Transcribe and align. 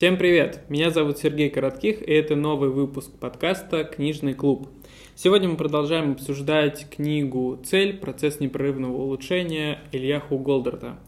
Всем 0.00 0.16
привет! 0.16 0.60
Меня 0.68 0.92
зовут 0.92 1.18
Сергей 1.18 1.50
Коротких, 1.50 2.02
и 2.02 2.12
это 2.12 2.36
новый 2.36 2.70
выпуск 2.70 3.10
подкаста 3.18 3.82
«Книжный 3.82 4.32
клуб». 4.32 4.68
Сегодня 5.16 5.48
мы 5.48 5.56
продолжаем 5.56 6.12
обсуждать 6.12 6.88
книгу 6.88 7.58
«Цель. 7.64 7.98
Процесс 7.98 8.38
непрерывного 8.38 8.96
улучшения» 8.96 9.80
Ильяху 9.90 10.38
Голдерта. 10.38 11.00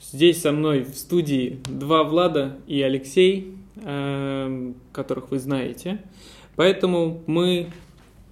Здесь 0.00 0.40
со 0.40 0.52
мной 0.52 0.84
в 0.84 0.94
студии 0.94 1.58
два 1.68 2.04
Влада 2.04 2.58
и 2.68 2.80
Алексей, 2.80 3.56
эм, 3.82 4.76
которых 4.92 5.32
вы 5.32 5.40
знаете. 5.40 6.00
Поэтому 6.54 7.24
мы 7.26 7.70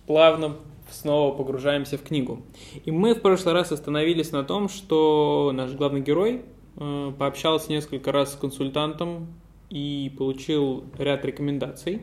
плавно 0.07 0.55
снова 0.89 1.37
погружаемся 1.37 1.99
в 1.99 2.05
книгу. 2.05 2.43
И 2.85 2.93
мы 2.93 3.17
в 3.17 3.21
прошлый 3.21 3.55
раз 3.55 3.73
остановились 3.73 4.31
на 4.31 4.45
том, 4.45 4.69
что 4.69 5.51
наш 5.53 5.73
главный 5.73 6.01
герой 6.01 6.43
пообщался 6.77 7.71
несколько 7.71 8.13
раз 8.13 8.33
с 8.33 8.37
консультантом 8.37 9.29
и 9.69 10.13
получил 10.17 10.85
ряд 10.99 11.25
рекомендаций, 11.25 12.03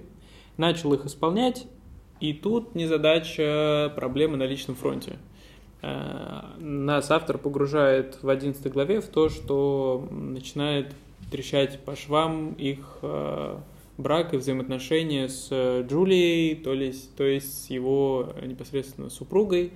начал 0.57 0.93
их 0.93 1.05
исполнять, 1.05 1.67
и 2.19 2.33
тут 2.33 2.75
незадача 2.75 3.93
проблемы 3.95 4.37
на 4.37 4.43
личном 4.43 4.75
фронте. 4.75 5.17
Э, 5.81 6.41
нас 6.59 7.09
автор 7.11 7.37
погружает 7.37 8.21
в 8.21 8.29
11 8.29 8.71
главе 8.71 9.01
в 9.01 9.07
то, 9.07 9.29
что 9.29 10.07
начинает 10.11 10.93
трещать 11.31 11.79
по 11.81 11.95
швам 11.95 12.53
их 12.53 12.97
э, 13.01 13.57
брак 13.97 14.33
и 14.33 14.37
взаимоотношения 14.37 15.29
с 15.29 15.49
Джулией, 15.87 16.55
то 16.55 16.73
есть, 16.73 17.15
то 17.15 17.23
есть 17.23 17.65
с 17.65 17.69
его 17.69 18.33
непосредственно 18.41 19.09
супругой. 19.09 19.71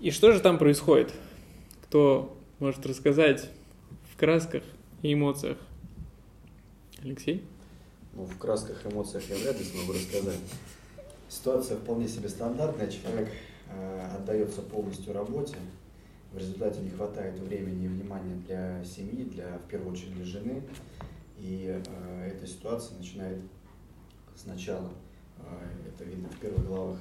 И 0.00 0.10
что 0.10 0.32
же 0.32 0.40
там 0.40 0.58
происходит? 0.58 1.12
Кто 1.82 2.36
может 2.58 2.86
рассказать 2.86 3.50
в 4.12 4.16
красках 4.16 4.62
и 5.02 5.12
эмоциях? 5.12 5.58
Алексей? 7.02 7.44
Ну, 8.12 8.24
в 8.24 8.38
красках 8.38 8.84
и 8.84 8.88
эмоциях 8.88 9.24
я 9.28 9.36
вряд 9.36 9.58
ли 9.58 9.64
смогу 9.64 9.92
рассказать. 9.92 10.38
Ситуация 11.28 11.76
вполне 11.76 12.08
себе 12.08 12.28
стандартная. 12.28 12.88
Человек 12.88 13.28
э, 13.70 14.08
отдается 14.16 14.62
полностью 14.62 15.12
работе. 15.12 15.56
В 16.32 16.38
результате 16.38 16.80
не 16.80 16.90
хватает 16.90 17.38
времени 17.38 17.84
и 17.84 17.88
внимания 17.88 18.36
для 18.46 18.84
семьи, 18.84 19.24
для, 19.24 19.58
в 19.58 19.68
первую 19.68 19.92
очередь, 19.92 20.14
для 20.14 20.24
жены. 20.24 20.62
И 21.38 21.82
э, 21.86 22.30
эта 22.32 22.46
ситуация 22.46 22.96
начинает 22.98 23.40
сначала, 24.36 24.90
э, 25.38 25.88
это 25.88 26.04
видно 26.04 26.28
в 26.28 26.38
первых 26.38 26.66
главах 26.66 26.98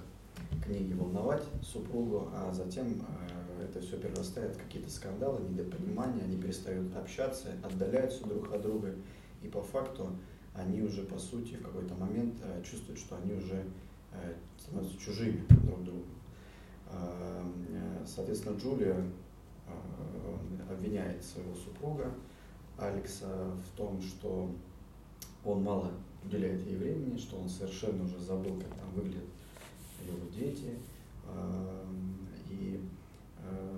книги, 0.66 0.94
волновать 0.94 1.44
супругу, 1.62 2.30
а 2.34 2.52
затем 2.54 2.88
э, 2.88 3.43
это 3.62 3.82
все 3.82 3.98
перерастает 3.98 4.56
в 4.56 4.60
какие-то 4.60 4.90
скандалы, 4.90 5.42
недопонимания, 5.42 6.24
они 6.24 6.38
перестают 6.38 6.96
общаться, 6.96 7.50
отдаляются 7.64 8.26
друг 8.26 8.54
от 8.54 8.62
друга, 8.62 8.96
и 9.42 9.48
по 9.48 9.62
факту 9.62 10.10
они 10.54 10.82
уже, 10.82 11.04
по 11.04 11.18
сути, 11.18 11.56
в 11.56 11.64
какой-то 11.64 11.96
момент 11.96 12.36
э, 12.44 12.62
чувствуют, 12.64 13.00
что 13.00 13.18
они 13.18 13.34
уже 13.34 13.66
э, 14.12 14.34
становятся 14.60 14.98
чужими 15.00 15.44
друг 15.50 15.84
другу. 15.84 16.06
Э, 16.92 17.44
соответственно, 18.06 18.58
Джулия 18.58 19.04
обвиняет 20.70 21.24
своего 21.24 21.56
супруга 21.56 22.12
Алекса 22.78 23.28
в 23.28 23.78
том, 23.78 24.02
что 24.02 24.52
он 25.44 25.64
мало 25.64 25.92
уделяет 26.24 26.66
ей 26.66 26.76
времени, 26.76 27.18
что 27.18 27.38
он 27.38 27.50
совершенно 27.50 28.04
уже 28.04 28.20
забыл, 28.20 28.56
как 28.58 28.70
там 28.80 28.92
выглядят 28.94 29.24
его 30.06 30.30
дети. 30.30 30.78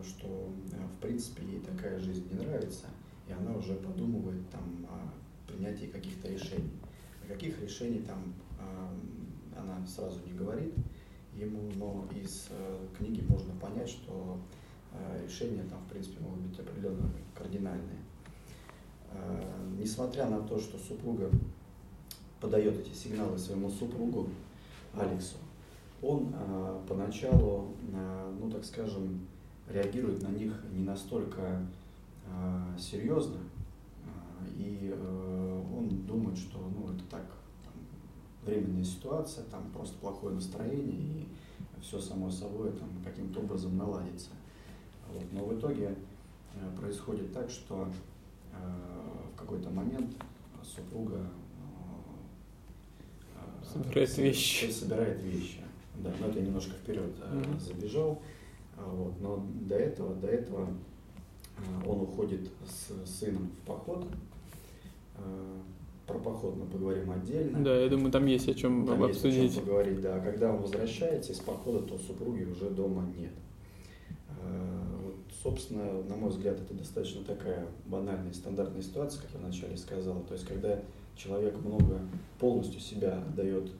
Э, 0.05 0.09
что 0.09 0.27
э, 0.71 0.85
в 0.85 1.01
принципе 1.01 1.43
ей 1.45 1.59
такая 1.59 1.99
жизнь 1.99 2.27
не 2.31 2.45
нравится, 2.45 2.87
и 3.27 3.31
она 3.31 3.55
уже 3.55 3.75
подумывает 3.75 4.49
там 4.49 4.85
о 4.89 5.51
принятии 5.51 5.87
каких-то 5.87 6.27
решений. 6.27 6.71
О 7.23 7.27
каких 7.27 7.61
решений 7.61 7.99
там 7.99 8.33
э, 8.59 9.59
она 9.59 9.85
сразу 9.87 10.19
не 10.25 10.33
говорит 10.33 10.73
ему, 11.33 11.69
но 11.75 12.07
из 12.15 12.47
книги 12.97 13.21
можно 13.27 13.53
понять, 13.55 13.89
что 13.89 14.39
решения 15.21 15.63
там 15.69 15.79
в 15.81 15.89
принципе 15.89 16.21
могут 16.21 16.39
быть 16.39 16.57
определенно 16.57 17.09
кардинальные. 17.33 17.99
Несмотря 19.77 20.29
на 20.29 20.41
то, 20.41 20.57
что 20.57 20.77
супруга 20.77 21.29
подает 22.39 22.79
эти 22.79 22.93
сигналы 22.95 23.37
своему 23.37 23.69
супругу 23.69 24.29
Алексу, 24.93 25.35
он 26.01 26.33
поначалу, 26.87 27.73
ну 28.39 28.49
так 28.49 28.63
скажем, 28.63 29.27
реагирует 29.67 30.21
на 30.21 30.27
них 30.27 30.53
не 30.71 30.83
настолько 30.83 31.65
э, 32.27 32.77
серьезно, 32.79 33.37
э, 33.37 34.47
и 34.57 34.93
э, 34.93 35.63
он 35.75 35.89
думает, 36.05 36.37
что 36.37 36.59
ну, 36.59 36.93
это 36.93 37.03
так 37.09 37.25
там, 37.63 37.73
временная 38.45 38.83
ситуация, 38.83 39.43
там 39.45 39.69
просто 39.71 39.97
плохое 39.97 40.35
настроение, 40.35 40.97
и 40.97 41.27
все 41.81 41.99
само 41.99 42.29
собой 42.29 42.71
там, 42.71 42.89
каким-то 43.03 43.39
образом 43.39 43.77
наладится. 43.77 44.29
Вот. 45.13 45.23
Но 45.31 45.45
в 45.45 45.57
итоге 45.57 45.95
э, 46.55 46.79
происходит 46.79 47.33
так, 47.33 47.49
что 47.49 47.87
э, 48.53 48.57
в 49.33 49.39
какой-то 49.39 49.69
момент 49.69 50.15
супруга 50.63 51.19
э, 53.35 53.65
собирает 53.65 54.17
вещи. 54.17 54.71
Собирает 54.71 55.23
вещи. 55.23 55.61
Да, 55.97 56.11
но 56.19 56.27
это 56.27 56.41
немножко 56.41 56.73
вперед 56.73 57.15
mm-hmm. 57.19 57.59
забежал. 57.59 58.21
А, 58.77 58.89
вот. 58.89 59.19
Но 59.19 59.45
до 59.61 59.75
этого, 59.75 60.15
до 60.15 60.27
этого 60.27 60.67
а, 61.57 61.89
он 61.89 62.01
уходит 62.01 62.49
с 62.67 63.09
сыном 63.19 63.49
в 63.49 63.67
поход. 63.67 64.07
А, 65.15 65.61
про 66.07 66.19
поход 66.19 66.55
мы 66.57 66.65
поговорим 66.65 67.11
отдельно. 67.11 67.63
Да, 67.63 67.75
я 67.77 67.89
думаю, 67.89 68.11
там 68.11 68.25
есть 68.25 68.47
о 68.47 68.53
чем 68.53 68.85
там 68.85 69.03
обсудить. 69.03 69.43
Есть 69.43 69.53
о 69.53 69.59
чем 69.59 69.65
поговорить, 69.65 70.01
да. 70.01 70.19
Когда 70.19 70.53
он 70.53 70.61
возвращается 70.61 71.31
из 71.31 71.39
похода, 71.39 71.79
то 71.79 71.97
супруги 71.97 72.43
уже 72.43 72.69
дома 72.69 73.03
нет. 73.17 73.33
Вот, 75.03 75.15
собственно, 75.41 76.03
на 76.03 76.15
мой 76.15 76.29
взгляд, 76.29 76.59
это 76.61 76.75
достаточно 76.75 77.23
такая 77.23 77.65
банальная, 77.87 78.33
стандартная 78.33 78.83
ситуация, 78.83 79.23
как 79.23 79.31
я 79.33 79.39
вначале 79.39 79.75
сказал. 79.77 80.21
То 80.27 80.33
есть, 80.33 80.45
когда 80.45 80.79
человек 81.15 81.57
много 81.63 81.99
полностью 82.37 82.79
себя 82.79 83.23
отдает 83.27 83.71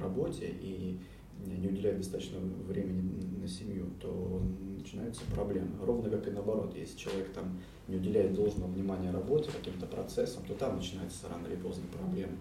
работе 0.00 0.46
и 0.60 0.98
не 1.46 1.68
уделяет 1.68 1.98
достаточно 1.98 2.38
времени 2.38 3.40
на 3.40 3.48
семью, 3.48 3.86
то 4.00 4.42
начинаются 4.78 5.22
проблемы. 5.34 5.68
Ровно 5.82 6.10
как 6.10 6.26
и 6.26 6.30
наоборот, 6.30 6.74
если 6.76 6.96
человек 6.96 7.32
там 7.32 7.58
не 7.88 7.96
уделяет 7.96 8.34
должного 8.34 8.70
внимания 8.70 9.10
работе, 9.10 9.50
каким-то 9.50 9.86
процессам, 9.86 10.44
то 10.46 10.54
там 10.54 10.76
начинается 10.76 11.28
рано 11.28 11.46
или 11.46 11.56
поздно 11.56 11.84
проблемы. 11.96 12.36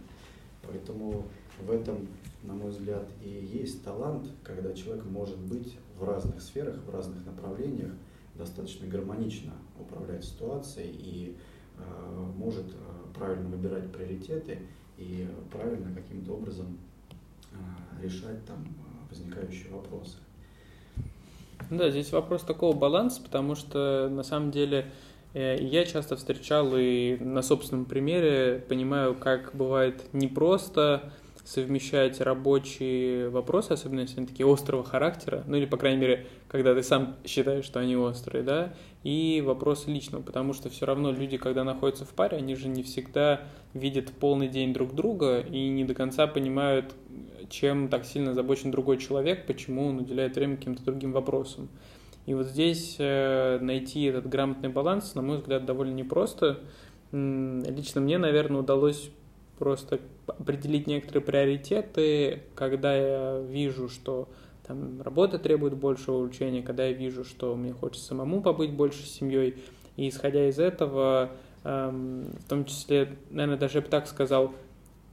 Поэтому 0.61 1.25
в 1.65 1.71
этом, 1.71 2.07
на 2.43 2.53
мой 2.53 2.69
взгляд, 2.69 3.09
и 3.23 3.29
есть 3.29 3.83
талант, 3.83 4.27
когда 4.43 4.73
человек 4.73 5.05
может 5.05 5.37
быть 5.37 5.77
в 5.97 6.03
разных 6.03 6.41
сферах, 6.41 6.79
в 6.85 6.89
разных 6.93 7.25
направлениях 7.25 7.91
достаточно 8.35 8.87
гармонично 8.87 9.53
управлять 9.79 10.23
ситуацией 10.23 10.91
и 10.91 11.37
э, 11.77 11.81
может 12.37 12.66
э, 12.66 12.75
правильно 13.13 13.49
выбирать 13.49 13.91
приоритеты 13.91 14.59
и 14.97 15.27
правильно 15.51 15.93
каким-то 15.93 16.33
образом 16.33 16.77
э, 17.51 18.01
решать 18.01 18.45
там 18.45 18.66
возникающие 19.09 19.72
вопросы. 19.72 20.18
Да, 21.70 21.92
здесь 21.92 22.12
вопрос 22.12 22.42
такого 22.44 22.75
баланса, 22.75 23.22
потому 23.22 23.56
что 23.56 24.09
на 24.09 24.24
самом 24.24 24.50
деле 24.52 24.92
э, 25.34 25.58
я 25.62 25.86
часто 25.86 26.16
встречал 26.16 26.72
и 26.75 27.18
на 27.20 27.42
собственном 27.42 27.86
примере 27.86 28.64
понимаю, 28.68 29.14
как 29.16 29.52
бывает 29.53 30.02
непросто 30.14 31.12
совмещать 31.50 32.22
рабочие 32.22 33.30
вопросы, 33.30 33.72
особенно 33.72 34.02
если 34.02 34.18
они 34.18 34.28
такие 34.28 34.52
острого 34.52 34.84
характера, 34.84 35.44
ну 35.47 35.58
или, 35.58 35.66
по 35.66 35.78
крайней 35.78 36.00
мере, 36.00 36.28
когда 36.47 36.76
ты 36.76 36.84
сам 36.84 37.16
считаешь, 37.26 37.66
что 37.66 37.80
они 37.80 37.96
острые, 37.96 38.44
да, 38.44 38.74
и 39.03 39.41
вопросы 39.44 39.90
личного, 39.90 40.22
потому 40.22 40.53
что 40.53 40.70
все 40.70 40.86
равно 40.86 41.12
люди, 41.12 41.38
когда 41.38 41.64
находятся 41.64 42.06
в 42.06 42.09
паре, 42.09 42.38
они 42.38 42.56
же 42.56 42.68
не 42.68 42.84
всегда 42.84 43.41
видят 43.73 44.12
полный 44.12 44.47
день 44.47 44.73
друг 44.73 44.94
друга 44.94 45.40
и 45.40 45.70
не 45.70 45.85
до 45.85 45.96
конца 45.96 46.28
понимают, 46.28 46.94
чем 47.50 47.88
так 47.90 48.06
сильно 48.06 48.32
озабочен 48.32 48.72
другой 48.72 48.97
человек, 48.97 49.46
почему 49.46 49.88
он 49.88 50.00
уделяет 50.00 50.36
время 50.36 50.58
каким-то 50.58 50.84
другим 50.84 51.12
вопросам. 51.12 51.70
И 52.26 52.34
вот 52.34 52.47
здесь 52.47 52.97
э, 53.00 53.59
найти 53.59 54.03
этот 54.03 54.28
грамотный 54.28 54.70
баланс, 54.70 55.16
на 55.16 55.22
мой 55.22 55.38
взгляд, 55.38 55.66
довольно 55.66 55.94
непросто. 55.94 56.59
Лично 57.12 58.02
мне, 58.02 58.18
наверное, 58.18 58.62
удалось 58.62 59.09
просто 59.58 60.00
определить 60.28 60.88
некоторые 60.88 61.24
приоритеты, 61.24 62.44
когда 62.56 62.96
я 62.96 63.40
вижу, 63.40 63.90
что 63.90 64.30
там 64.70 65.02
работа 65.02 65.40
требует 65.40 65.76
большего 65.76 66.18
улучшения, 66.18 66.62
когда 66.62 66.86
я 66.86 66.94
вижу, 66.94 67.26
что 67.26 67.56
мне 67.56 67.74
хочется 67.74 68.06
самому 68.06 68.41
побыть 68.41 68.72
больше 68.72 69.03
с 69.03 69.12
семьей. 69.12 69.56
И 69.97 70.08
исходя 70.09 70.47
из 70.47 70.59
этого, 70.59 71.32
эм, 71.64 72.28
в 72.40 72.47
том 72.47 72.66
числе, 72.66 73.18
наверное, 73.32 73.58
даже 73.58 73.80
я 73.80 73.82
бы 73.82 73.88
так 73.88 74.08
сказал, 74.08 74.53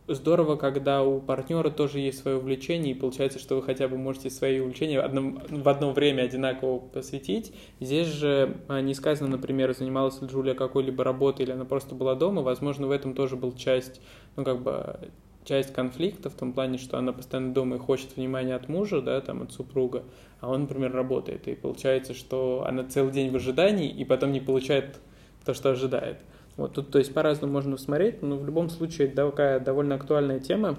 здорово, 0.08 0.56
когда 0.56 1.02
у 1.02 1.20
партнера 1.20 1.70
тоже 1.70 2.00
есть 2.00 2.18
свое 2.18 2.36
увлечение, 2.36 2.94
и 2.94 2.98
получается, 2.98 3.38
что 3.38 3.56
вы 3.56 3.62
хотя 3.62 3.88
бы 3.88 3.96
можете 3.96 4.30
свои 4.30 4.60
увлечения 4.60 5.00
в 5.00 5.04
одно, 5.04 5.40
в 5.48 5.68
одно 5.68 5.92
время 5.92 6.22
одинаково 6.22 6.78
посвятить. 6.78 7.52
Здесь 7.80 8.06
же 8.06 8.56
а, 8.68 8.80
не 8.80 8.94
сказано, 8.94 9.30
например, 9.30 9.74
занималась 9.74 10.20
ли 10.20 10.28
Джулия 10.28 10.54
какой-либо 10.54 11.02
работой, 11.04 11.42
или 11.44 11.52
она 11.52 11.64
просто 11.64 11.94
была 11.94 12.14
дома. 12.14 12.42
Возможно, 12.42 12.86
в 12.86 12.90
этом 12.90 13.14
тоже 13.14 13.36
был 13.36 13.52
часть, 13.52 14.00
ну, 14.36 14.44
как 14.44 14.62
бы, 14.62 15.10
часть 15.44 15.72
конфликта 15.72 16.30
в 16.30 16.34
том 16.34 16.52
плане, 16.52 16.78
что 16.78 16.98
она 16.98 17.12
постоянно 17.12 17.54
дома 17.54 17.76
и 17.76 17.78
хочет 17.78 18.16
внимания 18.16 18.54
от 18.54 18.68
мужа, 18.68 19.00
да, 19.00 19.20
там, 19.20 19.42
от 19.42 19.52
супруга, 19.52 20.04
а 20.40 20.50
он, 20.50 20.62
например, 20.62 20.92
работает. 20.92 21.48
И 21.48 21.54
получается, 21.54 22.14
что 22.14 22.64
она 22.66 22.84
целый 22.84 23.12
день 23.12 23.30
в 23.30 23.36
ожидании, 23.36 23.88
и 23.88 24.04
потом 24.04 24.32
не 24.32 24.40
получает 24.40 24.98
то, 25.44 25.54
что 25.54 25.70
ожидает. 25.70 26.18
Вот 26.56 26.72
тут, 26.72 26.90
то 26.90 26.98
есть, 26.98 27.12
по-разному 27.12 27.52
можно 27.52 27.76
смотреть, 27.76 28.22
но 28.22 28.36
в 28.36 28.46
любом 28.46 28.70
случае 28.70 29.08
такая 29.08 29.60
довольно 29.60 29.96
актуальная 29.96 30.40
тема, 30.40 30.78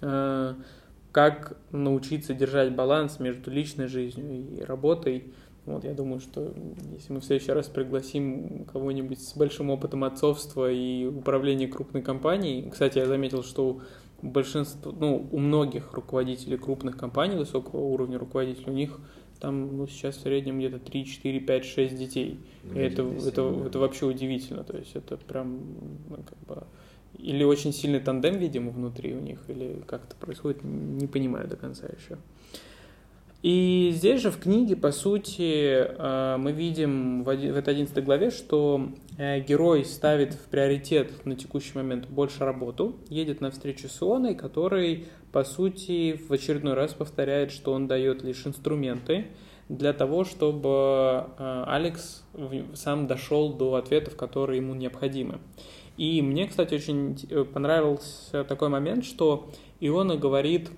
э, 0.00 0.54
как 1.12 1.56
научиться 1.70 2.34
держать 2.34 2.74
баланс 2.74 3.20
между 3.20 3.50
личной 3.50 3.86
жизнью 3.86 4.58
и 4.58 4.62
работой. 4.62 5.32
Вот, 5.66 5.84
я 5.84 5.92
думаю, 5.92 6.20
что 6.20 6.52
если 6.92 7.12
мы 7.12 7.20
в 7.20 7.24
следующий 7.24 7.52
раз 7.52 7.68
пригласим 7.68 8.64
кого-нибудь 8.72 9.20
с 9.20 9.36
большим 9.36 9.70
опытом 9.70 10.04
отцовства 10.04 10.70
и 10.70 11.06
управления 11.06 11.68
крупной 11.68 12.02
компанией, 12.02 12.68
кстати, 12.70 12.98
я 12.98 13.06
заметил, 13.06 13.44
что 13.44 13.80
большинство, 14.22 14.92
ну, 14.92 15.28
у 15.30 15.38
многих 15.38 15.92
руководителей 15.92 16.56
крупных 16.56 16.96
компаний 16.96 17.36
высокого 17.36 17.80
уровня 17.80 18.18
руководителей, 18.18 18.70
у 18.70 18.74
них 18.74 18.98
там 19.40 19.76
ну, 19.76 19.86
сейчас 19.86 20.16
в 20.16 20.20
среднем 20.20 20.58
где-то 20.58 20.78
3, 20.78 21.04
4, 21.06 21.40
5, 21.40 21.64
6 21.64 21.96
детей. 21.96 22.38
Ну, 22.62 22.78
и 22.78 22.82
это, 22.82 23.02
это, 23.02 23.64
это 23.66 23.78
вообще 23.78 24.06
удивительно. 24.06 24.64
То 24.64 24.76
есть 24.76 24.94
это 24.94 25.16
прям 25.16 25.60
ну, 26.08 26.16
как 26.16 26.38
бы... 26.46 26.66
Или 27.18 27.42
очень 27.42 27.72
сильный 27.72 28.00
тандем, 28.00 28.38
видимо, 28.38 28.70
внутри 28.70 29.14
у 29.14 29.20
них, 29.20 29.40
или 29.48 29.82
как 29.86 30.04
это 30.04 30.14
происходит, 30.16 30.62
не 30.62 31.06
понимаю 31.06 31.48
до 31.48 31.56
конца 31.56 31.86
еще. 31.86 32.18
И 33.42 33.90
здесь 33.94 34.20
же 34.20 34.30
в 34.30 34.38
книге, 34.38 34.76
по 34.76 34.92
сути, 34.92 35.72
э, 35.72 36.36
мы 36.36 36.52
видим 36.52 37.24
в 37.24 37.28
этой 37.30 37.72
11 37.72 38.04
главе, 38.04 38.30
что 38.30 38.90
э, 39.16 39.40
герой 39.40 39.86
ставит 39.86 40.34
в 40.34 40.44
приоритет 40.50 41.24
на 41.24 41.34
текущий 41.36 41.72
момент 41.74 42.06
больше 42.06 42.44
работу, 42.44 42.96
едет 43.08 43.40
на 43.40 43.50
встречу 43.50 43.88
с 43.88 44.02
Ионой, 44.02 44.34
который, 44.34 45.06
по 45.32 45.42
сути, 45.42 46.20
в 46.28 46.30
очередной 46.30 46.74
раз 46.74 46.92
повторяет, 46.92 47.50
что 47.50 47.72
он 47.72 47.86
дает 47.86 48.22
лишь 48.22 48.46
инструменты 48.46 49.28
для 49.70 49.94
того, 49.94 50.24
чтобы 50.24 50.68
э, 51.38 51.64
Алекс 51.66 52.22
сам 52.74 53.06
дошел 53.06 53.54
до 53.54 53.76
ответов, 53.76 54.16
которые 54.16 54.58
ему 54.58 54.74
необходимы. 54.74 55.38
И 55.96 56.20
мне, 56.20 56.46
кстати, 56.46 56.74
очень 56.74 57.16
понравился 57.54 58.44
такой 58.44 58.68
момент, 58.68 59.04
что 59.04 59.50
Иона 59.80 60.16
говорит 60.16 60.70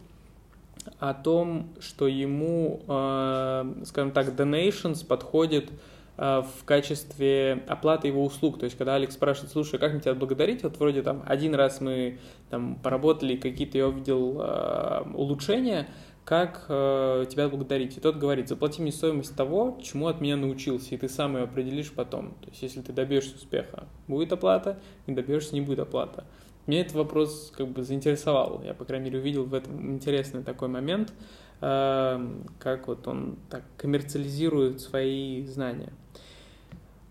о 0.98 1.14
том, 1.14 1.70
что 1.80 2.06
ему, 2.06 2.80
э, 2.86 3.74
скажем 3.84 4.12
так, 4.12 4.28
donations 4.28 5.06
подходит 5.06 5.70
э, 6.16 6.42
в 6.42 6.64
качестве 6.64 7.62
оплаты 7.66 8.08
его 8.08 8.24
услуг. 8.24 8.58
То 8.58 8.64
есть, 8.64 8.76
когда 8.76 8.94
Алекс 8.94 9.14
спрашивает, 9.14 9.52
слушай, 9.52 9.78
как 9.78 9.92
мне 9.92 10.00
тебя 10.00 10.14
благодарить? 10.14 10.62
Вот 10.62 10.78
вроде 10.78 11.02
там 11.02 11.22
один 11.26 11.54
раз 11.54 11.80
мы 11.80 12.18
там 12.50 12.76
поработали, 12.76 13.36
какие-то 13.36 13.78
я 13.78 13.88
увидел 13.88 14.40
э, 14.40 15.02
улучшения, 15.14 15.88
как 16.24 16.66
э, 16.68 17.26
тебя 17.28 17.48
благодарить? 17.48 17.96
И 17.96 18.00
тот 18.00 18.16
говорит, 18.16 18.48
заплати 18.48 18.80
мне 18.80 18.92
стоимость 18.92 19.34
того, 19.34 19.78
чему 19.82 20.06
от 20.06 20.20
меня 20.20 20.36
научился, 20.36 20.94
и 20.94 20.96
ты 20.96 21.08
сам 21.08 21.36
ее 21.36 21.44
определишь 21.44 21.92
потом. 21.92 22.30
То 22.42 22.50
есть, 22.50 22.62
если 22.62 22.80
ты 22.80 22.92
добьешься 22.92 23.34
успеха, 23.34 23.86
будет 24.06 24.32
оплата, 24.32 24.78
не 25.06 25.14
добьешься, 25.14 25.54
не 25.54 25.60
будет 25.60 25.80
оплата. 25.80 26.24
Меня 26.66 26.82
этот 26.82 26.94
вопрос 26.94 27.52
как 27.56 27.68
бы 27.68 27.82
заинтересовал. 27.82 28.62
Я, 28.64 28.72
по 28.74 28.84
крайней 28.84 29.06
мере, 29.06 29.18
увидел 29.18 29.44
в 29.44 29.54
этом 29.54 29.92
интересный 29.92 30.44
такой 30.44 30.68
момент, 30.68 31.12
эм, 31.60 32.46
как 32.60 32.86
вот 32.86 33.08
он 33.08 33.36
так 33.50 33.64
коммерциализирует 33.76 34.80
свои 34.80 35.44
знания. 35.44 35.92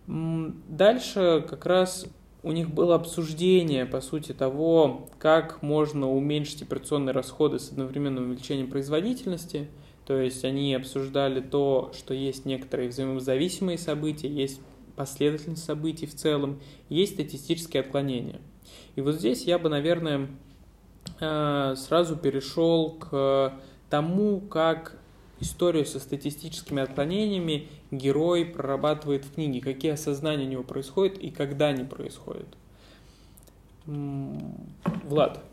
Дальше 0.07 1.45
как 1.50 1.65
раз 1.65 2.06
у 2.44 2.53
них 2.53 2.69
было 2.71 2.95
обсуждение, 2.95 3.86
по 3.86 4.00
сути, 4.00 4.31
того, 4.31 5.09
как 5.19 5.62
можно 5.62 6.09
уменьшить 6.09 6.62
операционные 6.62 7.13
расходы 7.13 7.59
с 7.59 7.71
одновременным 7.71 8.30
увеличением 8.30 8.69
производительности. 8.69 9.68
То 10.06 10.18
есть 10.18 10.45
они 10.45 10.74
обсуждали 10.74 11.42
то, 11.42 11.92
что 11.95 12.13
есть 12.13 12.45
некоторые 12.45 12.89
взаимозависимые 12.89 13.77
события, 13.77 14.30
есть 14.30 14.62
последовательность 14.95 15.63
событий 15.63 16.06
в 16.06 16.15
целом, 16.15 16.59
есть 16.88 17.13
статистические 17.13 17.81
отклонения– 17.81 18.39
и 18.96 19.02
вот 19.02 19.16
здесь 19.16 19.44
я 19.44 19.60
бы, 19.60 19.70
наверное, 19.70 20.30
э, 21.20 21.76
сразу 21.78 22.16
перешел 22.16 22.92
к 22.92 23.54
тому, 23.90 24.40
как 24.40 24.98
историю 25.40 25.86
со 25.86 26.00
статистическими 26.00 26.82
отклонениями 26.82 27.68
герой 27.90 28.46
прорабатывает 28.46 29.26
в 29.26 29.34
книге, 29.34 29.60
какие 29.62 29.92
осознания 29.92 30.46
у 30.46 30.50
него 30.50 30.64
происходят 30.64 31.18
и 31.18 31.32
когда 31.32 31.68
они 31.68 31.84
происходят. 31.84 32.48
Влад, 33.86 35.44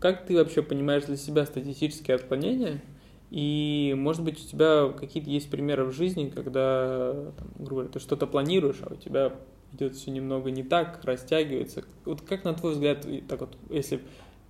как 0.00 0.26
ты 0.26 0.36
вообще 0.36 0.62
понимаешь 0.62 1.04
для 1.04 1.16
себя 1.16 1.46
статистические 1.46 2.16
отклонения? 2.16 2.82
И, 3.30 3.94
может 3.96 4.24
быть, 4.24 4.44
у 4.44 4.46
тебя 4.46 4.88
какие-то 4.88 5.30
есть 5.30 5.50
примеры 5.50 5.84
в 5.84 5.92
жизни, 5.92 6.28
когда, 6.28 7.14
там, 7.38 7.48
грубо 7.58 7.82
говоря, 7.82 7.88
ты 7.88 8.00
что-то 8.00 8.26
планируешь, 8.26 8.78
а 8.82 8.92
у 8.92 8.96
тебя 8.96 9.34
идет 9.72 9.94
все 9.94 10.10
немного 10.10 10.50
не 10.50 10.62
так, 10.62 11.00
растягивается. 11.04 11.84
Вот 12.04 12.22
как, 12.22 12.44
на 12.44 12.54
твой 12.54 12.72
взгляд, 12.72 13.06
так 13.28 13.40
вот, 13.40 13.56
если 13.68 14.00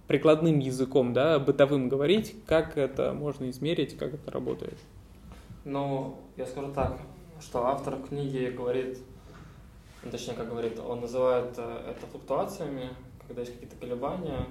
прикладным 0.07 0.59
языком, 0.59 1.13
да, 1.13 1.39
бытовым 1.39 1.89
говорить, 1.89 2.35
как 2.47 2.77
это 2.77 3.13
можно 3.13 3.49
измерить, 3.51 3.97
как 3.97 4.15
это 4.15 4.31
работает? 4.31 4.77
Ну, 5.65 6.17
я 6.37 6.47
скажу 6.47 6.73
так, 6.73 6.99
что 7.41 7.67
автор 7.67 7.97
книги 8.09 8.53
говорит, 8.57 8.99
ну, 10.03 10.11
точнее, 10.11 10.35
как 10.35 10.49
говорит, 10.49 10.79
он 10.79 11.01
называет 11.01 11.53
э, 11.59 11.91
это 11.91 12.07
флуктуациями, 12.07 12.89
когда 13.27 13.43
есть 13.43 13.53
какие-то 13.53 13.77
колебания, 13.77 14.47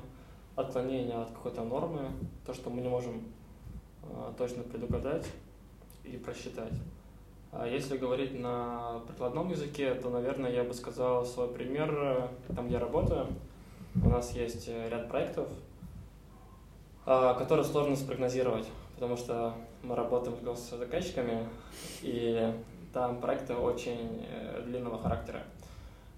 отклонения 0.55 1.19
от 1.21 1.31
какой-то 1.31 1.63
нормы, 1.63 2.11
то, 2.45 2.53
что 2.53 2.69
мы 2.69 2.81
не 2.81 2.89
можем 2.89 3.23
э, 4.03 4.31
точно 4.37 4.63
предугадать 4.63 5.25
и 6.03 6.17
просчитать. 6.17 6.73
А 7.51 7.67
если 7.67 7.97
говорить 7.97 8.39
на 8.39 9.01
прикладном 9.07 9.49
языке, 9.49 9.95
то, 9.95 10.09
наверное, 10.09 10.51
я 10.51 10.63
бы 10.63 10.73
сказал 10.73 11.25
свой 11.25 11.47
пример, 11.47 12.29
там, 12.55 12.67
где 12.67 12.75
я 12.75 12.79
работаю. 12.79 13.27
У 14.03 14.09
нас 14.09 14.35
есть 14.35 14.67
э, 14.67 14.87
ряд 14.89 15.09
проектов, 15.09 15.47
а, 17.07 17.33
которые 17.33 17.65
сложно 17.65 17.95
спрогнозировать, 17.95 18.67
потому 18.93 19.17
что 19.17 19.55
мы 19.81 19.95
работаем 19.95 20.37
с 20.37 20.41
госзаказчиками, 20.41 21.49
и 22.03 22.53
там 22.93 23.19
проекты 23.19 23.55
очень 23.55 24.27
э, 24.29 24.61
длинного 24.65 25.01
характера. 25.01 25.41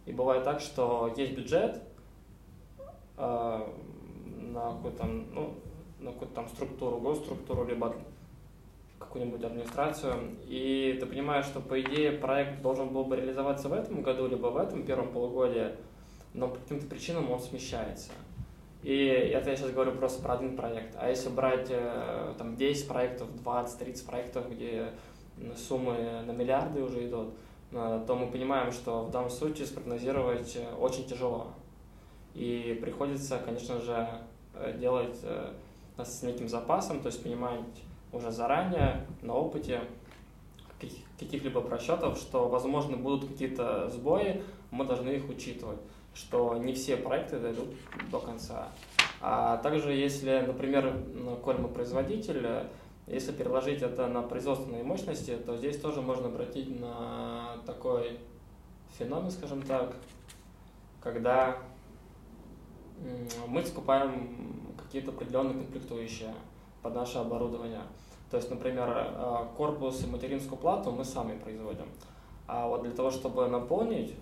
И 0.05 0.11
бывает 0.11 0.43
так, 0.43 0.59
что 0.59 1.13
есть 1.15 1.33
бюджет 1.33 1.81
а, 3.15 3.73
на 4.35 4.71
какую-то 4.71 5.05
ну, 5.05 5.53
на 6.00 6.11
какую-то 6.11 6.35
там 6.35 6.50
структуру, 6.50 7.00
госструктуру, 7.00 7.65
либо 7.65 7.95
какую-нибудь 9.01 9.43
администрацию, 9.43 10.13
и 10.48 10.98
ты 11.00 11.05
понимаешь, 11.05 11.46
что, 11.46 11.60
по 11.60 11.79
идее, 11.81 12.13
проект 12.13 12.62
должен 12.62 12.89
был 12.89 13.03
бы 13.03 13.15
реализоваться 13.15 13.70
в 13.70 13.74
этом 13.74 14.01
году, 14.01 14.27
либо 14.27 14.48
в 14.48 14.58
этом 14.58 14.86
первом 14.86 15.12
полугодии, 15.12 15.72
но 16.34 16.48
по 16.48 16.55
каким-то 16.60 16.88
причинам 16.88 17.29
он 17.29 17.39
смещается. 17.39 18.12
И 18.84 19.05
это 19.05 19.51
я 19.51 19.55
сейчас 19.55 19.72
говорю 19.72 19.91
просто 19.91 20.24
про 20.24 20.34
один 20.34 20.55
проект. 20.55 20.96
А 20.98 21.08
если 21.08 21.29
брать 21.29 21.67
э, 21.70 22.34
там 22.38 22.55
10 22.55 22.88
проектов, 22.88 23.27
20-30 23.43 24.05
проектов, 24.05 24.50
где 24.50 24.89
суммы 25.55 26.24
на 26.25 26.31
миллиарды 26.31 26.81
уже 26.81 27.08
идут, 27.08 27.34
э, 27.72 28.03
то 28.08 28.15
мы 28.15 28.31
понимаем, 28.31 28.72
что 28.72 29.03
в 29.03 29.12
данном 29.12 29.29
случае 29.29 29.67
спрогнозировать 29.67 30.55
э, 30.55 30.74
очень 30.75 31.05
тяжело. 31.05 31.51
И 32.34 32.79
приходится, 32.81 33.38
конечно 33.39 33.81
же, 33.81 34.08
делать 34.77 35.17
с 35.98 36.24
неким 36.24 36.48
запасом, 36.48 37.01
то 37.01 37.08
есть 37.08 37.22
понимать, 37.22 37.60
уже 38.13 38.32
заранее 38.32 39.06
на 39.22 39.34
опыте 39.34 39.82
каких-либо 41.20 41.62
просчетов, 41.62 42.18
что, 42.18 42.48
возможно, 42.48 42.98
будут 42.98 43.30
какие-то 43.30 43.89
сбои, 43.89 44.41
мы 44.72 44.86
должны 44.86 45.10
их 45.10 45.30
учитывать, 45.30 45.80
что 46.13 46.58
не 46.58 46.74
все 46.74 46.98
проекты 46.98 47.39
дойдут 47.39 47.70
до 48.10 48.20
конца. 48.20 48.70
А 49.22 49.58
также, 49.58 49.94
если, 49.94 50.44
например, 50.48 50.96
коль 51.44 51.58
мы 51.58 51.68
производитель, 51.68 52.65
если 53.06 53.32
переложить 53.32 53.82
это 53.82 54.08
на 54.08 54.22
производственные 54.24 54.84
мощности, 54.84 55.36
то 55.36 55.58
здесь 55.58 55.80
тоже 55.80 56.01
можно 56.01 56.27
обратить 56.27 56.80
на 56.80 57.58
такой 57.65 58.20
феномен, 58.98 59.30
скажем 59.30 59.62
так, 59.62 59.96
когда 61.01 61.58
мы 63.48 63.63
скупаем 63.63 64.75
какие-то 64.77 65.12
определенные 65.12 65.53
комплектующие 65.53 66.34
под 66.81 66.95
наше 66.95 67.17
оборудование. 67.19 67.81
То 68.29 68.38
есть, 68.38 68.50
например, 68.50 68.88
э, 68.89 69.45
корпус 69.57 70.03
и 70.03 70.07
материнскую 70.07 70.57
плату 70.57 70.91
мы 70.91 71.03
сами 71.03 71.38
производим. 71.38 71.85
А 72.47 72.67
вот 72.67 72.83
для 72.83 72.91
того, 72.91 73.11
чтобы 73.11 73.47
наполнить 73.47 74.13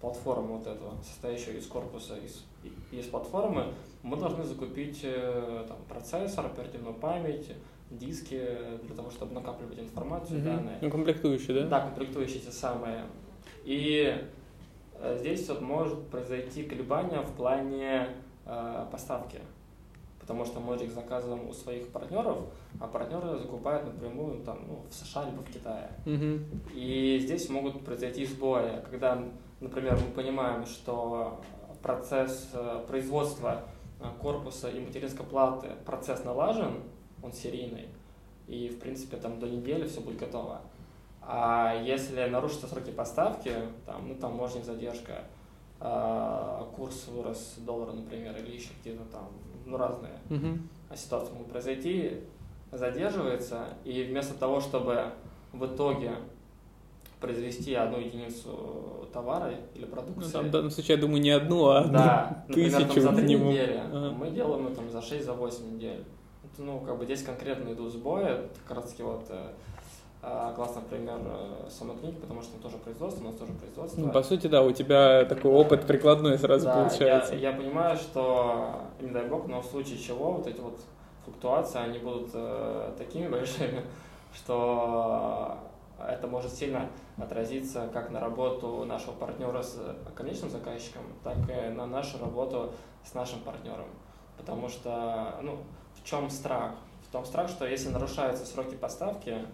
платформу 0.00 0.58
вот 0.58 0.66
этого, 0.66 0.94
состоящую 1.02 1.58
из 1.58 1.66
корпуса, 1.66 2.16
из, 2.16 2.44
из 2.90 3.06
платформы, 3.06 3.72
мы 4.02 4.16
должны 4.16 4.44
закупить 4.44 5.00
э, 5.02 5.64
там, 5.68 5.78
процессор, 5.88 6.46
оперативную 6.46 6.94
память, 6.94 7.52
диски 7.90 8.40
для 8.84 8.94
того, 8.94 9.10
чтобы 9.10 9.34
накапливать 9.34 9.78
информацию, 9.78 10.38
Мгм. 10.38 10.46
данные. 10.46 10.78
Ну, 10.80 10.90
комплектующие, 10.90 11.62
да? 11.62 11.66
Да, 11.66 11.80
комплектующие 11.80 12.40
те 12.40 12.50
самые. 12.52 13.04
И 13.64 14.16
э, 14.94 15.16
здесь 15.18 15.48
вот 15.48 15.60
может 15.60 16.06
произойти 16.08 16.62
колебания 16.62 17.20
в 17.20 17.32
плане 17.32 18.08
э, 18.46 18.86
поставки. 18.92 19.40
Потому 20.20 20.44
что 20.44 20.60
мы 20.60 20.76
их 20.76 20.92
заказываем 20.92 21.48
у 21.48 21.52
своих 21.52 21.88
партнеров, 21.88 22.38
а 22.78 22.86
партнеры 22.86 23.38
закупают 23.38 23.84
напрямую 23.86 24.42
там, 24.44 24.58
ну, 24.68 24.84
в 24.88 24.94
США 24.94 25.24
либо 25.24 25.42
в 25.42 25.50
Китае. 25.50 25.90
Мгм. 26.04 26.44
И 26.74 27.18
здесь 27.20 27.48
могут 27.48 27.84
произойти 27.84 28.26
сбои, 28.26 28.82
когда, 28.90 29.22
например, 29.60 29.98
мы 29.98 30.12
понимаем, 30.12 30.66
что 30.66 31.40
процесс 31.82 32.50
э, 32.52 32.84
производства 32.86 33.62
э, 33.98 34.04
корпуса 34.20 34.68
и 34.68 34.78
материнской 34.80 35.24
платы, 35.24 35.68
процесс 35.84 36.24
налажен, 36.24 36.82
он 37.22 37.32
серийный, 37.32 37.88
и, 38.46 38.68
в 38.68 38.78
принципе, 38.78 39.16
там 39.16 39.38
до 39.40 39.48
недели 39.48 39.86
все 39.86 40.00
будет 40.00 40.18
готово. 40.18 40.60
А 41.22 41.80
если 41.82 42.24
нарушатся 42.28 42.66
сроки 42.66 42.90
поставки, 42.90 43.52
там, 43.86 44.08
ну, 44.08 44.14
там 44.14 44.34
может 44.34 44.64
задержка, 44.64 45.24
а, 45.78 46.68
курс 46.76 47.08
вырос 47.08 47.54
доллара, 47.58 47.92
например, 47.92 48.36
или 48.36 48.56
еще 48.56 48.70
какие-то 48.78 49.04
там, 49.04 49.28
ну, 49.70 49.76
разные 49.76 50.12
Мгм. 50.28 50.68
ситуации 50.94 51.32
могут 51.32 51.48
произойти, 51.48 52.20
задерживается, 52.72 53.68
и 53.84 54.02
вместо 54.04 54.34
того, 54.34 54.60
чтобы 54.60 55.06
в 55.52 55.64
итоге 55.66 56.12
произвести 57.20 57.74
одну 57.74 57.98
единицу 57.98 59.08
товара 59.12 59.52
или 59.74 59.84
Ну, 59.84 59.90
продукции, 59.90 60.32
там 60.32 60.48
в 60.48 60.50
данном 60.50 60.70
случае, 60.70 60.96
я 60.96 61.00
думаю, 61.00 61.20
не 61.20 61.30
одну, 61.30 61.66
а 61.68 61.80
одну 61.80 61.92
да, 61.92 62.44
например, 62.48 62.70
там 62.72 62.88
тысячу 62.88 63.00
за 63.02 63.12
три 63.12 63.34
недели, 63.34 63.80
Ага. 63.92 64.10
мы 64.10 64.30
делаем 64.30 64.66
это 64.68 64.76
там, 64.76 64.90
за 64.90 65.00
6-8 65.00 65.74
недель. 65.74 66.04
Это, 66.42 66.62
ну, 66.62 66.80
как 66.80 66.98
бы 66.98 67.04
здесь 67.04 67.22
конкретно 67.22 67.72
идут 67.72 67.92
сбои, 67.92 68.24
это 68.24 68.48
как 68.66 68.78
раз 68.78 68.90
таки 68.90 69.02
вот 69.02 69.26
э, 69.28 69.50
а, 70.22 70.52
классный 70.54 70.82
пример 70.82 71.18
э, 71.24 71.68
самой 71.70 71.96
книги, 71.98 72.16
потому 72.16 72.40
что 72.42 72.56
тоже 72.62 72.76
производство, 72.78 73.22
у 73.22 73.26
нас 73.28 73.36
тоже 73.36 73.52
производство. 73.52 74.00
Ну, 74.00 74.10
по 74.10 74.22
сути, 74.22 74.46
да, 74.46 74.62
у 74.62 74.72
тебя 74.72 75.24
такой 75.26 75.50
опыт 75.50 75.86
прикладной 75.86 76.38
сразу 76.38 76.66
Да, 76.66 76.74
получается. 76.74 77.34
Я, 77.34 77.50
я 77.50 77.56
понимаю, 77.56 77.96
что, 77.96 78.82
не 79.02 79.10
дай 79.10 79.26
бог, 79.26 79.46
но 79.46 79.60
в 79.60 79.66
случае 79.66 79.98
чего 79.98 80.32
вот 80.32 80.46
эти 80.46 80.60
вот 80.60 80.80
флуктуации, 81.24 81.78
они 81.80 81.98
будут 81.98 82.30
э, 82.34 82.92
такими 82.96 83.28
большими, 83.28 83.82
что 84.34 85.58
это 85.98 86.26
может 86.26 86.52
сильно 86.52 86.88
отразиться 87.18 87.88
как 87.92 88.10
на 88.10 88.20
работу 88.20 88.84
нашего 88.84 89.12
партнера 89.12 89.62
с 89.62 89.78
конечным 90.14 90.50
заказчиком, 90.50 91.02
так 91.22 91.36
и 91.48 91.70
на 91.70 91.86
нашу 91.86 92.18
работу 92.18 92.72
с 93.04 93.14
нашим 93.14 93.40
партнером. 93.40 93.88
Потому 94.36 94.68
что, 94.68 95.38
ну, 95.42 95.58
в 95.94 96.04
чем 96.04 96.30
страх? 96.30 96.72
В 97.06 97.12
том 97.12 97.24
страх, 97.24 97.50
что 97.50 97.66
если 97.66 97.90
нарушаются 97.90 98.46
сроки 98.46 98.74
поставки 98.74 99.44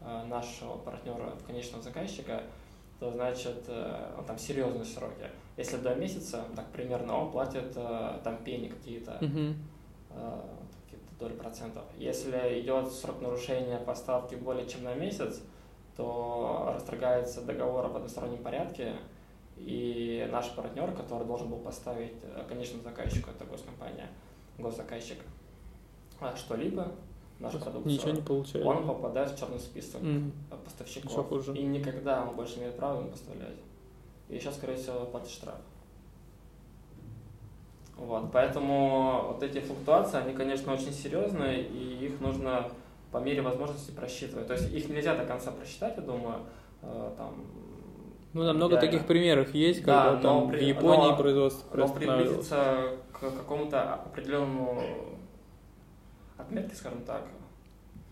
э, 0.00 0.24
нашего 0.26 0.76
партнера 0.76 1.30
в 1.40 1.44
конечного 1.44 1.82
заказчика, 1.82 2.42
то 2.98 3.10
значит, 3.10 3.64
э, 3.68 4.22
там 4.26 4.38
серьезные 4.38 4.84
сроки. 4.84 5.30
Если 5.56 5.76
до 5.76 5.94
месяца, 5.94 6.44
так 6.54 6.66
примерно, 6.72 7.18
он 7.18 7.30
платит 7.30 7.72
э, 7.76 8.20
там 8.22 8.38
пени 8.44 8.68
какие-то, 8.68 9.18
э, 9.20 10.40
какие-то 10.84 11.14
доли 11.18 11.34
процентов. 11.34 11.82
Если 11.96 12.60
идет 12.60 12.90
срок 12.92 13.20
нарушения 13.20 13.78
поставки 13.78 14.36
более 14.36 14.66
чем 14.66 14.84
на 14.84 14.94
месяц, 14.94 15.40
то 15.96 16.72
расторгается 16.74 17.42
договор 17.42 17.86
об 17.86 17.96
одностороннем 17.96 18.42
порядке, 18.42 18.94
и 19.56 20.28
наш 20.32 20.50
партнер, 20.50 20.90
который 20.92 21.26
должен 21.26 21.48
был 21.48 21.58
поставить 21.58 22.14
конечному 22.48 22.82
заказчику, 22.82 23.30
это 23.30 23.44
госкомпания, 23.44 24.08
госзаказчик, 24.58 25.18
что-либо, 26.34 26.92
нашу 27.44 27.58
продукцию, 27.58 27.92
Ничего 27.92 28.10
не 28.10 28.22
получается. 28.22 28.68
он 28.68 28.86
попадает 28.86 29.30
в 29.30 29.38
черный 29.38 29.58
список 29.60 30.00
э, 30.02 30.20
поставщиков. 30.64 31.10
Еще 31.10 31.22
хуже. 31.22 31.56
И 31.56 31.62
никогда 31.64 32.22
он 32.28 32.34
больше 32.36 32.54
не 32.56 32.62
имеет 32.62 32.76
права 32.76 33.00
им 33.00 33.10
поставлять. 33.10 33.56
И 34.28 34.34
еще, 34.36 34.50
скорее 34.52 34.76
всего, 34.76 35.04
платит 35.06 35.30
штраф. 35.30 35.56
Вот, 37.96 38.32
поэтому 38.32 39.26
вот 39.28 39.42
эти 39.42 39.60
флуктуации, 39.60 40.18
они, 40.18 40.32
конечно, 40.34 40.72
очень 40.72 40.92
серьезные, 40.92 41.62
и 41.62 42.06
их 42.06 42.20
нужно 42.20 42.68
по 43.12 43.18
мере 43.18 43.40
возможности 43.40 43.92
просчитывать. 43.92 44.48
То 44.48 44.54
есть 44.54 44.72
их 44.72 44.88
нельзя 44.88 45.14
до 45.14 45.24
конца 45.24 45.52
просчитать, 45.52 45.94
я 45.96 46.02
думаю, 46.02 46.40
э, 46.82 47.10
там... 47.16 47.34
Ну, 48.32 48.42
да, 48.42 48.52
много 48.52 48.74
идеально. 48.74 48.90
таких 48.90 49.06
примеров 49.06 49.54
есть, 49.54 49.84
Да, 49.84 50.06
когда 50.06 50.22
там 50.22 50.36
но 50.40 50.44
в 50.46 50.50
при- 50.50 50.64
Японии 50.64 51.10
но- 51.10 51.16
производство 51.16 51.76
Но 51.76 51.88
приблизиться 51.88 52.96
к 53.12 53.20
какому-то 53.20 53.94
определенному 53.94 54.82
отметке, 56.36 56.74
скажем 56.76 57.02
так, 57.04 57.28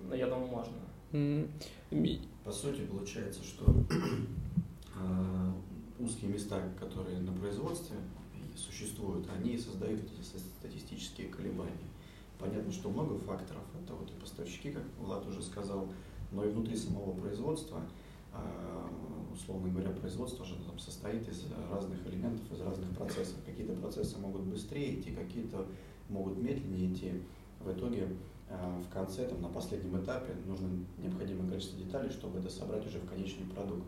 ну, 0.01 0.15
я 0.15 0.27
думаю, 0.27 0.49
можно. 0.49 0.73
По 2.45 2.51
сути, 2.53 2.81
получается, 2.87 3.43
что 3.45 3.65
э, 4.97 5.53
узкие 6.01 6.31
места, 6.33 6.61
которые 6.79 7.19
на 7.21 7.33
производстве 7.33 7.97
существуют, 8.57 9.27
они 9.37 9.57
создают 9.57 10.01
эти 10.03 10.23
ста- 10.23 10.39
статистические 10.39 11.29
колебания. 11.29 11.89
Понятно, 12.39 12.73
что 12.73 12.91
много 12.91 13.19
факторов. 13.19 13.63
Это 13.83 13.95
вот 13.95 14.11
и 14.11 14.21
поставщики, 14.21 14.73
как 14.73 14.83
Влад 14.99 15.27
уже 15.27 15.43
сказал, 15.43 15.89
но 16.33 16.45
и 16.45 16.49
внутри 16.49 16.77
самого 16.77 17.13
производства, 17.13 17.81
э, 18.33 18.89
условно 19.33 19.69
говоря, 19.71 19.91
производство 19.91 20.45
же 20.45 20.57
там 20.67 20.79
состоит 20.79 21.29
из 21.29 21.45
разных 21.71 22.05
элементов, 22.07 22.51
из 22.53 22.61
разных 22.61 22.91
процессов. 22.97 23.37
Какие-то 23.47 23.75
процессы 23.75 24.19
могут 24.19 24.43
быстрее 24.43 24.99
идти, 24.99 25.13
какие-то 25.13 25.67
могут 26.09 26.37
медленнее 26.39 26.93
идти. 26.93 27.13
В 27.65 27.71
итоге 27.73 28.09
э, 28.49 28.81
в 28.89 28.93
конце, 28.93 29.27
там, 29.27 29.41
на 29.43 29.49
последнем 29.49 29.97
этапе 30.03 30.35
нужно 30.47 30.69
необходимое 30.99 31.49
количество 31.49 31.79
деталей, 31.79 32.11
чтобы 32.11 32.39
это 32.39 32.51
собрать 32.51 32.87
уже 32.87 32.99
в 32.99 33.09
конечный 33.09 33.47
продукт. 33.47 33.85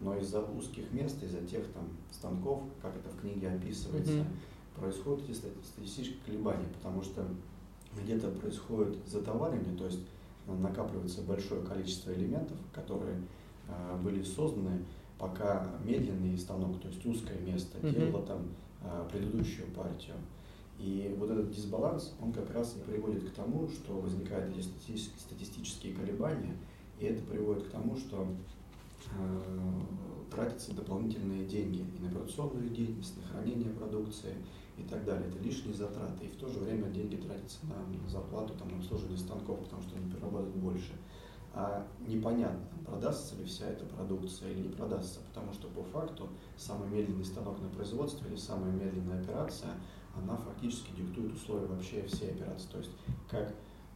Но 0.00 0.16
из-за 0.18 0.40
узких 0.42 0.90
мест, 0.92 1.22
из-за 1.22 1.38
тех 1.46 1.66
там 1.72 1.88
станков, 2.10 2.62
как 2.80 2.96
это 2.96 3.08
в 3.08 3.20
книге 3.20 3.50
описывается, 3.50 4.14
Мгм. 4.14 4.26
происходят 4.80 5.24
эти 5.28 5.32
стати- 5.36 5.62
статистические 5.64 6.18
колебания, 6.26 6.66
потому 6.74 7.02
что 7.02 7.24
где-то 8.02 8.28
происходит 8.30 8.96
затоваривание, 9.06 9.76
то 9.76 9.84
есть 9.86 10.00
э, 10.48 10.54
накапливается 10.54 11.22
большое 11.22 11.62
количество 11.62 12.10
элементов, 12.12 12.56
которые 12.74 13.20
э, 13.68 13.96
были 14.02 14.22
созданы, 14.24 14.84
пока 15.18 15.68
медленный 15.84 16.36
станок, 16.36 16.80
то 16.80 16.88
есть 16.88 17.04
узкое 17.06 17.38
место, 17.40 17.78
Мгм. 17.82 17.92
делало 17.94 18.26
там 18.26 18.40
э, 18.82 19.08
предыдущую 19.12 19.68
партию. 19.68 20.14
И 20.78 21.14
вот 21.18 21.30
этот 21.30 21.50
дисбаланс, 21.50 22.14
он 22.20 22.32
как 22.32 22.50
раз 22.52 22.76
и 22.76 22.90
приводит 22.90 23.30
к 23.30 23.34
тому, 23.34 23.68
что 23.68 23.94
возникают 23.94 24.56
эти 24.56 24.66
статистические, 24.96 25.94
колебания, 25.94 26.56
и 26.98 27.04
это 27.06 27.22
приводит 27.22 27.64
к 27.64 27.70
тому, 27.70 27.96
что 27.96 28.26
э, 29.18 29.40
тратятся 30.30 30.74
дополнительные 30.74 31.46
деньги 31.46 31.84
и 31.96 32.02
на 32.02 32.08
операционную 32.08 32.70
деятельность, 32.70 33.16
на 33.16 33.22
хранение 33.22 33.70
продукции 33.70 34.34
и 34.78 34.82
так 34.82 35.04
далее. 35.04 35.28
Это 35.28 35.38
лишние 35.38 35.74
затраты. 35.74 36.24
И 36.24 36.28
в 36.28 36.36
то 36.36 36.48
же 36.48 36.58
время 36.58 36.90
деньги 36.90 37.16
тратятся 37.16 37.58
на 37.66 38.08
зарплату, 38.08 38.54
там, 38.58 38.68
на 38.68 38.78
обслуживание 38.78 39.18
станков, 39.18 39.60
потому 39.60 39.82
что 39.82 39.96
они 39.96 40.10
перерабатывают 40.10 40.56
больше. 40.56 40.92
А 41.54 41.86
непонятно, 42.06 42.66
продастся 42.86 43.36
ли 43.36 43.44
вся 43.44 43.66
эта 43.66 43.84
продукция 43.84 44.50
или 44.50 44.62
не 44.62 44.68
продастся, 44.70 45.20
потому 45.28 45.52
что 45.52 45.68
по 45.68 45.82
факту 45.82 46.28
самый 46.56 46.88
медленный 46.88 47.26
станок 47.26 47.60
на 47.60 47.68
производстве 47.68 48.30
или 48.30 48.36
самая 48.36 48.72
медленная 48.72 49.20
операция, 49.20 49.70
она 50.16 50.36
фактически 50.36 50.90
диктует 50.96 51.34
условия 51.34 51.66
вообще 51.66 52.02
всей 52.06 52.30
операции. 52.30 52.68
То 52.70 52.78
есть 52.78 52.90
как 53.30 53.54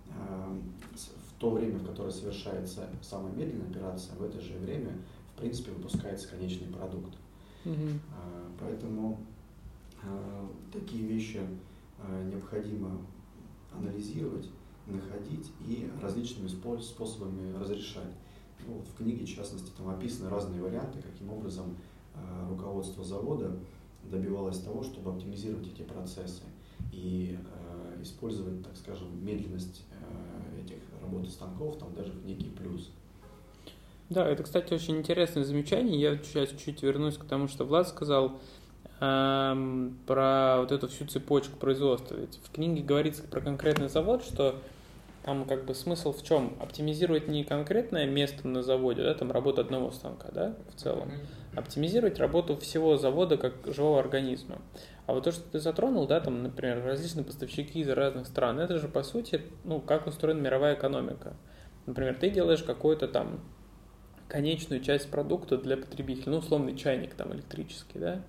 э, 0.09 0.59
с- 0.95 1.11
в 1.31 1.39
то 1.39 1.51
время, 1.51 1.79
в 1.79 1.87
которое 1.87 2.11
совершается 2.11 2.89
самая 3.03 3.33
медленная 3.33 3.69
операция, 3.69 4.15
в 4.17 4.23
это 4.23 4.41
же 4.41 4.55
время, 4.59 4.97
в 5.35 5.39
принципе, 5.39 5.71
выпускается 5.73 6.29
конечный 6.29 6.69
продукт. 6.69 7.13
А, 8.15 8.51
Поэтому 8.61 9.19
а, 10.03 10.49
такие 10.73 11.05
вещи 11.07 11.41
а, 11.99 12.25
необходимо 12.25 12.99
анализировать, 13.77 14.49
находить 14.87 15.51
и 15.67 15.91
различными 16.01 16.47
спо- 16.49 16.81
способами 16.81 17.53
разрешать. 17.59 18.15
Ну, 18.67 18.75
вот 18.75 18.89
в 18.89 18.95
книге, 18.97 19.27
в 19.27 19.29
частности, 19.29 19.71
там 19.77 19.89
описаны 19.91 20.31
разные 20.31 20.63
варианты, 20.63 21.03
каким 21.03 21.31
образом 21.31 21.77
руководство 22.49 23.05
завода 23.05 23.55
добивалось 24.11 24.61
того, 24.61 24.83
чтобы 24.83 25.11
оптимизировать 25.13 25.67
эти 25.69 25.83
процессы 25.83 26.43
и 26.93 27.39
а, 27.53 28.03
использовать, 28.03 28.63
так 28.63 28.77
скажем, 28.77 29.25
медленность 29.25 29.85
а, 29.93 30.61
этих 30.61 30.79
работы 31.01 31.31
станков 31.31 31.79
там 31.79 31.95
даже 31.95 32.13
в 32.13 32.25
некий 32.27 32.49
плюс. 32.51 32.91
Да, 34.09 34.29
это, 34.29 34.45
кстати, 34.45 34.73
очень 34.73 34.99
интересное 34.99 35.45
замечание. 35.45 36.01
Я 36.01 36.17
сейчас 36.19 36.51
чуть 36.51 36.83
вернусь 36.83 37.17
к 37.17 37.25
тому, 37.25 37.49
что 37.49 37.65
Влад 37.65 37.89
сказал 37.89 38.39
эм, 39.01 39.99
про 40.07 40.59
вот 40.61 40.71
эту 40.71 40.87
всю 40.87 41.07
цепочку 41.07 41.57
производства. 41.57 42.15
Ведь 42.15 42.39
в 42.43 42.53
книге 42.53 42.83
говорится 42.83 43.25
про 43.25 43.41
конкретный 43.41 43.89
завод, 43.89 44.23
что 44.23 44.61
там 45.27 45.45
как 45.45 45.65
бы 45.65 45.75
смысл 45.75 46.13
в 46.13 46.23
чем? 46.23 46.57
Оптимизировать 46.61 47.27
не 47.27 47.43
конкретное 47.43 48.07
место 48.07 48.47
на 48.47 48.63
заводе, 48.63 49.03
да, 49.03 49.13
там 49.13 49.33
работа 49.33 49.61
одного 49.61 49.91
станка, 49.91 50.29
да, 50.31 50.55
в 50.73 50.81
целом. 50.81 51.11
Оптимизировать 51.57 52.21
работу 52.21 52.57
всего 52.57 52.97
завода 52.97 53.37
как 53.37 53.55
живого 53.67 53.99
организма. 53.99 54.63
А 55.07 55.15
вот 55.15 55.25
то, 55.25 55.33
что 55.33 55.43
ты 55.51 55.59
затронул, 55.59 56.07
да, 56.07 56.21
там, 56.21 56.45
например, 56.45 56.85
различные 56.85 57.25
поставщики 57.25 57.81
из 57.81 57.89
разных 57.89 58.29
стран, 58.29 58.61
это 58.61 58.79
же, 58.79 58.87
по 58.87 59.03
сути, 59.03 59.43
ну, 59.65 59.81
как 59.81 60.07
устроена 60.07 60.41
мировая 60.41 60.77
экономика. 60.77 61.35
Например, 61.87 62.17
ты 62.17 62.31
делаешь 62.31 62.63
какую-то 62.63 63.09
там 63.09 63.41
конечную 64.29 64.81
часть 64.81 65.11
продукта 65.11 65.59
для 65.59 65.77
потребителя, 65.77 66.31
ну, 66.31 66.39
условный 66.39 66.77
чайник 66.77 67.15
там 67.15 67.33
электрический, 67.35 67.99
да, 67.99 68.23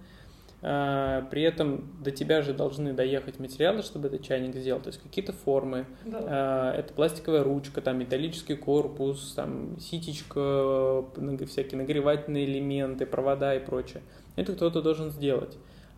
при 0.60 1.44
этом 1.44 1.88
до 2.04 2.10
тебя 2.10 2.42
же 2.42 2.54
должны 2.54 2.94
доехать 2.94 3.40
материалы, 3.40 3.84
чтобы 3.84 4.08
этот 4.08 4.24
чайник 4.24 4.56
сделал, 4.56 4.82
то 4.82 4.88
есть 4.88 5.00
какие-то 5.02 5.32
формы, 5.32 5.86
да. 6.04 6.20
а, 6.22 6.74
это 6.76 6.94
пластиковая 6.94 7.44
ручка, 7.44 7.80
там 7.80 8.00
металлический 8.00 8.56
корпус, 8.56 9.34
там 9.36 9.80
ситечка, 9.80 11.06
всякие 11.48 11.78
нагревательные 11.78 12.46
элементы, 12.46 13.06
провода 13.06 13.54
и 13.56 13.60
прочее. 13.60 14.02
Это 14.36 14.54
кто-то 14.54 14.82
должен 14.82 15.12
сделать. 15.12 15.58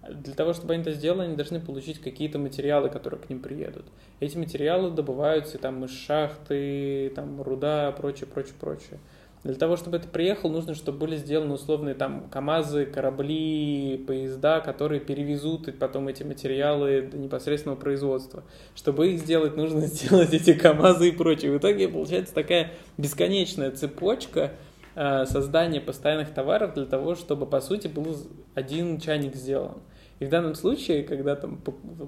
Для 0.10 0.34
того, 0.34 0.54
чтобы 0.54 0.74
они 0.74 0.82
это 0.82 0.92
сделали, 0.94 1.28
они 1.28 1.36
должны 1.36 1.60
получить 1.60 2.00
какие-то 2.00 2.40
материалы, 2.40 2.90
которые 2.90 3.22
к 3.22 3.30
ним 3.30 3.42
приедут. 3.42 3.86
Эти 4.20 4.38
материалы 4.38 4.92
добываются 4.92 5.58
там 5.58 5.86
из 5.86 5.92
шахты, 5.92 7.12
там 7.16 7.42
руда, 7.42 7.92
прочее, 7.92 8.28
прочее, 8.28 8.56
прочее. 8.60 9.00
Для 9.44 9.56
того, 9.56 9.78
чтобы 9.78 9.98
это 9.98 10.08
приехало, 10.08 10.52
нужно, 10.52 10.76
чтобы 10.76 10.98
были 10.98 11.16
сделаны 11.16 11.54
условные 11.54 11.96
там 11.96 12.30
КАМАЗы, 12.30 12.86
корабли, 12.86 14.04
поезда, 14.06 14.60
которые 14.60 15.00
перевезут 15.00 15.78
потом 15.80 16.10
эти 16.10 16.24
материалы 16.24 17.04
до 17.04 17.18
непосредственного 17.18 17.80
производства. 17.80 18.44
Чтобы 18.76 19.14
их 19.14 19.22
сделать, 19.22 19.56
нужно 19.56 19.82
сделать 19.88 20.34
эти 20.34 20.54
КАМАЗы 20.54 21.10
и 21.10 21.12
прочее. 21.12 21.54
В 21.54 21.58
итоге 21.58 21.88
получается 21.88 22.34
такая 22.34 22.72
бесконечная 22.98 23.72
цепочка 23.72 24.52
э, 24.96 25.26
создания 25.26 25.80
постоянных 25.80 26.34
товаров 26.34 26.74
для 26.74 26.86
того, 26.86 27.16
чтобы, 27.16 27.46
по 27.46 27.62
сути, 27.62 27.88
был 27.88 28.18
один 28.56 29.00
чайник 29.00 29.36
сделан. 29.36 29.78
И 30.20 30.26
в 30.26 30.30
данном 30.30 30.54
случае, 30.54 31.04
когда 31.04 31.38
там 31.38 31.62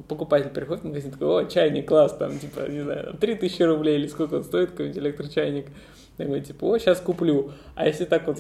покупатель 0.09 0.50
приходит 0.50 0.83
в 0.83 0.88
магазин, 0.88 1.11
такой, 1.11 1.45
о, 1.45 1.45
чайник, 1.45 1.88
класс, 1.88 2.13
там, 2.17 2.38
типа, 2.38 2.69
не 2.69 2.81
знаю, 2.81 3.15
3000 3.17 3.61
рублей 3.63 4.00
или 4.00 4.07
сколько 4.07 4.33
он 4.35 4.43
стоит, 4.43 4.71
какой-нибудь 4.71 4.97
электрочайник, 4.97 5.67
такой, 6.18 6.41
типа, 6.41 6.65
о, 6.65 6.77
сейчас 6.77 7.00
куплю. 7.00 7.51
А 7.75 7.88
если 7.88 8.06
так 8.06 8.27
вот, 8.27 8.39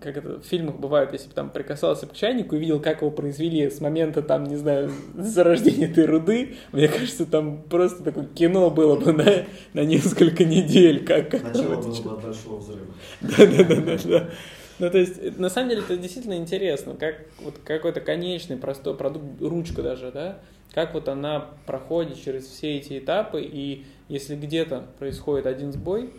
как 0.00 0.16
это 0.16 0.40
в 0.40 0.44
фильмах 0.44 0.76
бывает, 0.78 1.12
если 1.12 1.28
бы 1.28 1.34
там 1.34 1.50
прикасался 1.50 2.06
к 2.06 2.14
чайнику 2.14 2.56
и 2.56 2.58
видел, 2.58 2.80
как 2.80 3.02
его 3.02 3.10
произвели 3.10 3.68
с 3.68 3.80
момента, 3.80 4.22
там, 4.22 4.44
не 4.44 4.56
знаю, 4.56 4.90
зарождения 5.14 5.88
этой 5.88 6.06
руды, 6.06 6.56
мне 6.72 6.88
кажется, 6.88 7.26
там 7.26 7.62
просто 7.62 8.02
такое 8.02 8.26
кино 8.26 8.70
было 8.70 8.96
бы 8.96 9.12
на, 9.12 9.44
на 9.74 9.84
несколько 9.84 10.44
недель. 10.44 11.04
Как, 11.04 11.32
Начало 11.42 11.76
было 11.76 12.02
бы 12.02 12.10
от 12.10 12.22
большого 12.22 12.58
взрыва. 12.58 12.86
Да-да-да. 13.20 14.30
Ну, 14.78 14.90
то 14.90 14.98
есть, 14.98 15.38
на 15.38 15.48
самом 15.48 15.68
деле, 15.68 15.82
это 15.82 15.96
действительно 15.96 16.34
интересно, 16.34 16.94
как 16.94 17.26
вот 17.40 17.54
какой-то 17.64 18.00
конечный, 18.00 18.56
простой 18.56 18.96
продукт, 18.96 19.24
ручка 19.40 19.82
даже, 19.82 20.10
да, 20.10 20.38
как 20.72 20.94
вот 20.94 21.08
она 21.08 21.50
проходит 21.66 22.20
через 22.22 22.46
все 22.46 22.78
эти 22.78 22.98
этапы, 22.98 23.42
и 23.42 23.84
если 24.08 24.34
где-то 24.34 24.86
происходит 24.98 25.46
один 25.46 25.72
сбой, 25.72 26.10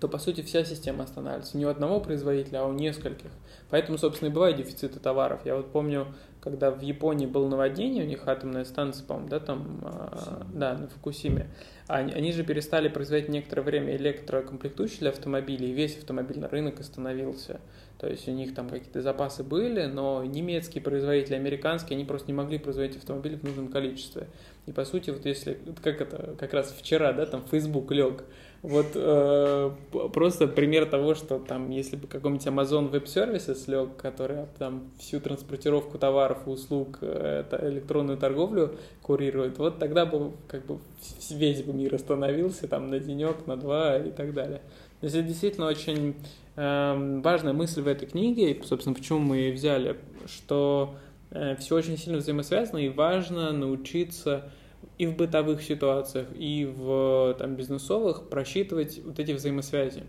то, 0.00 0.08
по 0.08 0.18
сути, 0.18 0.40
вся 0.40 0.64
система 0.64 1.04
останавливается. 1.04 1.58
Не 1.58 1.66
у 1.66 1.68
одного 1.68 2.00
производителя, 2.00 2.62
а 2.62 2.66
у 2.66 2.72
нескольких. 2.72 3.30
Поэтому, 3.68 3.98
собственно, 3.98 4.30
и 4.30 4.32
бывают 4.32 4.56
дефициты 4.56 4.98
товаров. 4.98 5.40
Я 5.44 5.56
вот 5.56 5.70
помню, 5.72 6.06
когда 6.40 6.70
в 6.70 6.80
Японии 6.80 7.26
было 7.26 7.48
наводнение, 7.48 8.04
у 8.04 8.06
них 8.06 8.26
атомная 8.26 8.64
станция, 8.64 9.06
по-моему, 9.06 9.28
да, 9.28 9.40
там, 9.40 9.80
э, 9.82 10.42
да, 10.54 10.74
на 10.74 10.88
Фукусиме, 10.88 11.48
они, 11.86 12.12
они 12.12 12.32
же 12.32 12.44
перестали 12.44 12.88
производить 12.88 13.28
некоторое 13.28 13.62
время 13.62 13.96
электрокомплектующие 13.96 15.00
для 15.00 15.10
автомобилей, 15.10 15.70
и 15.70 15.72
весь 15.72 15.98
автомобильный 15.98 16.48
рынок 16.48 16.80
остановился. 16.80 17.60
То 17.98 18.08
есть 18.08 18.26
у 18.26 18.30
них 18.30 18.54
там 18.54 18.70
какие-то 18.70 19.02
запасы 19.02 19.44
были, 19.44 19.84
но 19.84 20.24
немецкие 20.24 20.82
производители, 20.82 21.34
американские, 21.34 21.96
они 21.96 22.06
просто 22.06 22.28
не 22.28 22.34
могли 22.34 22.58
производить 22.58 22.96
автомобили 22.96 23.36
в 23.36 23.42
нужном 23.42 23.68
количестве. 23.68 24.28
И 24.64 24.72
по 24.72 24.86
сути, 24.86 25.10
вот 25.10 25.26
если, 25.26 25.58
как 25.82 26.00
это, 26.00 26.34
как 26.38 26.54
раз 26.54 26.72
вчера, 26.72 27.12
да, 27.12 27.26
там 27.26 27.44
Facebook 27.50 27.90
лег, 27.90 28.24
вот 28.62 28.88
э, 28.94 29.70
просто 30.12 30.46
пример 30.46 30.84
того, 30.84 31.14
что 31.14 31.38
там, 31.38 31.70
если 31.70 31.96
бы 31.96 32.06
какой-нибудь 32.06 32.46
Amazon 32.46 32.90
Web 32.90 33.04
Services 33.04 33.70
лег, 33.70 33.96
который 33.96 34.44
там 34.58 34.90
всю 34.98 35.18
транспортировку 35.18 35.96
товаров 35.96 36.46
услуг, 36.46 36.98
э, 37.00 37.44
электронную 37.62 38.18
торговлю 38.18 38.76
курирует, 39.00 39.58
вот 39.58 39.78
тогда 39.78 40.04
бы 40.04 40.32
как 40.46 40.66
бы 40.66 40.78
весь 41.30 41.62
бы 41.62 41.72
мир 41.72 41.94
остановился 41.94 42.68
там 42.68 42.88
на 42.90 42.98
денек, 42.98 43.46
на 43.46 43.56
два 43.56 43.96
и 43.96 44.10
так 44.10 44.34
далее. 44.34 44.60
То 45.00 45.06
есть 45.06 45.16
это 45.16 45.26
действительно 45.26 45.66
очень 45.66 46.14
э, 46.56 47.20
важная 47.24 47.54
мысль 47.54 47.80
в 47.80 47.88
этой 47.88 48.06
книге, 48.06 48.50
и, 48.50 48.62
собственно, 48.62 48.94
почему 48.94 49.20
мы 49.20 49.38
ее 49.38 49.54
взяли, 49.54 49.96
что 50.26 50.94
э, 51.30 51.56
все 51.56 51.76
очень 51.76 51.96
сильно 51.96 52.18
взаимосвязано, 52.18 52.76
и 52.76 52.90
важно 52.90 53.52
научиться 53.52 54.50
и 55.00 55.06
в 55.06 55.16
бытовых 55.16 55.62
ситуациях, 55.62 56.26
и 56.34 56.66
в 56.66 57.34
там, 57.38 57.56
бизнесовых 57.56 58.28
просчитывать 58.28 59.00
вот 59.02 59.18
эти 59.18 59.32
взаимосвязи. 59.32 60.02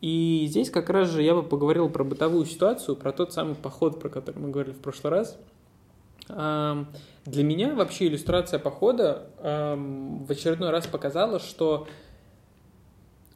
И 0.00 0.44
здесь 0.48 0.70
как 0.70 0.90
раз 0.90 1.08
же 1.08 1.22
я 1.22 1.36
бы 1.36 1.44
поговорил 1.44 1.88
про 1.88 2.02
бытовую 2.02 2.46
ситуацию, 2.46 2.96
про 2.96 3.12
тот 3.12 3.32
самый 3.32 3.54
поход, 3.54 4.00
про 4.00 4.08
который 4.08 4.40
мы 4.40 4.50
говорили 4.50 4.74
в 4.74 4.80
прошлый 4.80 5.12
раз. 5.12 5.38
Для 6.26 7.44
меня 7.44 7.76
вообще 7.76 8.08
иллюстрация 8.08 8.58
похода 8.58 9.30
в 9.38 10.32
очередной 10.32 10.70
раз 10.70 10.88
показала, 10.88 11.38
что 11.38 11.86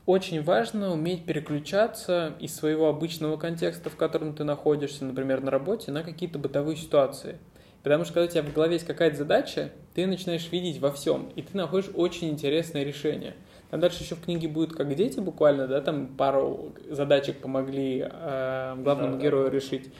очень 0.05 0.43
важно 0.43 0.93
уметь 0.93 1.27
переключаться 1.27 2.35
из 2.41 2.57
своего 2.57 2.89
обычного 2.89 3.37
контекста, 3.37 3.89
в 3.89 3.95
котором 3.95 4.35
ты 4.35 4.43
находишься, 4.43 5.05
например, 5.05 5.43
на 5.43 5.53
работе, 5.53 5.93
на 5.93 6.03
какие-то 6.03 6.41
бытовые 6.41 6.77
ситуации– 6.77 7.39
Потому 7.83 8.05
что 8.05 8.15
когда 8.15 8.27
у 8.27 8.31
тебя 8.31 8.43
в 8.43 8.53
голове 8.53 8.75
есть 8.75 8.87
какая-то 8.87 9.17
задача, 9.17 9.71
ты 9.95 10.07
начинаешь 10.07 10.51
видеть 10.53 10.81
во 10.81 10.93
всем, 10.93 11.31
и 11.35 11.43
ты 11.43 11.57
находишь 11.57 11.91
очень 11.95 12.29
интересное 12.29 12.85
решение. 12.85 13.35
Там 13.71 13.81
дальше 13.81 14.03
еще 14.03 14.17
в 14.17 14.23
книге 14.23 14.49
будет 14.49 14.75
как 14.75 14.95
дети 14.95 15.21
буквально, 15.21 15.67
да, 15.67 15.81
там 15.81 16.09
пару 16.09 16.73
задачек 16.89 17.39
помогли 17.39 18.07
э, 18.11 18.77
главному 18.79 19.17
да, 19.17 19.23
герою 19.23 19.51
да. 19.51 19.57
решить. 19.57 19.91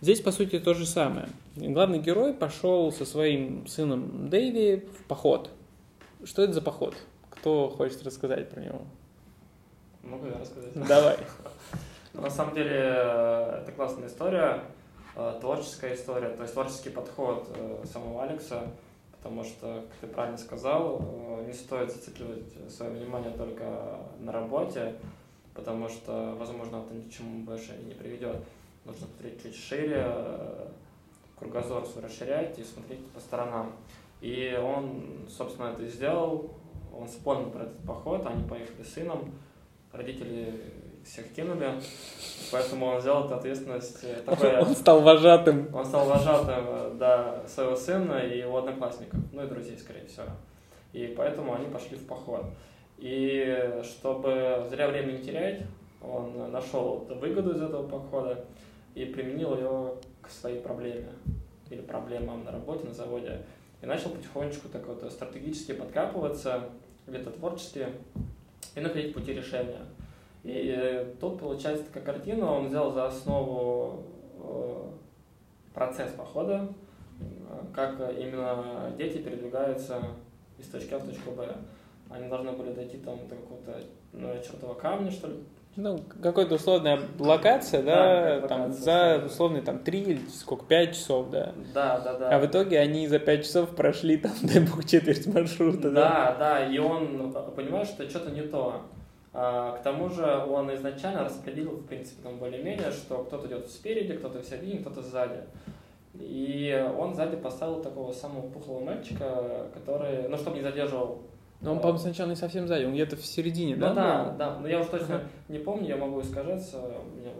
Здесь, 0.00 0.20
по 0.20 0.32
сути, 0.32 0.58
то 0.58 0.74
же 0.74 0.84
самое. 0.84 1.28
Главный 1.54 2.00
герой 2.00 2.34
пошел 2.34 2.90
со 2.90 3.04
своим 3.04 3.66
сыном 3.68 4.28
Дэйви 4.28 4.88
в 4.98 5.04
поход. 5.04 5.50
Что 6.24 6.42
это 6.42 6.52
за 6.52 6.60
поход? 6.60 6.96
Кто 7.30 7.68
хочет 7.68 8.02
рассказать 8.02 8.50
про 8.50 8.60
него? 8.60 8.82
Могу 10.02 10.26
я 10.26 10.38
рассказать? 10.38 10.72
Давай. 10.74 11.16
На 12.12 12.28
самом 12.28 12.54
деле, 12.54 12.72
э, 12.74 13.62
это 13.62 13.72
классная 13.72 14.08
история. 14.08 14.60
Э, 15.14 15.36
творческая 15.40 15.94
история, 15.94 16.30
то 16.30 16.42
есть 16.42 16.54
творческий 16.54 16.88
подход 16.88 17.46
э, 17.54 17.84
самого 17.84 18.22
Алекса, 18.22 18.66
потому 19.10 19.44
что, 19.44 19.84
как 19.86 19.98
ты 20.00 20.06
правильно 20.06 20.38
сказал, 20.38 21.02
э, 21.02 21.44
не 21.46 21.52
стоит 21.52 21.92
зацикливать 21.92 22.70
свое 22.70 22.92
внимание 22.92 23.30
только 23.30 23.98
на 24.20 24.32
работе, 24.32 24.94
потому 25.52 25.90
что, 25.90 26.34
возможно, 26.38 26.82
это 26.86 26.94
ни 26.94 27.02
к 27.02 27.44
больше 27.44 27.76
не 27.86 27.92
приведет. 27.92 28.36
Нужно 28.86 29.06
смотреть 29.06 29.42
чуть 29.42 29.54
шире, 29.54 30.10
кругозор 31.38 31.86
свой 31.86 32.04
расширять 32.04 32.58
и 32.58 32.64
смотреть 32.64 33.06
по 33.10 33.20
сторонам. 33.20 33.72
И 34.22 34.58
он, 34.60 35.26
собственно, 35.28 35.66
это 35.66 35.86
сделал, 35.88 36.50
он 36.96 37.06
вспомнил 37.06 37.50
про 37.50 37.64
этот 37.64 37.78
поход, 37.84 38.26
они 38.26 38.48
поехали 38.48 38.82
с 38.82 38.94
сыном, 38.94 39.30
родители 39.92 40.58
всех 41.04 41.32
кинули, 41.32 41.70
поэтому 42.50 42.86
он 42.86 42.98
взял 42.98 43.24
эту 43.24 43.34
ответственность. 43.34 44.04
Э, 44.04 44.22
такой, 44.24 44.58
он 44.60 44.74
стал 44.74 45.00
вожатым. 45.02 45.74
Он 45.74 45.84
стал 45.84 46.06
вожатым, 46.06 46.64
э, 46.68 46.94
да, 46.98 47.42
своего 47.46 47.76
сына 47.76 48.18
и 48.18 48.38
его 48.38 48.58
одноклассников, 48.58 49.20
ну 49.32 49.44
и 49.44 49.48
друзей, 49.48 49.78
скорее 49.78 50.06
всего. 50.06 50.26
И 50.92 51.14
поэтому 51.16 51.54
они 51.54 51.66
пошли 51.66 51.96
в 51.96 52.06
поход. 52.06 52.44
И 52.98 53.80
чтобы 53.82 54.66
зря 54.70 54.88
время 54.88 55.12
не 55.12 55.22
терять, 55.22 55.62
он 56.00 56.50
нашел 56.50 57.06
выгоду 57.08 57.54
из 57.54 57.62
этого 57.62 57.86
похода 57.88 58.44
и 58.94 59.04
применил 59.04 59.56
ее 59.56 59.94
к 60.20 60.28
своей 60.30 60.60
проблеме 60.60 61.08
или 61.70 61.80
проблемам 61.80 62.44
на 62.44 62.52
работе, 62.52 62.84
на 62.84 62.92
заводе. 62.92 63.42
И 63.80 63.86
начал 63.86 64.10
потихонечку 64.10 64.68
так 64.68 64.86
вот 64.86 65.10
стратегически 65.10 65.72
подкапываться, 65.72 66.68
где-то 67.06 67.30
творчески, 67.30 67.88
и 68.74 68.80
находить 68.80 69.14
пути 69.14 69.32
решения. 69.32 69.80
И 70.44 70.74
э, 70.76 71.14
тут 71.20 71.38
получается 71.38 71.84
такая 71.84 72.14
картина, 72.14 72.50
он 72.52 72.66
взял 72.66 72.90
за 72.90 73.06
основу 73.06 74.02
э, 74.40 74.90
процесс 75.72 76.10
похода, 76.12 76.68
э, 77.20 77.24
как 77.72 77.94
именно 78.18 78.92
дети 78.98 79.18
передвигаются 79.18 80.02
из 80.58 80.66
точки 80.66 80.94
А 80.94 80.98
в 80.98 81.06
точку 81.06 81.30
Б. 81.30 81.46
Они 82.10 82.28
должны 82.28 82.52
были 82.52 82.72
дойти 82.72 82.98
там 82.98 83.18
до 83.28 83.36
какого-то 83.36 83.80
ну, 84.12 84.34
чертового 84.42 84.74
камня, 84.74 85.10
что 85.10 85.28
ли, 85.28 85.36
Ну, 85.76 85.98
какая-то 86.22 86.56
условная 86.56 87.00
локация, 87.18 87.82
да, 87.82 88.40
Да, 88.40 88.48
там, 88.48 88.62
локация, 88.62 89.20
за 89.20 89.26
условные 89.26 89.62
там 89.62 89.78
3 89.78 90.00
или 90.00 90.20
сколько, 90.28 90.66
5 90.66 90.94
часов, 90.94 91.30
да. 91.30 91.52
Да, 91.72 92.00
да, 92.00 92.18
да. 92.18 92.36
А 92.36 92.38
в 92.40 92.46
итоге 92.46 92.80
они 92.80 93.06
за 93.06 93.20
5 93.20 93.44
часов 93.44 93.76
прошли 93.76 94.16
там, 94.18 94.32
дай 94.42 94.60
бог, 94.60 94.84
четверть 94.84 95.26
маршрута, 95.28 95.90
да? 95.90 95.90
Да, 95.90 96.36
да, 96.38 96.66
и 96.66 96.78
он 96.78 97.32
понимает, 97.54 97.86
что 97.86 98.08
что-то 98.10 98.30
не 98.30 98.42
то. 98.42 98.82
А, 99.34 99.78
к 99.78 99.82
тому 99.82 100.10
же 100.10 100.24
он 100.26 100.72
изначально 100.74 101.24
распределил, 101.24 101.70
в 101.76 101.86
принципе, 101.86 102.22
там 102.22 102.36
более-менее, 102.38 102.90
что 102.90 103.24
кто-то 103.24 103.46
идет 103.46 103.68
спереди, 103.70 104.14
кто-то 104.16 104.40
в 104.40 104.44
середине, 104.44 104.80
кто-то 104.80 105.00
сзади. 105.02 105.40
И 106.14 106.86
он 106.98 107.14
сзади 107.14 107.36
поставил 107.36 107.82
такого 107.82 108.12
самого 108.12 108.48
пухлого 108.50 108.80
мальчика, 108.84 109.68
который, 109.72 110.28
ну, 110.28 110.36
чтобы 110.36 110.56
не 110.58 110.62
задерживал. 110.62 111.22
Но 111.62 111.72
он, 111.72 111.78
по-моему, 111.78 111.98
сначала 112.00 112.28
не 112.28 112.36
совсем 112.36 112.66
сзади, 112.68 112.84
он 112.84 112.92
где-то 112.92 113.16
в 113.16 113.24
середине, 113.24 113.76
Ну 113.76 113.80
да? 113.80 113.94
да, 113.94 114.34
да, 114.36 114.58
но 114.58 114.68
я 114.68 114.80
уже 114.80 114.90
точно 114.90 115.14
Ага. 115.16 115.24
не 115.48 115.58
помню, 115.58 115.88
я 115.88 115.96
могу 115.96 116.20
искажаться, 116.20 116.76
меня 117.16 117.30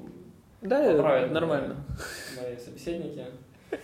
Да, 0.62 0.92
Поправят 0.96 1.32
нормально. 1.32 1.76
мои 2.40 2.56
собеседники. 2.56 3.26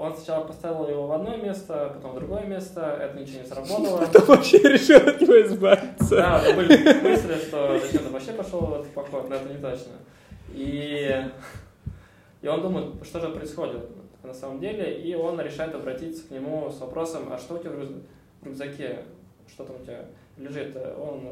Он 0.00 0.16
сначала 0.16 0.44
поставил 0.44 0.88
его 0.88 1.06
в 1.06 1.12
одно 1.12 1.36
место, 1.36 1.92
потом 1.94 2.12
в 2.12 2.14
другое 2.14 2.46
место, 2.46 2.80
это 3.02 3.20
ничего 3.20 3.42
не 3.42 3.46
сработало. 3.46 3.98
Потом 4.06 4.24
вообще 4.28 4.56
решил 4.56 4.96
от 4.96 5.20
него 5.20 5.42
избавиться. 5.42 6.16
Да, 6.16 6.42
это 6.42 6.56
были 6.56 7.02
мысли, 7.02 7.34
что 7.34 7.78
зачем 7.78 8.06
ты 8.06 8.10
вообще 8.10 8.32
пошел 8.32 8.60
в 8.60 8.72
этот 8.80 8.94
поход, 8.94 9.28
но 9.28 9.36
это 9.36 9.52
не 9.52 9.58
точно. 9.58 9.92
И, 10.54 11.22
и 12.40 12.48
он 12.48 12.62
думает, 12.62 12.94
что 13.04 13.20
же 13.20 13.28
происходит 13.28 13.90
на 14.22 14.32
самом 14.32 14.58
деле, 14.58 15.02
и 15.02 15.14
он 15.14 15.38
решает 15.38 15.74
обратиться 15.74 16.26
к 16.26 16.30
нему 16.30 16.70
с 16.70 16.80
вопросом, 16.80 17.24
а 17.30 17.36
что 17.36 17.56
у 17.56 17.58
тебя 17.58 17.72
в 17.72 18.46
рюкзаке, 18.46 19.00
что 19.52 19.64
там 19.64 19.76
у 19.82 19.84
тебя 19.84 20.06
лежит? 20.36 20.76
Он 20.76 21.22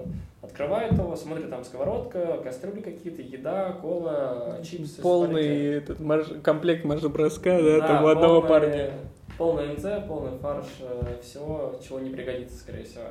открывает 0.43 0.93
его, 0.93 1.15
смотрит, 1.17 1.51
там 1.51 1.65
сковородка, 1.65 2.39
кастрюли 2.43 2.81
какие-то, 2.81 3.23
еда, 3.23 3.73
кола, 3.73 4.61
чипсы. 4.63 5.01
Полный 5.03 5.75
этот 5.77 6.01
марш- 6.01 6.41
комплект 6.43 6.85
марш-броска, 6.85 7.61
да, 7.63 7.81
там 7.87 8.05
у 8.05 8.07
Да, 8.07 8.13
одного 8.13 8.41
полный- 8.43 8.49
парня. 8.49 8.91
Полный 9.39 9.69
НЗ, 9.75 10.07
полный 10.09 10.37
фарш, 10.39 10.67
э, 10.81 11.17
всего, 11.23 11.75
чего 11.87 12.01
не 12.01 12.11
пригодится, 12.11 12.57
скорее 12.57 12.83
всего. 12.85 13.05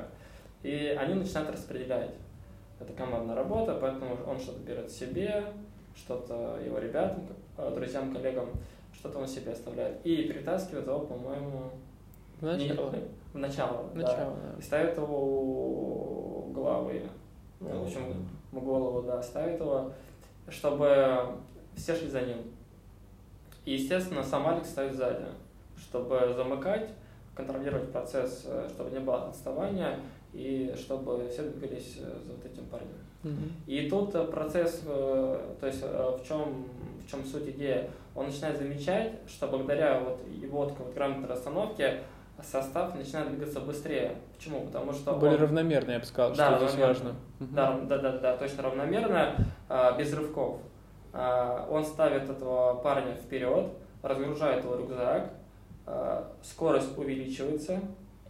И 0.62 0.94
они 0.98 1.14
начинают 1.14 1.50
распределять. 1.50 2.10
Это 2.80 2.92
командная 2.92 3.34
работа, 3.34 3.76
поэтому 3.80 4.16
он 4.26 4.38
что-то 4.38 4.60
берет 4.60 4.90
себе, 4.90 5.42
что-то 5.96 6.58
его 6.64 6.78
ребятам, 6.78 7.26
э, 7.56 7.72
друзьям, 7.74 8.14
коллегам, 8.14 8.46
что-то 8.92 9.18
он 9.20 9.26
себе 9.26 9.52
оставляет. 9.52 9.96
И 10.04 10.16
перетаскивает 10.24 10.86
его, 10.86 11.00
по-моему, 11.00 11.70
не- 12.42 12.68
Начало. 13.34 13.88
в 13.92 13.94
начало. 13.94 13.94
да. 13.94 14.02
Начало, 14.02 14.36
И 14.54 14.56
да. 14.56 14.62
ставит 14.62 14.96
его 14.96 15.16
у 15.16 16.52
главы. 16.52 17.02
Ну, 17.60 17.68
в 17.68 17.86
общем, 17.86 18.28
голову, 18.52 19.02
да, 19.02 19.22
ставит 19.22 19.60
его, 19.60 19.92
чтобы 20.48 21.36
все 21.76 21.94
шли 21.94 22.08
за 22.08 22.22
ним. 22.22 22.38
И, 23.64 23.74
естественно, 23.74 24.22
сам 24.22 24.46
Алекс 24.48 24.70
стоит 24.70 24.94
сзади, 24.94 25.26
чтобы 25.76 26.32
замыкать, 26.34 26.90
контролировать 27.34 27.92
процесс, 27.92 28.44
э, 28.46 28.68
чтобы 28.70 28.90
не 28.90 29.00
было 29.00 29.28
отставания 29.28 30.00
и 30.32 30.74
чтобы 30.76 31.28
все 31.28 31.42
двигались 31.42 31.98
э, 31.98 32.18
за 32.26 32.32
вот 32.32 32.44
этим 32.44 32.64
парнем. 32.66 32.88
Мгм. 33.22 33.52
И 33.66 33.88
тут 33.88 34.14
э, 34.14 34.24
процесс, 34.24 34.82
то 34.86 35.66
есть 35.66 35.82
в 35.82 36.20
чем, 36.26 36.64
в 37.04 37.10
чем 37.10 37.24
суть 37.24 37.48
идеи, 37.48 37.90
он 38.14 38.26
начинает 38.26 38.58
замечать, 38.58 39.12
что 39.28 39.48
благодаря 39.48 40.00
вот 40.00 40.20
его 40.28 40.66
такой 40.66 40.86
вот 40.86 40.94
грамотной 40.94 41.28
расстановке 41.28 42.00
состав 42.44 42.94
начинает 42.94 43.28
двигаться 43.30 43.60
быстрее. 43.60 44.16
Почему? 44.36 44.66
Потому 44.66 44.92
что 44.92 45.14
Более 45.14 45.36
он- 45.36 45.42
равномерно, 45.42 45.92
я 45.92 45.98
бы 45.98 46.04
сказал, 46.04 46.34
Да, 46.34 46.56
что 46.56 46.68
здесь 46.68 46.80
важно. 46.80 47.14
Да, 47.40 47.78
да, 47.84 47.98
да, 47.98 48.18
да, 48.18 48.36
точно 48.36 48.62
равномерно, 48.64 49.34
а, 49.68 49.96
без 49.98 50.12
рывков. 50.12 50.60
А, 51.12 51.66
Он 51.70 51.84
ставит 51.84 52.28
этого 52.28 52.74
парня 52.76 53.14
вперед, 53.14 53.66
разгружает 54.02 54.62
его 54.64 54.76
рюкзак, 54.76 55.30
а, 55.86 56.30
скорость 56.42 56.96
увеличивается, 56.98 57.80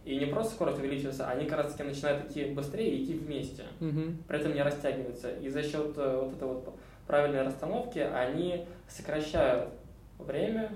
и 0.05 0.15
не 0.17 0.25
просто 0.25 0.53
скорость 0.53 0.79
увеличивается, 0.79 1.27
они 1.29 1.45
как 1.45 1.59
раз 1.59 1.73
таки 1.73 1.83
начинают 1.83 2.31
идти 2.31 2.45
быстрее 2.45 2.89
и 2.89 3.03
идти 3.03 3.13
вместе, 3.13 3.63
Мгм. 3.79 4.23
при 4.27 4.39
этом 4.39 4.53
не 4.53 4.63
растягиваются. 4.63 5.29
И 5.29 5.49
за 5.49 5.61
счет 5.61 5.93
э, 5.97 6.21
вот 6.23 6.33
этой 6.35 6.47
вот 6.47 6.73
правильной 7.05 7.43
расстановки 7.43 7.99
они 7.99 8.65
сокращают 8.87 9.69
время, 10.17 10.71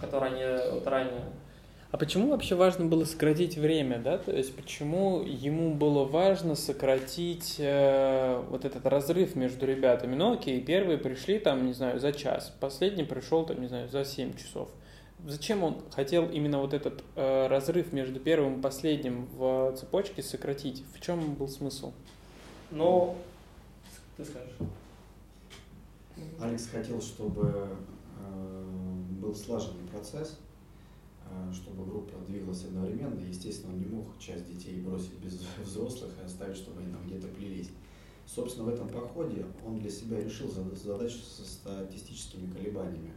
которое 0.00 0.30
они 0.32 0.72
вот 0.74 0.86
ранее 0.86 1.22
А 1.94 1.96
почему 1.96 2.30
вообще 2.30 2.56
важно 2.56 2.86
было 2.86 3.04
сократить 3.04 3.56
время, 3.56 4.00
да? 4.00 4.18
То 4.18 4.32
есть 4.32 4.56
почему 4.56 5.22
ему 5.22 5.72
было 5.74 6.04
важно 6.04 6.56
сократить 6.56 7.54
э, 7.58 8.42
вот 8.50 8.64
этот 8.64 8.84
разрыв 8.84 9.36
между 9.36 9.64
ребятами? 9.64 10.16
Ну 10.16 10.32
окей, 10.32 10.60
первые 10.60 10.98
пришли 10.98 11.38
там, 11.38 11.64
не 11.64 11.72
знаю, 11.72 12.00
за 12.00 12.12
час, 12.12 12.52
последний 12.58 13.04
пришел 13.04 13.46
там, 13.46 13.60
не 13.60 13.68
знаю, 13.68 13.88
за 13.88 14.04
7 14.04 14.34
часов. 14.34 14.70
Зачем 15.24 15.62
он 15.62 15.84
хотел 15.92 16.28
именно 16.28 16.58
вот 16.58 16.74
этот 16.74 17.04
э, 17.14 17.46
разрыв 17.46 17.92
между 17.92 18.18
первым 18.18 18.58
и 18.58 18.60
последним 18.60 19.26
в 19.26 19.76
цепочке 19.76 20.20
сократить? 20.24 20.82
В 20.96 21.00
чем 21.00 21.34
был 21.34 21.46
смысл? 21.46 21.92
Ну, 22.72 23.14
ты 24.16 24.24
скажешь. 24.24 24.56
Алекс 26.40 26.66
хотел, 26.66 27.00
чтобы 27.00 27.68
э, 28.18 28.64
был 29.20 29.32
слаженный 29.32 29.86
процесс, 29.92 30.40
чтобы 31.52 31.84
группа 31.84 32.18
двигалась 32.26 32.64
одновременно. 32.64 33.20
Естественно, 33.20 33.72
он 33.72 33.80
не 33.80 33.86
мог 33.86 34.18
часть 34.18 34.46
детей 34.46 34.80
бросить 34.80 35.14
без 35.22 35.40
взрослых 35.64 36.10
и 36.20 36.24
оставить, 36.24 36.56
чтобы 36.56 36.80
они 36.80 36.92
там 36.92 37.06
где-то 37.06 37.28
плелись. 37.28 37.70
Собственно, 38.26 38.64
в 38.64 38.68
этом 38.68 38.88
походе 38.88 39.44
он 39.66 39.78
для 39.78 39.90
себя 39.90 40.20
решил 40.22 40.48
зада- 40.50 40.74
задачу 40.74 41.18
со 41.18 41.44
статистическими 41.44 42.50
колебаниями, 42.50 43.12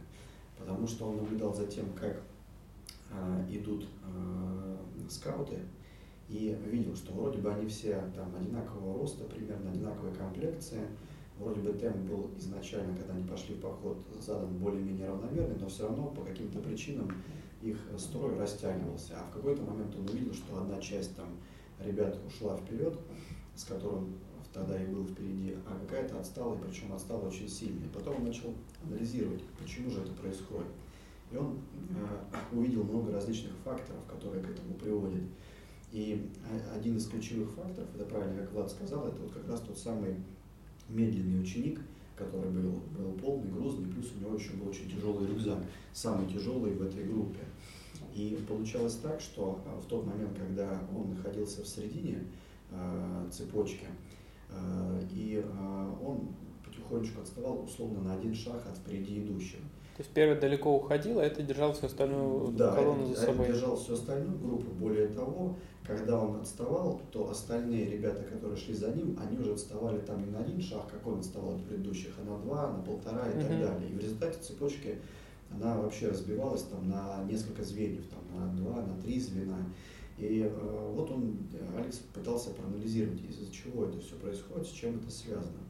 потому 0.58 0.86
что 0.86 1.06
он 1.08 1.16
наблюдал 1.16 1.54
за 1.54 1.66
тем, 1.66 1.92
как 1.94 2.22
э, 3.10 3.46
идут 3.50 3.86
э, 4.04 4.76
скауты, 5.08 5.60
и 6.28 6.56
видел, 6.66 6.94
что 6.94 7.12
вроде 7.14 7.38
бы 7.38 7.50
они 7.50 7.66
все 7.68 8.02
там 8.14 8.34
одинакового 8.36 8.98
роста, 8.98 9.24
примерно 9.24 9.70
одинаковой 9.70 10.12
комплекции, 10.12 10.82
вроде 11.38 11.60
бы 11.60 11.72
темп 11.72 11.96
был 12.10 12.30
изначально, 12.36 12.94
когда 12.94 13.14
они 13.14 13.24
пошли 13.24 13.54
в 13.54 13.60
поход, 13.60 13.96
задан 14.20 14.58
более-менее 14.58 15.08
равномерный, 15.08 15.56
но 15.58 15.68
все 15.68 15.84
равно 15.84 16.08
по 16.08 16.22
каким-то 16.22 16.58
причинам 16.58 17.10
их 17.62 17.76
строй 17.98 18.36
растягивался. 18.38 19.14
А 19.18 19.24
в 19.24 19.32
какой-то 19.34 19.62
момент 19.62 19.94
он 19.96 20.08
увидел, 20.08 20.32
что 20.32 20.60
одна 20.60 20.80
часть 20.80 21.16
там 21.16 21.28
ребят 21.80 22.18
ушла 22.26 22.56
вперед, 22.56 22.96
с 23.54 23.64
которым 23.64 24.14
тогда 24.52 24.80
и 24.80 24.86
был 24.86 25.06
впереди, 25.06 25.56
а 25.66 25.78
какая-то 25.78 26.18
отстала, 26.18 26.54
и 26.54 26.58
причем 26.58 26.92
отстала 26.92 27.26
очень 27.28 27.48
сильно. 27.48 27.84
И 27.84 27.88
потом 27.88 28.16
он 28.16 28.24
начал 28.24 28.54
анализировать, 28.84 29.42
почему 29.60 29.90
же 29.90 30.00
это 30.02 30.12
происходит. 30.12 30.68
И 31.30 31.36
он 31.36 31.58
э, 31.90 32.56
увидел 32.56 32.84
много 32.84 33.12
различных 33.12 33.52
факторов, 33.64 34.00
которые 34.08 34.42
к 34.42 34.50
этому 34.50 34.74
приводят. 34.74 35.22
И 35.92 36.30
о- 36.44 36.76
один 36.76 36.96
из 36.96 37.06
ключевых 37.06 37.50
факторов, 37.50 37.88
это 37.94 38.04
правильно, 38.06 38.40
как 38.40 38.52
Влад 38.52 38.70
сказал, 38.70 39.08
это 39.08 39.20
вот 39.20 39.32
как 39.32 39.46
раз 39.48 39.60
тот 39.60 39.76
самый 39.76 40.16
медленный 40.88 41.42
ученик, 41.42 41.80
который 42.18 42.50
был, 42.50 42.80
был 42.96 43.12
полный, 43.22 43.50
грузный, 43.50 43.86
плюс 43.90 44.12
у 44.16 44.20
него 44.20 44.36
еще 44.36 44.52
был 44.54 44.68
очень 44.68 44.90
тяжелый 44.90 45.26
рюкзак, 45.28 45.58
самый 45.92 46.26
тяжелый 46.26 46.72
в 46.72 46.82
этой 46.82 47.04
группе. 47.04 47.40
И 48.14 48.38
получалось 48.48 48.96
так, 49.02 49.20
что 49.20 49.60
э, 49.64 49.80
в 49.80 49.86
тот 49.86 50.06
момент, 50.06 50.36
когда 50.36 50.80
он 50.94 51.10
находился 51.14 51.62
в 51.62 51.66
середине 51.68 52.24
э, 52.70 53.28
цепочки, 53.30 53.86
э, 54.50 55.02
и 55.12 55.42
э, 55.44 55.92
он 56.04 56.28
потихонечку 56.64 57.22
отставал 57.22 57.64
условно 57.64 58.00
на 58.00 58.14
один 58.14 58.34
шаг 58.34 58.62
от 58.70 58.76
впереди 58.78 59.20
идущего. 59.20 59.62
То 59.96 60.02
есть 60.02 60.14
первый 60.14 60.38
далеко 60.40 60.76
уходил, 60.76 61.18
а 61.18 61.24
это 61.24 61.42
держал 61.42 61.72
всю 61.72 61.86
остальную 61.86 62.52
Да, 62.52 62.72
колонну 62.74 63.08
за 63.08 63.16
собой. 63.16 63.48
держал 63.48 63.76
всю 63.76 63.94
остальную 63.94 64.38
группу. 64.38 64.70
Более 64.78 65.08
того, 65.08 65.56
когда 65.88 66.20
он 66.22 66.36
отставал, 66.40 67.00
то 67.10 67.30
остальные 67.30 67.90
ребята, 67.90 68.22
которые 68.22 68.56
шли 68.56 68.74
за 68.74 68.92
ним, 68.92 69.18
они 69.20 69.38
уже 69.38 69.54
отставали 69.54 69.98
там 70.00 70.20
не 70.24 70.30
на 70.30 70.40
один 70.40 70.60
шаг, 70.60 70.86
как 70.90 71.04
он 71.06 71.18
отставал 71.20 71.54
от 71.56 71.64
предыдущих, 71.64 72.12
а 72.20 72.24
на 72.30 72.38
два, 72.38 72.70
на 72.70 72.82
полтора 72.82 73.26
и 73.30 73.32
так 73.40 73.50
далее. 73.58 73.90
И 73.90 73.94
в 73.94 73.98
результате 73.98 74.38
цепочки 74.40 74.98
она 75.50 75.78
вообще 75.78 76.08
разбивалась 76.08 76.62
там 76.64 76.88
на 76.90 77.24
несколько 77.24 77.64
звеньев, 77.64 78.04
там 78.08 78.22
на 78.38 78.54
два, 78.54 78.82
на 78.82 79.00
три 79.00 79.18
звена. 79.18 79.56
И 80.18 80.42
э, 80.42 80.92
вот 80.94 81.10
он, 81.10 81.36
э, 81.54 81.78
Алекс 81.80 81.98
пытался 82.12 82.50
проанализировать, 82.50 83.20
из-за 83.30 83.50
чего 83.50 83.84
это 83.86 83.98
все 84.00 84.14
происходит, 84.16 84.66
с 84.66 84.70
чем 84.72 84.96
это 84.98 85.10
связано. 85.10 85.62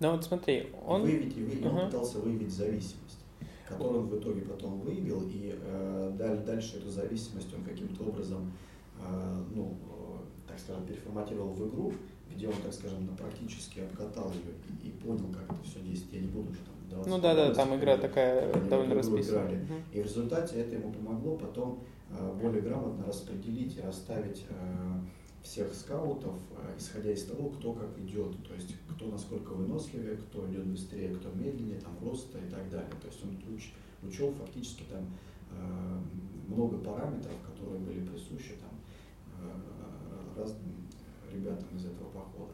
Ну 0.00 0.12
вот 0.12 0.24
смотри, 0.24 0.68
он... 0.86 1.02
Выявить, 1.02 1.36
и 1.36 1.42
вы- 1.44 1.52
и 1.54 1.64
он 1.64 1.86
пытался 1.86 2.18
выявить 2.18 2.52
зависимость, 2.52 3.18
которую 3.68 4.02
он 4.02 4.08
в 4.08 4.18
итоге 4.18 4.42
потом 4.42 4.80
выявил, 4.80 5.22
и 5.22 5.54
э, 5.56 6.12
даль- 6.18 6.44
дальше 6.44 6.76
эту 6.76 6.90
зависимость 6.90 7.48
он 7.54 7.62
каким-то 7.64 8.04
образом, 8.04 8.52
ну, 9.54 9.76
э, 9.90 10.48
так 10.48 10.58
скажем, 10.58 10.84
переформатировал 10.86 11.52
в 11.52 11.68
игру, 11.68 11.92
где 12.34 12.48
он, 12.48 12.54
так 12.62 12.72
скажем, 12.72 13.06
на- 13.06 13.12
практически 13.16 13.80
обкатал 13.80 14.30
ее 14.32 14.52
и, 14.84 14.88
и 14.88 14.90
понял, 14.92 15.26
как 15.32 15.44
это 15.56 15.62
все 15.64 15.80
действует. 15.80 16.14
Я 16.14 16.20
не 16.20 16.28
буду 16.28 16.50
уже 16.50 16.60
там 16.60 16.74
вдаваться 16.86 17.10
Ну 17.10 17.18
да, 17.20 17.34
да, 17.34 17.54
там 17.54 17.76
игра 17.76 17.96
такая 17.96 18.52
довольно 18.68 18.94
расписана. 18.94 19.38
играли. 19.46 19.56
Мгм. 19.56 19.74
И 19.92 20.00
в 20.00 20.04
результате 20.04 20.56
это 20.60 20.74
ему 20.76 20.92
помогло 20.92 21.36
потом 21.36 21.80
э, 22.10 22.38
более 22.42 22.62
грамотно 22.62 23.04
распределить 23.06 23.76
и 23.76 23.80
расставить 23.80 24.44
э, 24.48 24.54
всех 25.42 25.72
скаутов, 25.74 26.34
э, 26.56 26.74
исходя 26.78 27.10
из 27.12 27.24
того, 27.24 27.50
кто 27.50 27.72
как 27.74 27.98
идет, 27.98 28.32
то 28.46 28.54
есть 28.54 28.74
кто 28.90 29.06
насколько 29.06 29.52
выносливее, 29.52 30.16
кто 30.16 30.46
идет 30.50 30.66
быстрее, 30.66 31.14
кто 31.14 31.30
медленнее, 31.30 31.80
там 31.80 31.92
роста 32.02 32.38
и 32.38 32.50
так 32.50 32.68
далее. 32.70 32.90
То 33.00 33.08
есть 33.08 33.22
он 33.24 33.54
уч, 33.54 33.72
учел 34.02 34.32
фактически 34.32 34.84
там 34.90 35.04
э, 35.52 35.98
много 36.48 36.78
параметров, 36.78 37.34
которые 37.46 37.78
были 37.80 38.00
присущи 38.06 38.54
там 38.60 38.70
э, 38.70 38.77
разным 40.36 40.88
ребятам 41.32 41.76
из 41.76 41.86
этого 41.86 42.08
похода. 42.10 42.52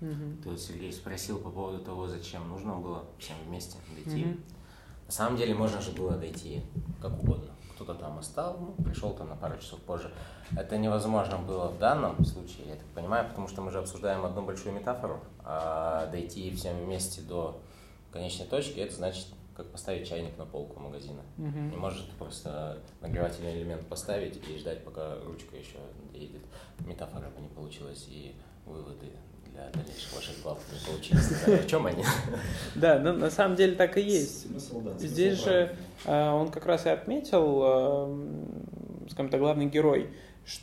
Угу. 0.00 0.42
Тут 0.44 0.60
Сергей 0.60 0.92
спросил 0.92 1.38
по 1.38 1.50
поводу 1.50 1.84
того, 1.84 2.06
зачем 2.06 2.48
нужно 2.48 2.76
было 2.76 3.04
всем 3.18 3.36
вместе 3.46 3.78
дойти. 3.94 4.24
Угу. 4.24 4.36
На 5.06 5.12
самом 5.12 5.36
деле 5.36 5.54
можно 5.54 5.80
же 5.80 5.92
было 5.92 6.12
дойти 6.12 6.62
как 7.00 7.12
угодно. 7.22 7.50
Кто-то 7.74 7.94
там 7.94 8.18
остал, 8.18 8.58
ну, 8.60 8.84
пришел 8.84 9.14
там 9.14 9.28
на 9.28 9.36
пару 9.36 9.58
часов 9.58 9.80
позже. 9.80 10.12
Это 10.56 10.76
невозможно 10.76 11.38
было 11.38 11.68
в 11.68 11.78
данном 11.78 12.24
случае, 12.24 12.68
я 12.68 12.74
так 12.74 12.86
понимаю, 12.94 13.28
потому 13.28 13.48
что 13.48 13.62
мы 13.62 13.70
же 13.70 13.78
обсуждаем 13.78 14.24
одну 14.24 14.42
большую 14.42 14.74
метафору, 14.74 15.20
а 15.42 16.06
дойти 16.10 16.54
всем 16.54 16.76
вместе 16.76 17.22
до 17.22 17.58
конечной 18.12 18.46
точки, 18.46 18.80
это 18.80 18.94
значит 18.94 19.26
как 19.60 19.72
поставить 19.72 20.08
чайник 20.08 20.38
на 20.38 20.46
полку 20.46 20.80
магазина. 20.80 21.20
Угу. 21.36 21.58
Не 21.70 21.76
может 21.76 22.10
просто 22.12 22.78
нагревательный 23.02 23.54
элемент 23.58 23.86
поставить 23.86 24.40
и 24.48 24.56
ждать, 24.56 24.82
пока 24.84 25.16
ручка 25.26 25.54
еще 25.56 25.76
доедет. 26.12 26.40
Метафора 26.86 27.28
бы 27.28 27.42
не 27.42 27.48
получилась, 27.48 28.06
и 28.08 28.34
выводы 28.64 29.10
для 29.52 29.68
дальнейших 29.70 30.14
ваших 30.14 30.42
глав 30.42 30.58
не 30.72 30.92
получились. 30.92 31.64
В 31.64 31.66
чем 31.66 31.86
они? 31.86 32.02
Да, 32.74 32.98
ну 32.98 33.12
на 33.12 33.30
самом 33.30 33.56
деле 33.56 33.74
так 33.74 33.98
и 33.98 34.00
есть. 34.00 34.46
Здесь 34.98 35.44
же 35.44 35.76
а, 36.06 36.34
он 36.34 36.50
как 36.50 36.64
раз 36.64 36.86
и 36.86 36.88
отметил, 36.88 37.60
а, 37.62 39.06
скажем 39.10 39.30
так, 39.30 39.40
главный 39.40 39.66
герой, 39.66 40.08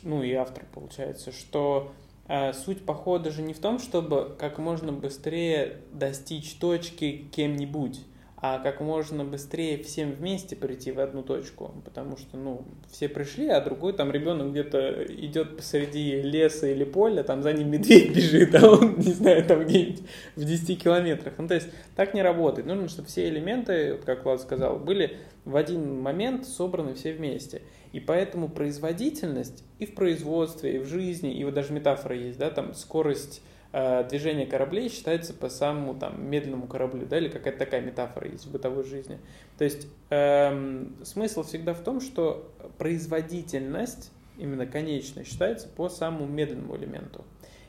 ну 0.02 0.24
и 0.24 0.32
автор 0.32 0.64
получается, 0.74 1.30
что 1.30 1.92
а, 2.26 2.52
суть 2.52 2.84
похода 2.84 3.30
же 3.30 3.42
не 3.42 3.54
в 3.54 3.60
том, 3.60 3.78
чтобы 3.78 4.34
как 4.38 4.58
можно 4.58 4.92
быстрее 4.92 5.82
достичь 5.92 6.54
точки 6.54 7.28
кем-нибудь, 7.30 8.00
а 8.40 8.60
как 8.60 8.80
можно 8.80 9.24
быстрее 9.24 9.82
всем 9.82 10.12
вместе 10.12 10.54
прийти 10.54 10.92
в 10.92 11.00
одну 11.00 11.22
точку, 11.22 11.74
потому 11.84 12.16
что, 12.16 12.36
ну, 12.36 12.62
все 12.88 13.08
пришли, 13.08 13.48
а 13.48 13.60
другой 13.60 13.94
там 13.94 14.12
ребенок 14.12 14.52
где-то 14.52 15.04
идет 15.08 15.56
посреди 15.56 16.22
леса 16.22 16.68
или 16.68 16.84
поля, 16.84 17.24
там 17.24 17.42
за 17.42 17.52
ним 17.52 17.70
медведь 17.70 18.12
бежит, 18.14 18.54
а 18.54 18.70
он, 18.70 18.96
не 18.98 19.12
знаю, 19.12 19.44
там 19.44 19.64
где-нибудь 19.64 20.02
в 20.36 20.44
10 20.44 20.82
километрах. 20.82 21.34
Ну, 21.38 21.48
то 21.48 21.54
есть 21.54 21.68
так 21.96 22.14
не 22.14 22.22
работает. 22.22 22.68
Нужно, 22.68 22.88
чтобы 22.88 23.08
все 23.08 23.28
элементы, 23.28 23.94
вот 23.94 24.04
как 24.04 24.24
Влад 24.24 24.40
сказал, 24.40 24.78
были 24.78 25.16
в 25.44 25.56
один 25.56 26.00
момент 26.00 26.46
собраны 26.46 26.94
все 26.94 27.12
вместе. 27.14 27.62
И 27.92 27.98
поэтому 27.98 28.48
производительность 28.48 29.64
и 29.80 29.86
в 29.86 29.94
производстве, 29.94 30.76
и 30.76 30.78
в 30.78 30.86
жизни, 30.86 31.34
и 31.34 31.42
вот 31.42 31.54
даже 31.54 31.72
метафора 31.72 32.14
есть, 32.14 32.38
да, 32.38 32.50
там 32.50 32.74
скорость 32.74 33.42
движение 33.70 34.46
кораблей 34.46 34.88
считается 34.88 35.34
по 35.34 35.50
самому 35.50 35.94
там, 35.94 36.26
медленному 36.26 36.66
кораблю, 36.66 37.06
да, 37.06 37.18
или 37.18 37.28
какая-то 37.28 37.58
такая 37.58 37.82
метафора 37.82 38.28
есть 38.28 38.46
в 38.46 38.50
бытовой 38.50 38.84
жизни. 38.84 39.18
То 39.58 39.64
есть 39.64 39.86
эм, 40.08 40.96
смысл 41.04 41.42
всегда 41.42 41.74
в 41.74 41.80
том, 41.80 42.00
что 42.00 42.50
производительность, 42.78 44.10
именно 44.38 44.66
конечная, 44.66 45.24
считается 45.24 45.68
по 45.68 45.90
самому 45.90 46.26
медленному 46.26 46.76
элементу. 46.76 47.24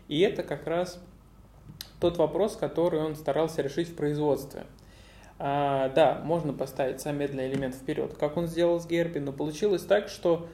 И 0.07 0.21
это 0.21 0.41
как 0.41 0.67
раз 0.67 1.03
тот 1.99 2.17
вопрос, 2.17 2.55
который 2.55 3.01
он 3.01 3.15
старался 3.15 3.62
решить 3.62 3.89
в 3.89 3.95
производстве. 3.95 4.65
А, 5.38 5.89
да, 5.89 6.21
можно 6.23 6.53
поставить 6.53 7.01
сам 7.01 7.17
медленный 7.17 7.49
элемент 7.49 7.75
вперед, 7.75 8.15
как 8.17 8.38
он 8.38 8.47
сделал 8.47 8.79
с 8.79 8.88
Герби, 8.88 9.19
но 9.19 9.31
получилось 9.31 9.83
так, 9.83 10.09
что 10.09 10.47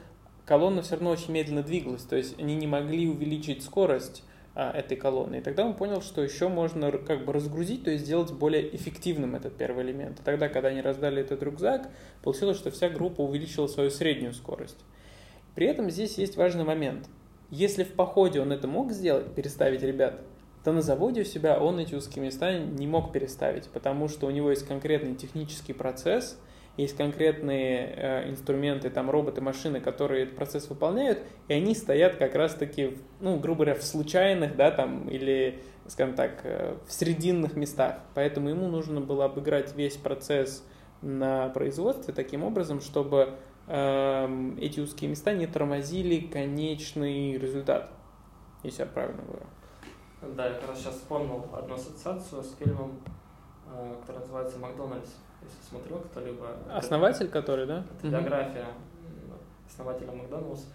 колонна 0.45 0.81
все 0.81 0.95
равно 0.95 1.09
очень 1.09 1.31
медленно 1.31 1.63
двигалась, 1.63 2.03
то 2.03 2.15
есть 2.15 2.39
они 2.39 2.55
не 2.55 2.67
могли 2.67 3.07
увеличить 3.07 3.63
скорость 3.63 4.23
этой 4.55 4.95
колонны. 4.95 5.37
И 5.37 5.41
тогда 5.41 5.65
он 5.65 5.75
понял, 5.75 6.01
что 6.01 6.23
еще 6.23 6.47
можно 6.47 6.91
как 6.91 7.25
бы 7.25 7.33
разгрузить, 7.33 7.83
то 7.83 7.91
есть 7.91 8.05
сделать 8.05 8.31
более 8.31 8.73
эффективным 8.75 9.35
этот 9.35 9.57
первый 9.57 9.83
элемент. 9.83 10.19
И 10.19 10.23
тогда, 10.23 10.47
когда 10.47 10.69
они 10.69 10.81
раздали 10.81 11.21
этот 11.21 11.43
рюкзак, 11.43 11.89
получилось, 12.23 12.57
что 12.57 12.71
вся 12.71 12.89
группа 12.89 13.21
увеличила 13.21 13.67
свою 13.67 13.89
среднюю 13.89 14.33
скорость. 14.33 14.77
При 15.55 15.67
этом 15.67 15.89
здесь 15.89 16.17
есть 16.17 16.37
важный 16.37 16.63
момент. 16.63 17.07
Если 17.49 17.83
в 17.83 17.93
походе 17.93 18.41
он 18.41 18.51
это 18.51 18.67
мог 18.67 18.91
сделать, 18.91 19.33
переставить 19.35 19.83
ребят, 19.83 20.21
то 20.63 20.71
на 20.71 20.81
заводе 20.81 21.21
у 21.21 21.25
себя 21.25 21.59
он 21.59 21.79
эти 21.79 21.93
узкие 21.93 22.23
места 22.25 22.57
не 22.57 22.87
мог 22.87 23.11
переставить, 23.11 23.67
потому 23.69 24.07
что 24.07 24.25
у 24.25 24.31
него 24.31 24.49
есть 24.49 24.67
конкретный 24.67 25.15
технический 25.15 25.73
процесс– 25.73 26.39
есть 26.77 26.97
конкретные 26.97 27.93
э, 27.95 28.29
инструменты, 28.29 28.89
там 28.89 29.09
роботы, 29.09 29.41
машины, 29.41 29.79
которые 29.79 30.23
этот 30.23 30.35
процесс 30.35 30.69
выполняют, 30.69 31.19
и 31.47 31.53
они 31.53 31.73
стоят 31.73 32.17
как 32.17 32.35
раз-таки, 32.35 32.97
ну, 33.21 33.39
грубо 33.39 33.63
говоря, 33.63 33.75
в 33.75 33.83
случайных, 33.83 34.55
да, 34.55 34.71
там, 34.71 35.07
или, 35.07 35.61
скажем 35.87 36.15
так, 36.15 36.41
э, 36.43 36.77
в 36.85 36.91
срединных 36.91 37.55
местах. 37.55 37.99
Поэтому 38.13 38.49
ему 38.49 38.67
нужно 38.67 38.99
было 38.99 39.25
обыграть 39.25 39.73
весь 39.75 39.95
процесс 39.95 40.65
на 41.01 41.49
производстве 41.49 42.13
таким 42.13 42.43
образом, 42.43 42.81
чтобы 42.81 43.35
э, 43.67 44.53
эти 44.59 44.81
узкие 44.81 45.09
места 45.09 45.33
не 45.33 45.47
тормозили 45.47 46.19
конечный 46.19 47.37
результат, 47.37 47.89
если 48.63 48.81
я 48.81 48.87
правильно 48.87 49.21
говорю. 49.23 49.45
Да, 50.35 50.47
я 50.47 50.53
как 50.55 50.69
раз 50.69 50.79
сейчас 50.79 50.95
вспомнил 50.95 51.45
одну 51.53 51.75
ассоциацию 51.75 52.43
с 52.43 52.55
фильмом, 52.55 52.99
э, 53.71 53.95
который 54.01 54.19
называется 54.19 54.57
«Макдональдс» 54.59 55.11
если 55.45 55.69
смотрел 55.69 55.99
кто-либо. 55.99 56.57
Основатель, 56.71 57.25
это, 57.25 57.33
который, 57.33 57.65
да? 57.65 57.85
Это 57.99 58.07
биография 58.07 58.65
основателя 59.75 60.11
Макдоналдс, 60.11 60.65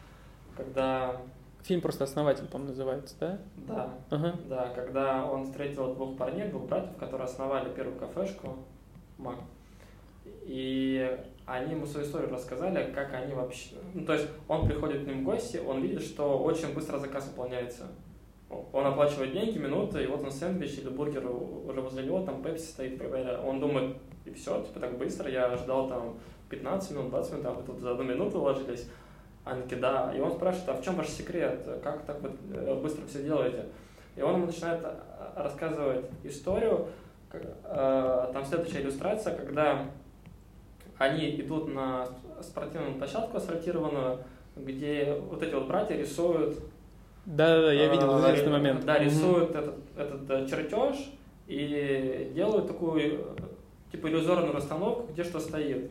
когда... 0.57 1.17
Фильм 1.63 1.83
просто 1.83 2.05
«Основатель», 2.05 2.47
по-моему, 2.47 2.71
называется, 2.71 3.15
да? 3.21 3.39
Да, 3.57 3.91
uh-huh. 4.11 4.49
да, 4.49 4.71
когда 4.75 5.27
он 5.27 5.45
встретил 5.45 5.95
двух 5.95 6.17
парней, 6.17 6.49
двух 6.49 6.67
братьев, 6.69 6.97
которые 6.97 7.27
основали 7.27 7.71
первую 7.75 7.99
кафешку 7.99 8.57
Мак. 9.19 9.37
И 10.25 11.19
они 11.45 11.73
ему 11.73 11.85
свою 11.85 12.07
историю 12.07 12.31
рассказали, 12.31 12.91
как 12.93 13.13
они 13.13 13.35
вообще... 13.35 13.77
Ну, 13.93 14.07
то 14.07 14.15
есть 14.15 14.29
он 14.49 14.67
приходит 14.67 15.05
к 15.05 15.07
ним 15.07 15.21
в 15.21 15.25
гости, 15.25 15.59
он 15.59 15.83
видит, 15.83 16.03
что 16.03 16.39
очень 16.39 16.73
быстро 16.73 16.99
заказ 16.99 17.27
выполняется. 17.29 17.89
Он 18.49 18.87
оплачивает 18.87 19.33
деньги, 19.33 19.59
минуты, 19.59 20.03
и 20.03 20.07
вот 20.07 20.23
он 20.25 20.31
сэндвич 20.31 20.79
или 20.79 20.89
бургер 20.89 21.27
уже 21.27 21.81
возле 21.81 22.05
него, 22.05 22.25
там 22.25 22.43
пепси 22.43 22.65
стоит 22.65 22.95
и 22.95 22.97
так 22.97 23.11
далее. 23.11 23.39
Он 23.39 23.61
думает, 23.61 23.97
и 24.25 24.33
все, 24.33 24.63
типа 24.63 24.81
так 24.81 24.99
быстро, 24.99 25.31
я 25.31 25.57
ждал 25.57 25.89
там 25.89 26.19
15 26.51 26.91
минут, 26.93 27.11
20 27.11 27.33
минут, 27.33 27.47
а 27.47 27.51
вы 27.53 27.63
тут 27.63 27.81
за 27.81 27.93
одну 27.93 28.05
минуту 28.05 28.41
ложились. 28.41 28.89
Они 29.45 29.63
такие, 29.63 29.81
да. 29.81 30.13
И 30.15 30.21
он 30.21 30.33
спрашивает, 30.33 30.69
а 30.69 30.75
в 30.75 30.85
чем 30.85 30.97
ваш 30.97 31.09
секрет? 31.09 31.67
Как 31.83 32.05
так 32.05 32.21
вот 32.21 32.33
э, 32.53 32.75
быстро 32.83 33.07
все 33.07 33.23
делаете? 33.23 33.67
И 34.17 34.23
он 34.23 34.35
ему 34.35 34.47
начинает 34.47 34.81
э, 34.85 34.95
рассказывать 35.37 36.05
историю. 36.25 36.89
Э, 37.33 38.31
там 38.33 38.45
следующая 38.45 38.83
иллюстрация, 38.83 39.35
когда 39.35 39.87
они 40.99 41.41
идут 41.41 41.73
на 41.73 42.07
спортивную 42.43 42.97
площадку 42.97 43.39
асфальтированную, 43.39 44.19
где 44.57 45.19
вот 45.31 45.43
эти 45.43 45.55
вот 45.55 45.67
братья 45.67 45.97
рисуют 45.97 46.59
да-да-да, 47.27 47.73
я 47.73 47.89
видел 47.89 48.15
а, 48.15 48.19
известный 48.19 48.53
момент. 48.53 48.85
Да, 48.85 48.99
рисуют 48.99 49.55
этот, 49.55 49.77
этот 49.97 50.49
чертеж 50.49 50.97
и 51.47 52.33
делают 52.35 52.67
такую 52.67 53.21
типа 53.91 54.09
иллюзорную 54.09 54.53
расстановку, 54.53 55.13
где 55.13 55.25
что 55.25 55.41
стоит. 55.41 55.91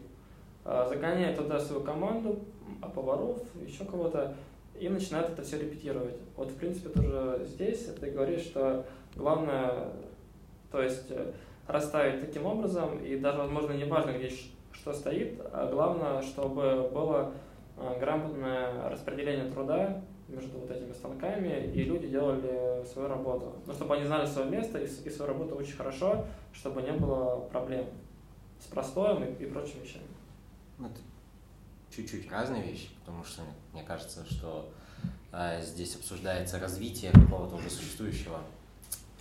А, 0.65 0.85
загоняют 0.87 1.37
туда 1.37 1.59
свою 1.59 1.81
команду, 1.81 2.39
а 2.81 2.87
поваров, 2.87 3.39
еще 3.65 3.85
кого-то, 3.85 4.35
и 4.79 4.87
начинают 4.87 5.31
это 5.31 5.41
все 5.41 5.57
репетировать. 5.59 6.15
Вот, 6.35 6.51
в 6.51 6.55
принципе, 6.55 6.89
тоже 6.89 7.45
здесь 7.45 7.85
ты 7.99 8.11
говоришь, 8.11 8.41
что 8.41 8.85
главное, 9.15 9.89
то 10.71 10.81
есть 10.81 11.07
э, 11.09 11.31
расставить 11.67 12.21
таким 12.21 12.45
образом, 12.45 13.03
и 13.03 13.17
даже, 13.17 13.39
возможно, 13.39 13.73
не 13.73 13.85
важно, 13.85 14.11
где 14.11 14.31
что 14.71 14.93
стоит, 14.93 15.41
а 15.51 15.69
главное, 15.71 16.21
чтобы 16.21 16.89
было 16.93 17.31
а, 17.77 17.97
грамотное 17.99 18.89
распределение 18.89 19.51
труда 19.51 20.01
между 20.29 20.59
вот 20.59 20.71
этими 20.71 20.93
станками, 20.93 21.71
и 21.73 21.83
люди 21.83 22.07
делали 22.07 22.85
свою 22.85 23.07
работу. 23.07 23.55
Ну, 23.65 23.73
чтобы 23.73 23.95
они 23.95 24.05
знали 24.05 24.25
свое 24.25 24.49
место 24.49 24.77
и, 24.77 24.85
и 24.85 25.09
свою 25.09 25.33
работу 25.33 25.55
очень 25.55 25.75
хорошо, 25.75 26.25
чтобы 26.53 26.81
не 26.81 26.91
было 26.91 27.39
проблем 27.51 27.85
с 28.59 28.67
простоем 28.67 29.23
и, 29.23 29.43
и 29.43 29.47
прочими 29.47 29.81
вещами. 29.83 30.05
Ну, 30.77 30.87
это 30.87 30.99
чуть-чуть 31.95 32.31
разные 32.31 32.63
вещи, 32.63 32.89
потому 32.99 33.23
что 33.23 33.41
мне 33.73 33.83
кажется, 33.83 34.25
что 34.25 34.69
а, 35.31 35.61
здесь 35.61 35.95
обсуждается 35.95 36.59
развитие 36.59 37.11
какого-то 37.11 37.55
уже 37.55 37.69
существующего 37.69 38.39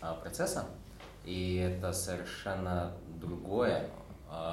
а, 0.01 0.15
процесса, 0.15 0.67
и 1.25 1.57
это 1.57 1.93
совершенно 1.93 2.93
другое, 3.21 3.89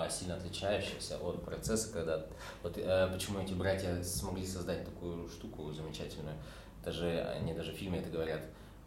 сильно 0.10 0.36
отличающихся 0.36 1.18
от 1.18 1.44
процесса, 1.44 1.92
когда 1.92 2.26
вот 2.64 2.78
э, 2.78 3.10
почему 3.12 3.40
эти 3.40 3.54
братья 3.54 4.02
смогли 4.04 4.46
создать 4.46 4.86
такую 4.86 5.28
штуку 5.28 5.72
замечательную, 5.72 6.36
даже 6.84 7.22
они 7.36 7.54
даже 7.54 7.74
в 7.74 7.76
фильме 7.76 8.00
это 8.00 8.10
говорят. 8.10 8.42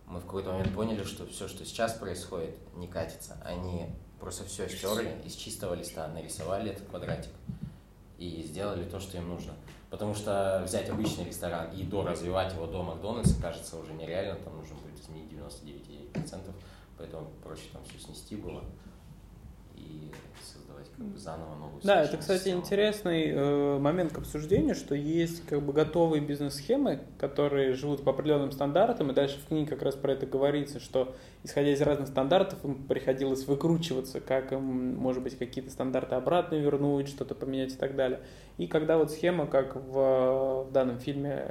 Мы 0.06 0.20
в 0.20 0.24
какой-то 0.24 0.52
момент 0.52 0.74
поняли, 0.74 1.04
что 1.04 1.26
все, 1.26 1.48
что 1.48 1.64
сейчас 1.66 1.92
происходит, 1.94 2.56
не 2.76 2.88
катится. 2.88 3.36
Они 3.44 3.86
просто 4.18 4.44
все 4.44 4.68
стерли 4.68 5.20
из 5.24 5.34
чистого 5.34 5.74
листа, 5.74 6.08
нарисовали 6.08 6.70
этот 6.70 6.88
квадратик 6.88 7.32
и 8.16 8.42
сделали 8.42 8.88
то, 8.88 8.98
что 8.98 9.18
им 9.18 9.28
нужно. 9.28 9.52
Потому 9.90 10.14
что 10.14 10.62
взять 10.66 10.88
обычный 10.88 11.24
ресторан 11.24 11.70
и 11.72 11.82
доразвивать 11.82 12.52
его 12.52 12.66
до 12.66 12.82
Макдональдса 12.82 13.40
кажется 13.40 13.78
уже 13.78 13.92
нереально, 13.94 14.38
там 14.40 14.56
нужно 14.56 14.76
будет 14.76 15.00
изменить 15.00 15.30
99%, 15.32 16.52
поэтому 16.96 17.30
проще 17.42 17.64
там 17.72 17.82
все 17.84 17.98
снести 17.98 18.36
было 18.36 18.62
и 19.74 20.12
создавать 20.42 20.90
как 20.90 21.06
бы 21.06 21.17
заново 21.28 21.54
новую 21.54 21.80
Да, 21.82 22.02
это, 22.02 22.16
кстати, 22.16 22.44
систему. 22.44 22.60
интересный 22.60 23.30
э, 23.30 23.78
момент 23.78 24.12
к 24.12 24.18
обсуждению, 24.18 24.74
что 24.74 24.94
есть 24.94 25.44
как 25.46 25.62
бы 25.62 25.72
готовые 25.72 26.22
бизнес-схемы, 26.22 27.00
которые 27.18 27.74
живут 27.74 28.04
по 28.04 28.10
определенным 28.10 28.52
стандартам, 28.52 29.10
и 29.10 29.14
дальше 29.14 29.38
в 29.38 29.48
книге 29.48 29.68
как 29.68 29.82
раз 29.82 29.94
про 29.94 30.12
это 30.12 30.26
говорится, 30.26 30.80
что 30.80 31.14
исходя 31.44 31.70
из 31.70 31.80
разных 31.80 32.08
стандартов 32.08 32.64
им 32.64 32.86
приходилось 32.86 33.46
выкручиваться, 33.46 34.20
как 34.20 34.52
им, 34.52 34.96
может 34.96 35.22
быть, 35.22 35.38
какие-то 35.38 35.70
стандарты 35.70 36.14
обратно 36.14 36.56
вернуть, 36.56 37.08
что-то 37.08 37.34
поменять 37.34 37.74
и 37.74 37.76
так 37.76 37.94
далее. 37.94 38.20
И 38.56 38.66
когда 38.66 38.98
вот 38.98 39.12
схема, 39.12 39.46
как 39.46 39.76
в, 39.76 40.64
в 40.68 40.72
данном 40.72 40.98
фильме 40.98 41.44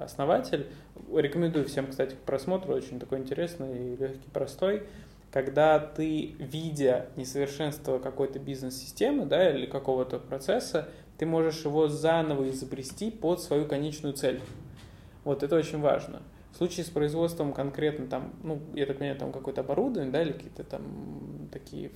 «Основатель», 0.00 0.66
рекомендую 1.12 1.66
всем, 1.66 1.88
кстати, 1.88 2.14
к 2.14 2.18
просмотру, 2.18 2.74
очень 2.74 2.98
такой 2.98 3.18
интересный, 3.18 3.96
легкий, 3.96 4.30
простой, 4.32 4.84
когда 5.34 5.80
ты, 5.80 6.36
видя 6.38 7.08
несовершенство 7.16 7.98
какой-то 7.98 8.38
бизнес-системы 8.38 9.26
да, 9.26 9.50
или 9.50 9.66
какого-то 9.66 10.20
процесса, 10.20 10.88
ты 11.18 11.26
можешь 11.26 11.64
его 11.64 11.88
заново 11.88 12.48
изобрести 12.50 13.10
под 13.10 13.42
свою 13.42 13.66
конечную 13.66 14.14
цель. 14.14 14.40
Вот 15.24 15.42
это 15.42 15.56
очень 15.56 15.80
важно. 15.80 16.22
В 16.52 16.56
случае 16.58 16.86
с 16.86 16.88
производством 16.88 17.52
конкретно 17.52 18.06
там, 18.06 18.32
ну, 18.44 18.60
я 18.74 18.86
так 18.86 18.98
понимаю, 18.98 19.18
там 19.18 19.32
какое-то 19.32 19.62
оборудование, 19.62 20.12
да, 20.12 20.22
или 20.22 20.30
какие-то 20.30 20.62
там 20.62 21.48
такие 21.50 21.90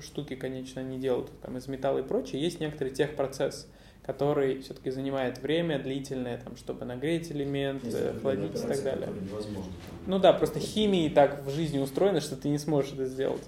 штуки, 0.00 0.36
конечно, 0.36 0.80
они 0.80 1.00
делают 1.00 1.32
там 1.40 1.58
из 1.58 1.66
металла 1.66 1.98
и 1.98 2.02
прочее, 2.02 2.40
есть 2.40 2.60
некоторый 2.60 2.90
техпроцесс, 2.90 3.68
который 4.04 4.60
все-таки 4.60 4.90
занимает 4.90 5.38
время 5.38 5.78
длительное, 5.78 6.38
там, 6.38 6.56
чтобы 6.56 6.84
нагреть 6.84 7.32
элемент, 7.32 7.82
определенные 7.82 8.10
охладить 8.10 8.54
и 8.54 8.66
так 8.66 8.82
далее. 8.82 9.08
Ну 10.06 10.18
да, 10.18 10.32
просто 10.32 10.60
химии 10.60 11.08
так 11.08 11.44
в 11.44 11.50
жизни 11.50 11.78
устроена, 11.78 12.20
что 12.20 12.36
ты 12.36 12.48
не 12.48 12.58
сможешь 12.58 12.92
это 12.92 13.06
сделать. 13.06 13.42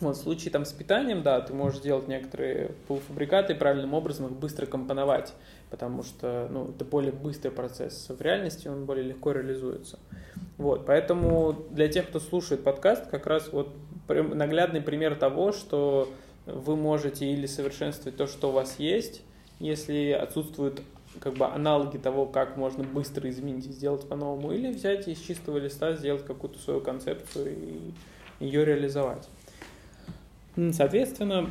Вот 0.00 0.16
в 0.16 0.20
случае 0.20 0.50
там 0.50 0.64
с 0.64 0.72
питанием, 0.72 1.22
да, 1.22 1.40
ты 1.40 1.54
можешь 1.54 1.80
делать 1.80 2.06
некоторые 2.06 2.72
полуфабрикаты 2.86 3.54
и 3.54 3.56
правильным 3.56 3.94
образом 3.94 4.26
их 4.26 4.32
быстро 4.32 4.66
компоновать, 4.66 5.32
потому 5.70 6.02
что, 6.02 6.48
ну, 6.50 6.70
это 6.70 6.84
более 6.84 7.12
быстрый 7.12 7.50
процесс. 7.50 8.08
В 8.08 8.20
реальности 8.20 8.68
он 8.68 8.84
более 8.84 9.04
легко 9.04 9.32
реализуется. 9.32 9.98
Вот, 10.58 10.84
поэтому 10.86 11.64
для 11.70 11.88
тех, 11.88 12.08
кто 12.08 12.20
слушает 12.20 12.62
подкаст, 12.62 13.06
как 13.06 13.26
раз 13.26 13.50
вот 13.52 13.74
наглядный 14.08 14.82
пример 14.82 15.16
того, 15.16 15.52
что 15.52 16.12
вы 16.44 16.76
можете 16.76 17.26
или 17.26 17.46
совершенствовать 17.46 18.16
то, 18.16 18.26
что 18.26 18.50
у 18.50 18.52
вас 18.52 18.78
есть, 18.78 19.22
если 19.58 20.10
отсутствуют 20.10 20.82
как 21.20 21.34
бы 21.34 21.46
аналоги 21.46 21.96
того, 21.96 22.26
как 22.26 22.56
можно 22.56 22.84
быстро 22.84 23.28
изменить 23.30 23.66
и 23.66 23.72
сделать 23.72 24.06
по-новому, 24.08 24.52
или 24.52 24.72
взять 24.72 25.08
из 25.08 25.18
чистого 25.18 25.58
листа 25.58 25.94
сделать 25.94 26.24
какую-то 26.24 26.58
свою 26.58 26.80
концепцию 26.80 27.56
и 27.56 28.44
ее 28.44 28.64
реализовать. 28.64 29.28
Соответственно, 30.72 31.50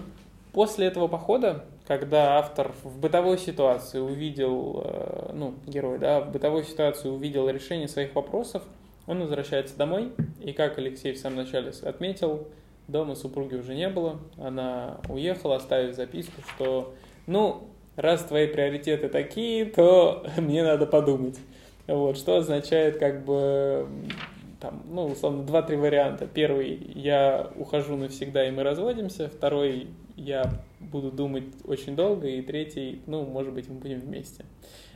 после 0.51 0.87
этого 0.87 1.07
похода, 1.07 1.65
когда 1.87 2.39
автор 2.39 2.73
в 2.83 2.99
бытовой 2.99 3.37
ситуации 3.37 3.99
увидел, 3.99 4.81
э, 4.83 5.31
ну, 5.33 5.53
герой, 5.67 5.99
да, 5.99 6.21
в 6.21 6.31
бытовой 6.31 6.63
ситуации 6.63 7.09
увидел 7.09 7.47
решение 7.47 7.87
своих 7.87 8.15
вопросов, 8.15 8.63
он 9.05 9.21
возвращается 9.21 9.77
домой, 9.77 10.11
и 10.41 10.53
как 10.53 10.79
Алексей 10.79 11.13
в 11.13 11.19
самом 11.19 11.37
начале 11.37 11.71
отметил, 11.83 12.47
дома 12.87 13.13
супруги 13.15 13.55
уже 13.55 13.75
не 13.75 13.89
было, 13.89 14.19
она 14.37 14.99
уехала, 15.09 15.57
оставив 15.57 15.95
записку, 15.95 16.41
что, 16.55 16.95
ну, 17.27 17.67
раз 17.95 18.23
твои 18.23 18.47
приоритеты 18.47 19.09
такие, 19.09 19.65
то 19.65 20.25
мне 20.37 20.63
надо 20.63 20.85
подумать. 20.85 21.37
Вот, 21.87 22.17
что 22.17 22.37
означает 22.37 22.97
как 22.97 23.25
бы 23.25 23.87
там, 24.59 24.81
ну, 24.89 25.05
условно, 25.05 25.43
два-три 25.43 25.77
варианта. 25.77 26.25
Первый, 26.25 26.91
я 26.95 27.51
ухожу 27.55 27.95
навсегда, 27.95 28.47
и 28.47 28.51
мы 28.51 28.63
разводимся. 28.63 29.29
Второй, 29.29 29.87
я 30.15 30.51
буду 30.79 31.11
думать 31.11 31.43
очень 31.63 31.95
долго. 31.95 32.27
И 32.27 32.41
третий, 32.41 33.01
ну, 33.05 33.23
может 33.25 33.53
быть, 33.53 33.69
мы 33.69 33.75
будем 33.75 33.99
вместе. 33.99 34.45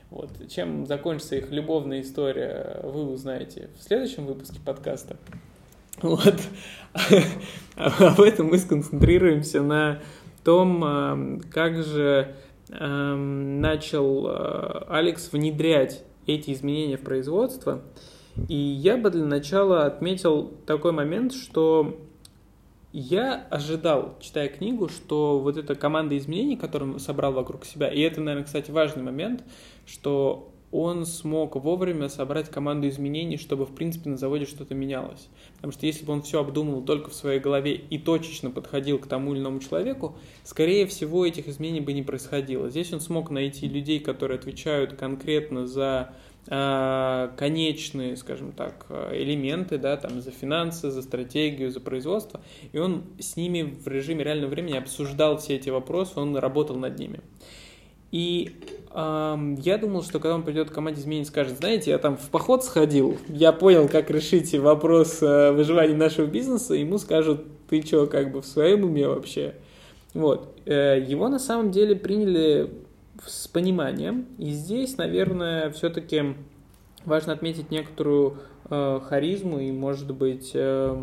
Вот. 0.10 0.32
Чем 0.50 0.88
закончится 0.88 1.36
их 1.36 1.52
любовная 1.52 2.02
история, 2.02 2.80
вы 2.84 3.08
узнаете 3.12 3.70
в 3.78 3.84
следующем 3.84 4.26
выпуске 4.26 4.60
подкаста. 4.60 5.18
Вот. 6.02 6.36
А 7.76 8.10
в 8.10 8.20
этом 8.20 8.48
мы 8.48 8.58
сконцентрируемся 8.58 9.62
на 9.62 10.02
том, 10.44 10.84
а, 10.84 11.40
как 11.50 11.82
же 11.82 12.36
начал 12.70 14.28
а, 14.28 14.86
Алекс 14.90 15.32
внедрять 15.32 16.04
эти 16.28 16.52
изменения 16.52 16.98
в 16.98 17.02
производство. 17.02 17.82
И 18.48 18.56
я 18.56 18.98
бы 18.98 19.10
для 19.10 19.26
начала 19.26 19.86
отметил 19.86 20.54
такой 20.66 20.92
момент, 20.92 21.34
что 21.34 22.00
я 22.92 23.48
ожидал, 23.52 24.16
читая 24.20 24.48
книгу, 24.48 24.88
что 24.90 25.40
вот 25.40 25.58
эта 25.58 25.76
команда 25.76 26.18
изменений, 26.18 26.56
которую 26.56 26.94
он 26.94 27.00
собрал 27.00 27.34
вокруг 27.34 27.66
себя, 27.66 27.90
и 27.90 28.00
это, 28.02 28.22
наверное, 28.22 28.46
кстати, 28.46 28.72
важный 28.72 29.04
момент, 29.04 29.44
что 29.86 30.52
он 30.72 31.06
смог 31.06 31.56
вовремя 31.56 32.10
собрать 32.10 32.50
команду 32.50 32.88
изменений, 32.90 33.38
чтобы, 33.38 33.66
в 33.66 33.74
принципе, 33.74 34.10
на 34.10 34.18
заводе 34.18 34.46
что-то 34.46 34.76
менялось. 34.76 35.28
Потому 35.56 35.74
что 35.74 35.86
если 35.86 36.06
бы 36.06 36.14
он 36.14 36.22
все 36.22 36.40
обдумывал 36.40 36.84
только 36.84 37.10
в 37.10 37.16
своей 37.16 37.40
голове 37.40 37.74
и 37.74 37.98
точечно 37.98 38.52
подходил 38.52 39.00
к 39.00 39.08
тому 39.08 39.34
или 39.34 39.42
иному 39.42 39.60
человеку, 39.60 40.16
скорее 40.44 40.86
всего, 40.86 41.26
этих 41.26 41.48
изменений 41.48 41.82
бы 41.82 41.94
не 41.94 42.04
происходило. 42.04 42.70
Здесь 42.70 42.94
он 42.94 43.02
смог 43.02 43.32
найти 43.32 43.68
людей, 43.68 44.00
которые 44.00 44.38
отвечают 44.38 44.94
конкретно 44.94 45.66
за 45.66 46.14
э, 46.48 47.30
конечные, 47.36 48.16
скажем 48.16 48.52
так, 48.52 48.86
элементы, 49.12 49.80
да, 49.80 49.98
там, 49.98 50.22
за 50.22 50.30
финансы, 50.30 50.92
за 50.92 51.02
стратегию, 51.02 51.72
за 51.72 51.80
производство, 51.80 52.42
и 52.72 52.78
он 52.78 53.06
с 53.20 53.36
ними 53.36 53.64
в 53.64 53.88
режиме 53.88 54.24
реального 54.24 54.52
времени 54.52 54.78
обсуждал 54.78 55.38
все 55.38 55.56
эти 55.56 55.70
вопросы, 55.70 56.20
он 56.20 56.38
работал 56.38 56.76
над 56.76 57.00
ними. 57.00 57.22
И 58.12 58.56
эм, 58.94 59.56
я 59.56 59.78
думал, 59.78 60.04
что 60.04 60.20
когда 60.20 60.36
он 60.36 60.44
придет 60.44 60.70
к 60.70 60.74
команде 60.74 61.02
изменений, 61.02 61.26
скажет, 61.26 61.58
знаете, 61.58 61.92
я 61.92 61.98
там 61.98 62.18
в 62.18 62.30
поход 62.30 62.64
сходил, 62.64 63.18
я 63.28 63.52
понял, 63.52 63.88
как 63.88 64.10
решить 64.10 64.54
вопрос 64.56 65.22
э, 65.22 65.52
выживания 65.52 65.96
нашего 65.96 66.26
бизнеса, 66.26 66.74
ему 66.74 66.98
скажут, 66.98 67.46
ты 67.70 67.82
что, 67.86 68.08
как 68.08 68.32
бы 68.32 68.42
в 68.42 68.46
своем 68.46 68.84
уме 68.84 69.08
вообще? 69.08 69.56
Вот. 70.14 70.58
Э, 70.66 71.00
его 71.00 71.30
на 71.30 71.40
самом 71.40 71.72
деле 71.72 71.96
приняли 71.96 72.72
с 73.26 73.48
пониманием, 73.48 74.26
и 74.38 74.52
здесь, 74.52 74.98
наверное, 74.98 75.70
все-таки 75.72 76.36
важно 77.06 77.34
отметить 77.34 77.70
некоторую 77.70 78.38
э, 78.70 79.00
харизму 79.08 79.60
и, 79.60 79.72
может 79.72 80.14
быть, 80.16 80.52
э, 80.54 80.98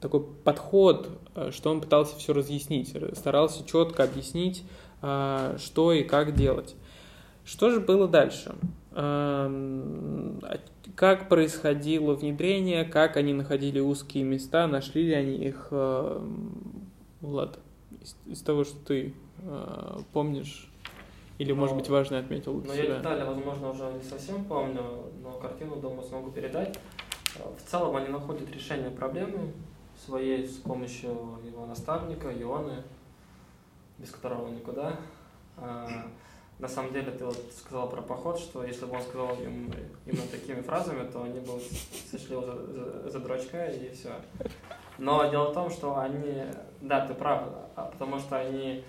такой 0.00 0.24
подход, 0.44 1.08
э, 1.34 1.50
что 1.52 1.70
он 1.70 1.80
пытался 1.80 2.16
все 2.16 2.32
разъяснить, 2.32 2.94
старался 3.14 3.66
четко 3.66 4.04
объяснить, 4.04 4.62
э, 4.62 4.89
что 5.00 5.92
и 5.92 6.02
как 6.04 6.34
делать. 6.34 6.74
Что 7.44 7.70
же 7.70 7.80
было 7.80 8.06
дальше? 8.08 8.54
Эм, 8.92 10.40
Как 10.96 11.28
происходило 11.28 12.14
внедрение, 12.14 12.84
как 12.84 13.16
они 13.16 13.32
находили 13.32 13.80
узкие 13.80 14.24
места, 14.24 14.66
нашли 14.66 15.04
ли 15.06 15.14
они 15.14 15.36
их, 15.36 15.68
э, 15.70 16.20
Влад, 17.22 17.58
из, 18.02 18.16
из 18.26 18.42
того, 18.42 18.64
что 18.64 18.76
ты 18.84 19.14
э, 19.42 19.98
помнишь, 20.12 20.68
или, 21.38 21.52
может 21.52 21.74
Ну, 21.76 21.80
быть, 21.80 21.88
важно 21.90 22.18
отметил 22.18 22.60
для 22.60 22.68
Но 22.72 22.74
я 22.76 22.84
себя? 22.84 22.98
детали, 22.98 23.24
возможно, 23.24 23.70
уже 23.70 23.90
не 23.92 24.02
совсем 24.02 24.44
помню, 24.44 24.82
но 25.22 25.32
картину, 25.40 25.76
думаю, 25.76 26.02
смогу 26.02 26.30
передать. 26.32 26.78
Э, 27.36 27.42
В 27.56 27.70
целом 27.70 27.96
они 27.96 28.08
находят 28.08 28.50
решение 28.52 28.90
проблемы 28.90 29.52
своей 30.04 30.46
с 30.46 30.56
помощью 30.56 31.10
его 31.46 31.64
наставника, 31.66 32.28
Ионы, 32.30 32.82
без 34.00 34.10
которого 34.10 34.48
никуда. 34.48 34.96
А, 35.56 35.88
На 36.58 36.68
самом 36.68 36.92
деле, 36.92 37.10
ты 37.10 37.24
вот 37.24 37.38
сказал 37.56 37.88
про 37.88 38.02
поход, 38.02 38.38
что 38.38 38.64
если 38.64 38.84
бы 38.84 38.96
он 38.96 39.02
сказал 39.02 39.30
им 39.40 39.72
именно 40.06 40.26
такими 40.30 40.60
фразами, 40.60 41.08
то 41.10 41.22
они 41.22 41.40
бы 41.40 41.60
сошли 42.10 42.32
его 42.34 42.42
за, 42.44 42.54
за, 42.66 43.10
за 43.10 43.18
дурачка 43.20 43.66
и 43.66 43.90
все. 43.94 44.10
Но 44.98 45.24
дело 45.30 45.50
в 45.50 45.54
том, 45.54 45.70
что 45.70 45.98
они, 45.98 46.44
да, 46.82 47.06
ты 47.06 47.14
прав, 47.14 47.44
а 47.76 47.84
потому 47.84 48.18
что 48.18 48.36
они 48.36 48.84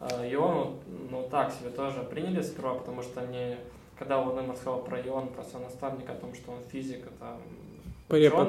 э, 0.00 0.32
Иону, 0.32 0.78
ну 1.10 1.26
так 1.28 1.52
себе 1.52 1.70
тоже 1.70 2.02
приняли 2.04 2.42
сперва, 2.42 2.74
потому 2.74 3.02
что 3.02 3.22
они, 3.22 3.56
когда 3.98 4.20
он 4.20 4.38
им 4.38 4.50
рассказал 4.52 4.82
про 4.84 5.00
Ион, 5.00 5.28
про 5.28 5.42
своего 5.42 5.64
наставника, 5.68 6.12
о 6.12 6.16
том, 6.16 6.32
что 6.34 6.52
он 6.52 6.58
физик, 6.70 7.00
это 7.06 7.36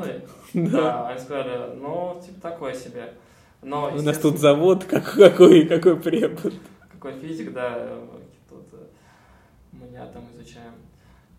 ученый, 0.03 0.21
Да. 0.71 0.81
да, 0.81 1.07
они 1.09 1.19
сказали, 1.19 1.75
ну, 1.77 2.21
типа 2.23 2.41
такое 2.41 2.73
себе. 2.75 3.13
Но, 3.61 3.91
У 3.93 4.01
нас 4.01 4.17
тут 4.17 4.39
завод, 4.39 4.83
как- 4.89 5.13
какой, 5.13 5.65
какой 5.67 5.99
препод. 5.99 6.53
какой 6.91 7.13
физик, 7.13 7.53
да, 7.53 7.89
тут 8.49 8.65
э, 8.73 8.77
мы 9.71 9.87
не 9.87 9.97
атом 9.97 10.23
изучаем. 10.33 10.73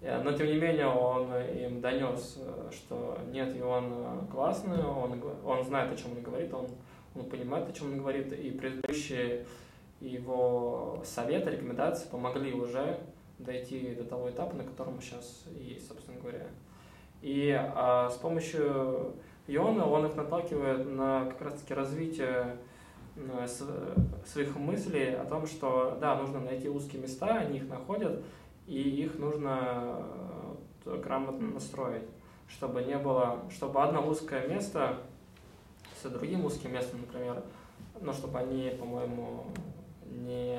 Э, 0.01 0.23
Но 0.23 0.33
тем 0.33 0.47
не 0.47 0.55
менее 0.57 0.87
он 0.87 1.35
им 1.37 1.81
донес, 1.81 2.39
э, 2.39 2.71
что 2.73 3.19
нет, 3.33 3.57
и 3.57 3.61
он 3.61 4.27
классный, 4.31 4.83
он, 4.85 5.21
он 5.45 5.65
знает, 5.65 5.93
о 5.93 5.97
чем 5.97 6.13
он 6.13 6.23
говорит, 6.23 6.53
он, 6.55 6.67
он 7.17 7.25
понимает, 7.29 7.69
о 7.69 7.73
чем 7.73 7.93
он 7.93 7.99
говорит, 7.99 8.33
и 8.33 8.51
предыдущие 8.53 9.45
его 10.01 11.01
советы, 11.05 11.51
рекомендации 11.51 12.09
помогли 12.09 12.53
уже 12.53 12.99
дойти 13.39 13.95
до 13.97 14.05
того 14.05 14.31
этапа, 14.31 14.55
на 14.55 14.65
котором 14.65 14.97
мы 14.97 15.03
сейчас 15.03 15.45
есть, 15.59 15.89
собственно 15.89 16.21
говоря. 16.21 16.47
И 17.21 17.51
а, 17.53 18.11
с 18.11 18.17
помощью 18.17 19.15
Иона 19.47 19.87
он 19.87 20.07
их 20.07 20.17
наталкивает 20.17 20.87
на 20.87 21.27
как 21.27 21.43
раз-таки 21.43 21.75
развитие 21.75 22.59
Э, 23.15 23.47
своих 24.25 24.57
мыслей 24.57 25.15
о 25.15 25.25
том, 25.25 25.47
что 25.47 25.99
да, 26.01 26.17
нужно 26.17 26.41
найти 26.41 26.69
узкие 26.69 27.03
места, 27.03 27.37
они 27.37 27.59
их 27.59 27.69
находят, 27.69 28.25
и 28.67 28.81
их 28.81 29.19
нужно 29.19 29.99
э, 30.87 30.99
грамотно 30.99 31.49
настроить, 31.51 32.05
чтобы 32.49 32.83
не 32.83 32.97
было, 32.97 33.41
чтобы 33.51 33.83
одно 33.83 34.07
узкое 34.07 34.49
место 34.49 35.01
с 36.03 36.09
другим 36.09 36.47
узким 36.47 36.73
местом, 36.73 37.01
например, 37.01 37.43
но 38.01 38.13
чтобы 38.15 38.39
они, 38.39 38.71
по-моему, 38.79 39.45
не, 40.07 40.59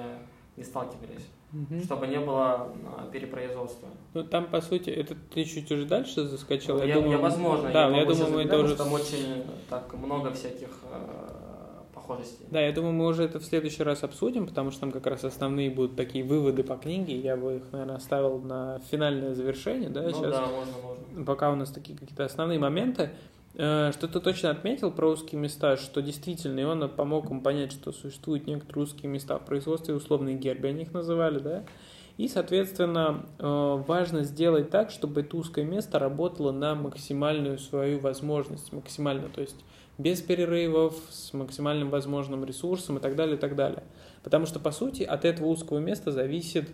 не 0.56 0.64
сталкивались. 0.64 1.28
Угу. 1.54 1.84
Чтобы 1.84 2.08
не 2.08 2.20
было 2.20 2.72
а, 2.97 3.10
перепроизводства. 3.12 3.88
Ну, 4.16 4.24
там, 4.24 4.47
по 4.47 4.60
сути, 4.60 4.89
это 4.89 5.16
ты 5.16 5.45
чуть 5.45 5.72
уже 5.72 5.86
дальше 5.86 6.26
заскочил. 6.26 6.80
Я, 6.80 6.86
я, 6.86 6.95
думаю, 6.95 7.12
я 7.12 7.18
возможно. 7.20 7.72
Да, 7.72 7.89
я, 7.89 7.97
я 7.97 8.06
думаю, 8.06 8.32
мы 8.32 8.41
это 8.41 8.60
уже... 8.60 8.76
Там 8.76 8.91
очень 8.91 9.43
так 9.70 9.93
много 9.93 10.32
всяких 10.32 10.70
э, 10.91 11.84
похожести. 11.93 12.45
Да, 12.49 12.60
я 12.60 12.72
думаю, 12.72 12.93
мы 12.93 13.06
уже 13.06 13.24
это 13.24 13.39
в 13.39 13.43
следующий 13.43 13.84
раз 13.84 14.04
обсудим, 14.04 14.47
потому 14.47 14.72
что 14.72 14.82
там 14.82 14.91
как 14.91 15.06
раз 15.06 15.24
основные 15.24 15.70
будут 15.70 15.95
такие 15.95 16.24
выводы 16.24 16.64
по 16.64 16.76
книге. 16.76 17.20
Я 17.20 17.38
бы 17.38 17.58
их, 17.58 17.72
наверное, 17.72 17.97
оставил 17.97 18.39
на 18.39 18.80
финальное 18.89 19.36
завершение, 19.36 19.89
да, 19.89 20.01
ну, 20.01 20.10
сейчас. 20.10 20.32
да, 20.32 20.47
можно, 20.47 20.74
можно. 20.82 21.26
Пока 21.26 21.51
у 21.51 21.56
нас 21.56 21.70
такие 21.70 21.95
какие-то 21.95 22.26
основные 22.26 22.58
моменты. 22.58 23.12
Э, 23.56 23.91
что 23.93 24.08
ты 24.08 24.20
точно 24.20 24.49
отметил 24.49 24.91
про 24.91 25.10
узкие 25.10 25.39
места, 25.39 25.78
что 25.78 26.01
действительно 26.01 26.60
и 26.60 26.64
он 26.64 26.89
помог 26.89 27.30
ему 27.30 27.41
понять, 27.41 27.72
что 27.72 27.91
существуют 27.91 28.47
некоторые 28.47 28.86
узкие 28.86 29.12
места 29.12 29.38
в 29.38 29.45
производстве, 29.45 29.93
условные 29.93 30.36
герби 30.36 30.68
они 30.68 30.84
их 30.84 30.93
называли, 30.93 31.39
да, 31.39 31.64
и, 32.18 32.28
соответственно, 32.28 33.26
э, 33.39 33.84
важно 33.88 34.24
сделать 34.24 34.70
так, 34.70 34.91
чтобы 34.91 35.22
это 35.22 35.38
узкое 35.38 35.66
место 35.66 35.99
работало 35.99 36.51
на 36.51 36.76
максимальную 36.76 37.58
свою 37.58 37.99
возможность, 37.99 38.72
максимально, 38.72 39.30
то 39.30 39.41
есть 39.41 39.64
без 39.97 40.22
перерывов, 40.22 40.95
с 41.10 41.34
максимальным 41.34 41.89
возможным 41.89 42.43
ресурсом 42.45 42.97
и 42.97 42.99
так 42.99 43.16
далее, 43.16 43.36
и 43.36 43.39
так 43.39 43.56
далее. 43.56 43.84
Потому 44.24 44.45
что, 44.47 44.60
по 44.60 44.72
сути, 44.72 45.04
от 45.04 45.26
этого 45.26 45.47
узкого 45.47 45.80
места 45.80 46.12
зависит 46.12 46.70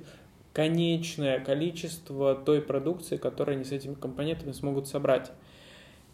конечное 0.53 1.39
количество 1.39 2.36
той 2.36 2.61
продукции, 2.61 3.17
которую 3.17 3.55
они 3.55 3.65
с 3.65 3.71
этими 3.71 3.93
компонентами 3.93 4.51
смогут 4.51 4.88
собрать. 4.88 5.32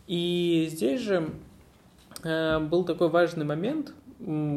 И 0.08 0.68
здесь 0.70 1.02
же 1.02 1.30
э, 2.24 2.60
был 2.60 2.84
такой 2.84 3.10
важный 3.10 3.46
момент, 3.46 3.94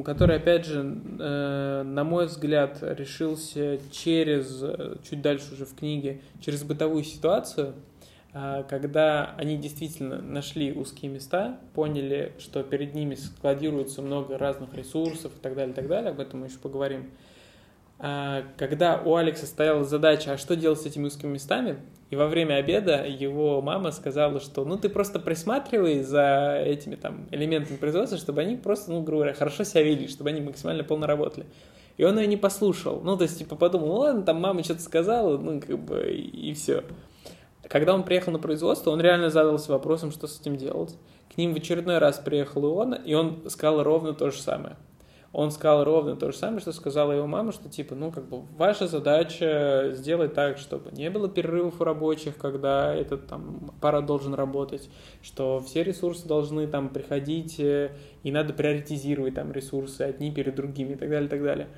который, 0.05 0.37
опять 0.37 0.67
же, 0.67 0.81
э, 1.19 1.83
на 1.85 2.05
мой 2.05 2.27
взгляд, 2.27 2.79
решился 2.83 3.79
через, 3.91 4.63
э, 4.63 4.97
чуть 5.09 5.23
дальше 5.23 5.55
уже 5.55 5.65
в 5.67 5.75
книге, 5.75 6.21
через 6.41 6.63
бытовую 6.63 7.05
ситуацию– 7.05 7.75
а, 8.35 8.63
когда 8.65 9.35
они 9.37 9.57
действительно 9.57 10.21
нашли 10.21 10.73
узкие 10.73 11.11
места, 11.11 11.59
поняли, 11.75 12.33
что 12.39 12.63
перед 12.63 12.95
ними 12.95 13.15
складируется 13.15 14.03
много 14.03 14.37
разных 14.37 14.75
ресурсов 14.75 15.33
и 15.37 15.41
так 15.41 15.55
далее, 15.55 15.73
и 15.73 15.75
так 15.75 15.89
далее, 15.89 16.11
об 16.11 16.21
этом 16.21 16.41
мы 16.41 16.47
еще 16.47 16.59
поговорим. 16.59 17.11
А, 18.01 18.45
когда 18.57 19.01
у 19.05 19.17
Алекса 19.17 19.47
стояла 19.47 19.85
задача, 19.85 20.33
а 20.33 20.39
что 20.39 20.55
делать 20.55 20.81
с 20.81 20.87
этими 20.87 21.07
узкими 21.07 21.33
местами, 21.33 21.79
и 22.11 22.17
во 22.17 22.27
время 22.27 22.55
обеда 22.55 23.05
его 23.05 23.61
мама 23.61 23.91
сказала, 23.91 24.41
что 24.41 24.65
ну 24.65 24.79
ты 24.79 24.89
просто 24.89 25.19
присматривай 25.19 26.03
за 26.03 26.63
этими 26.65 26.95
там 26.95 27.27
элементами 27.33 27.77
производства, 27.77 28.17
чтобы 28.17 28.41
они 28.41 28.57
просто, 28.57 28.93
ну, 28.93 29.03
грубо 29.03 29.23
говоря, 29.23 29.35
хорошо 29.35 29.65
себя 29.65 29.83
вели, 29.83 30.07
чтобы 30.09 30.31
они 30.31 30.41
максимально 30.41 30.85
полно 30.85 31.07
работали. 31.07 31.47
И 31.97 32.05
он 32.05 32.17
ее 32.19 32.29
не 32.29 32.37
послушал. 32.37 33.01
Ну, 33.03 33.17
то 33.17 33.25
есть, 33.25 33.39
типа, 33.39 33.57
подумал, 33.57 33.89
ну 33.89 33.95
ладно, 33.95 34.23
там 34.23 34.41
мама 34.41 34.63
что-то 34.63 34.83
сказала, 34.83 35.37
ну, 35.37 35.61
как 35.61 35.79
бы, 35.81 36.09
и, 36.09 36.51
и 36.51 36.55
все. 36.55 36.85
Когда 37.69 37.93
он 37.93 38.05
приехал 38.05 38.31
на 38.31 38.39
производство, 38.39 38.93
он 38.93 39.01
реально 39.01 39.31
задался 39.31 39.73
вопросом, 39.73 40.13
что 40.13 40.29
с 40.29 40.41
этим 40.41 40.57
делать. 40.57 40.97
К 41.35 41.37
ним 41.37 41.53
в 41.53 41.57
очередной 41.57 41.99
раз 41.99 42.19
приехал 42.19 42.63
и 42.65 42.69
он, 42.69 42.95
и 42.95 43.15
он 43.15 43.43
сказал 43.51 43.83
ровно 43.83 44.15
то 44.15 44.31
же 44.31 44.41
самое. 44.41 44.77
Он 45.39 45.53
сказал 45.53 45.85
ровно 45.85 46.17
то 46.17 46.33
же 46.33 46.37
самое, 46.37 46.59
что 46.59 46.73
сказала 46.73 47.13
его 47.13 47.29
мама, 47.29 47.53
что 47.53 47.69
типа, 47.69 47.95
ну, 47.95 48.11
как 48.11 48.29
бы, 48.29 48.41
ваша 48.57 48.89
задача 48.89 49.91
сделать 49.93 50.35
так, 50.35 50.59
чтобы 50.59 50.91
не 50.91 51.11
было 51.11 51.29
перерывов 51.29 51.81
у 51.81 51.85
рабочих, 51.85 52.37
когда 52.37 52.93
этот 52.93 53.29
там 53.29 53.71
аппарат 53.77 54.05
должен 54.05 54.35
работать, 54.35 54.91
что 55.23 55.61
все 55.61 55.85
ресурсы 55.85 56.27
должны 56.27 56.67
там 56.67 56.89
приходить, 56.89 57.61
э, 57.61 57.93
и 58.25 58.33
надо 58.33 58.53
приоритизировать 58.53 59.35
там 59.35 59.53
ресурсы 59.53 60.03
одни 60.03 60.33
перед 60.33 60.57
другими 60.57 60.95
и 60.95 60.97
так 60.97 61.09
далее, 61.09 61.27
и 61.27 61.31
так 61.31 61.45
далее. 61.45 61.69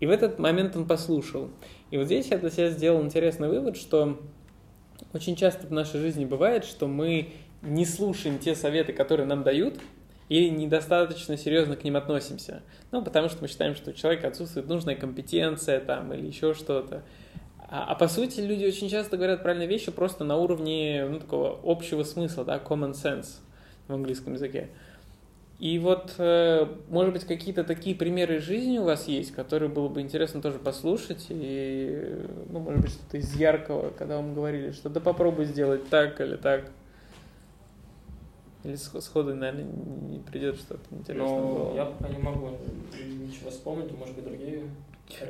И 0.00 0.06
в 0.06 0.10
этот 0.10 0.38
момент 0.38 0.76
он 0.76 0.86
послушал. 0.86 1.48
И 1.90 1.96
вот 1.96 2.04
здесь 2.04 2.26
я 2.26 2.36
для 2.36 2.50
себя 2.50 2.68
сделал 2.68 3.00
интересный 3.00 3.48
вывод, 3.48 3.78
что 3.78 4.20
очень 5.14 5.34
часто 5.34 5.66
в 5.66 5.72
нашей 5.72 5.98
жизни 5.98 6.26
бывает, 6.26 6.66
что 6.66 6.86
мы 6.86 7.32
не 7.62 7.86
слушаем 7.86 8.38
те 8.38 8.54
советы, 8.54 8.92
которые 8.92 9.24
нам 9.24 9.44
дают, 9.44 9.80
или 10.28 10.48
недостаточно 10.48 11.36
серьезно 11.36 11.76
к 11.76 11.84
ним 11.84 11.96
относимся. 11.96 12.62
Ну, 12.90 13.02
потому 13.02 13.28
что 13.28 13.42
мы 13.42 13.48
считаем, 13.48 13.74
что 13.74 13.90
у 13.90 13.94
человека 13.94 14.28
отсутствует 14.28 14.68
нужная 14.68 14.94
компетенция 14.94 15.80
там, 15.80 16.12
или 16.12 16.26
еще 16.26 16.54
что-то. 16.54 17.02
А, 17.70 17.84
а 17.84 17.94
по 17.94 18.08
сути 18.08 18.40
люди 18.40 18.64
очень 18.64 18.88
часто 18.88 19.16
говорят 19.16 19.42
правильные 19.42 19.68
вещи 19.68 19.90
просто 19.90 20.24
на 20.24 20.36
уровне 20.36 21.06
ну, 21.08 21.20
такого 21.20 21.58
общего 21.62 22.02
смысла, 22.02 22.44
да, 22.44 22.56
common 22.58 22.92
sense 22.92 23.40
в 23.88 23.94
английском 23.94 24.34
языке. 24.34 24.68
И 25.58 25.80
вот, 25.80 26.14
э, 26.18 26.66
может 26.88 27.12
быть, 27.12 27.24
какие-то 27.24 27.64
такие 27.64 27.96
примеры 27.96 28.38
жизни 28.38 28.78
у 28.78 28.84
вас 28.84 29.08
есть, 29.08 29.32
которые 29.32 29.68
было 29.68 29.88
бы 29.88 30.00
интересно 30.00 30.40
тоже 30.40 30.60
послушать, 30.60 31.26
и, 31.30 32.24
ну, 32.48 32.60
может 32.60 32.80
быть, 32.80 32.90
что-то 32.92 33.16
из 33.16 33.34
яркого, 33.34 33.90
когда 33.90 34.16
вам 34.16 34.34
говорили, 34.34 34.70
что 34.70 34.88
да 34.88 35.00
попробуй 35.00 35.46
сделать 35.46 35.88
так 35.88 36.20
или 36.20 36.36
так. 36.36 36.70
Или 38.64 38.76
сходу, 38.76 39.34
наверное, 39.34 39.64
не 39.64 40.18
придет 40.18 40.56
что-то 40.56 40.82
интересное. 40.90 41.28
Ну, 41.28 41.74
я 41.74 41.84
пока 41.84 42.08
не 42.08 42.18
могу 42.18 42.50
ничего 42.98 43.50
вспомнить, 43.50 43.90
может 43.96 44.14
быть, 44.14 44.24
другие 44.24 44.64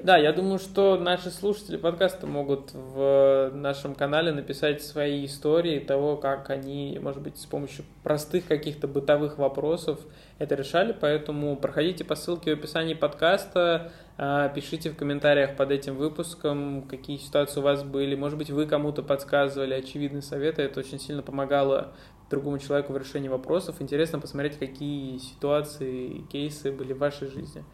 да, 0.03 0.16
я 0.16 0.33
думаю, 0.33 0.59
что 0.59 0.97
наши 0.97 1.31
слушатели 1.31 1.76
подкаста 1.76 2.26
могут 2.26 2.72
в 2.72 3.51
нашем 3.55 3.95
канале 3.95 4.33
написать 4.33 4.83
свои 4.83 5.24
истории 5.24 5.79
того, 5.79 6.16
как 6.16 6.51
они, 6.51 6.99
может 7.01 7.22
быть, 7.22 7.39
с 7.39 7.47
помощью 7.47 7.85
простых 8.03 8.47
каких-то 8.47 8.89
бытовых 8.89 9.39
вопросов 9.39 10.01
это 10.39 10.57
решали. 10.57 10.95
Поэтому 10.99 11.57
проходите 11.57 12.05
по 12.05 12.16
ссылке 12.16 12.55
в 12.55 12.59
описании 12.59 12.95
подкаста, 12.95 13.93
а, 14.16 14.49
пишите 14.49 14.91
в 14.91 14.97
комментариях 14.97 15.57
под 15.57 15.70
этим 15.70 15.95
выпуском, 15.97 16.83
какие 16.83 17.16
ситуации 17.16 17.61
у 17.61 17.62
вас 17.62 17.85
были. 17.85 18.16
Может 18.16 18.37
быть, 18.37 18.51
вы 18.51 18.66
кому-то 18.66 19.03
подсказывали 19.03 19.74
очевидные 19.74 20.22
советы. 20.22 20.62
Это 20.62 20.81
очень 20.81 20.99
сильно 20.99 21.22
помогало 21.22 21.93
другому 22.31 22.59
человеку 22.59 22.93
в 22.93 22.97
решении 22.97 23.29
вопросов. 23.29 23.76
Интересно 23.81 24.20
посмотреть, 24.20 24.59
какие 24.59 25.18
ситуации, 25.18 26.22
кейсы 26.31 26.72
были 26.72 26.93
в 26.93 26.99
вашей 26.99 27.29
жизни. 27.29 27.64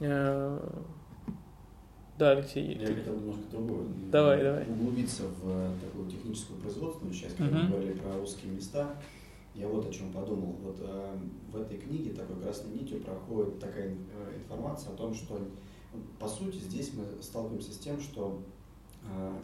Э, 0.00 0.58
да, 2.18 2.30
Алексей. 2.30 2.78
Я 2.78 2.86
хотел 2.86 3.14
немножко 3.14 3.42
другое. 3.50 3.86
Давай, 4.10 4.42
давай. 4.42 4.66
Углубиться 4.66 5.24
в 5.24 5.50
э, 5.50 5.70
такую 5.82 6.10
техническую 6.10 6.58
производственную 6.60 7.14
часть, 7.14 7.36
когда 7.36 7.58
uh-huh. 7.58 7.68
говорили 7.68 7.92
про 7.92 8.16
узкие 8.16 8.52
места. 8.52 8.96
Я 9.54 9.68
вот 9.68 9.88
о 9.88 9.92
чем 9.92 10.12
подумал. 10.12 10.56
Вот 10.62 10.76
э, 10.80 11.16
в 11.52 11.56
этой 11.56 11.78
книге 11.78 12.14
такой 12.14 12.40
красной 12.40 12.72
нитью 12.72 13.00
проходит 13.00 13.58
такая 13.58 13.88
э, 13.88 14.36
информация 14.36 14.92
о 14.92 14.96
том, 14.96 15.14
что 15.14 15.38
по 16.18 16.28
сути 16.28 16.56
здесь 16.56 16.92
мы 16.94 17.04
сталкиваемся 17.22 17.72
с 17.72 17.78
тем, 17.78 18.00
что 18.00 18.42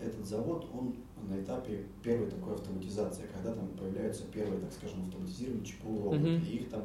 этот 0.02 0.26
завод, 0.26 0.66
он 0.72 0.94
на 1.28 1.40
этапе 1.40 1.84
первой 2.02 2.28
такой 2.28 2.54
автоматизации, 2.54 3.24
когда 3.32 3.54
там 3.54 3.68
появляются 3.68 4.24
первые, 4.32 4.60
так 4.60 4.72
скажем, 4.72 5.06
автоматизированные 5.06 5.64
ЧПУ 5.64 6.02
роботы, 6.02 6.22
uh-huh. 6.22 6.46
и 6.46 6.56
их 6.56 6.70
там 6.70 6.84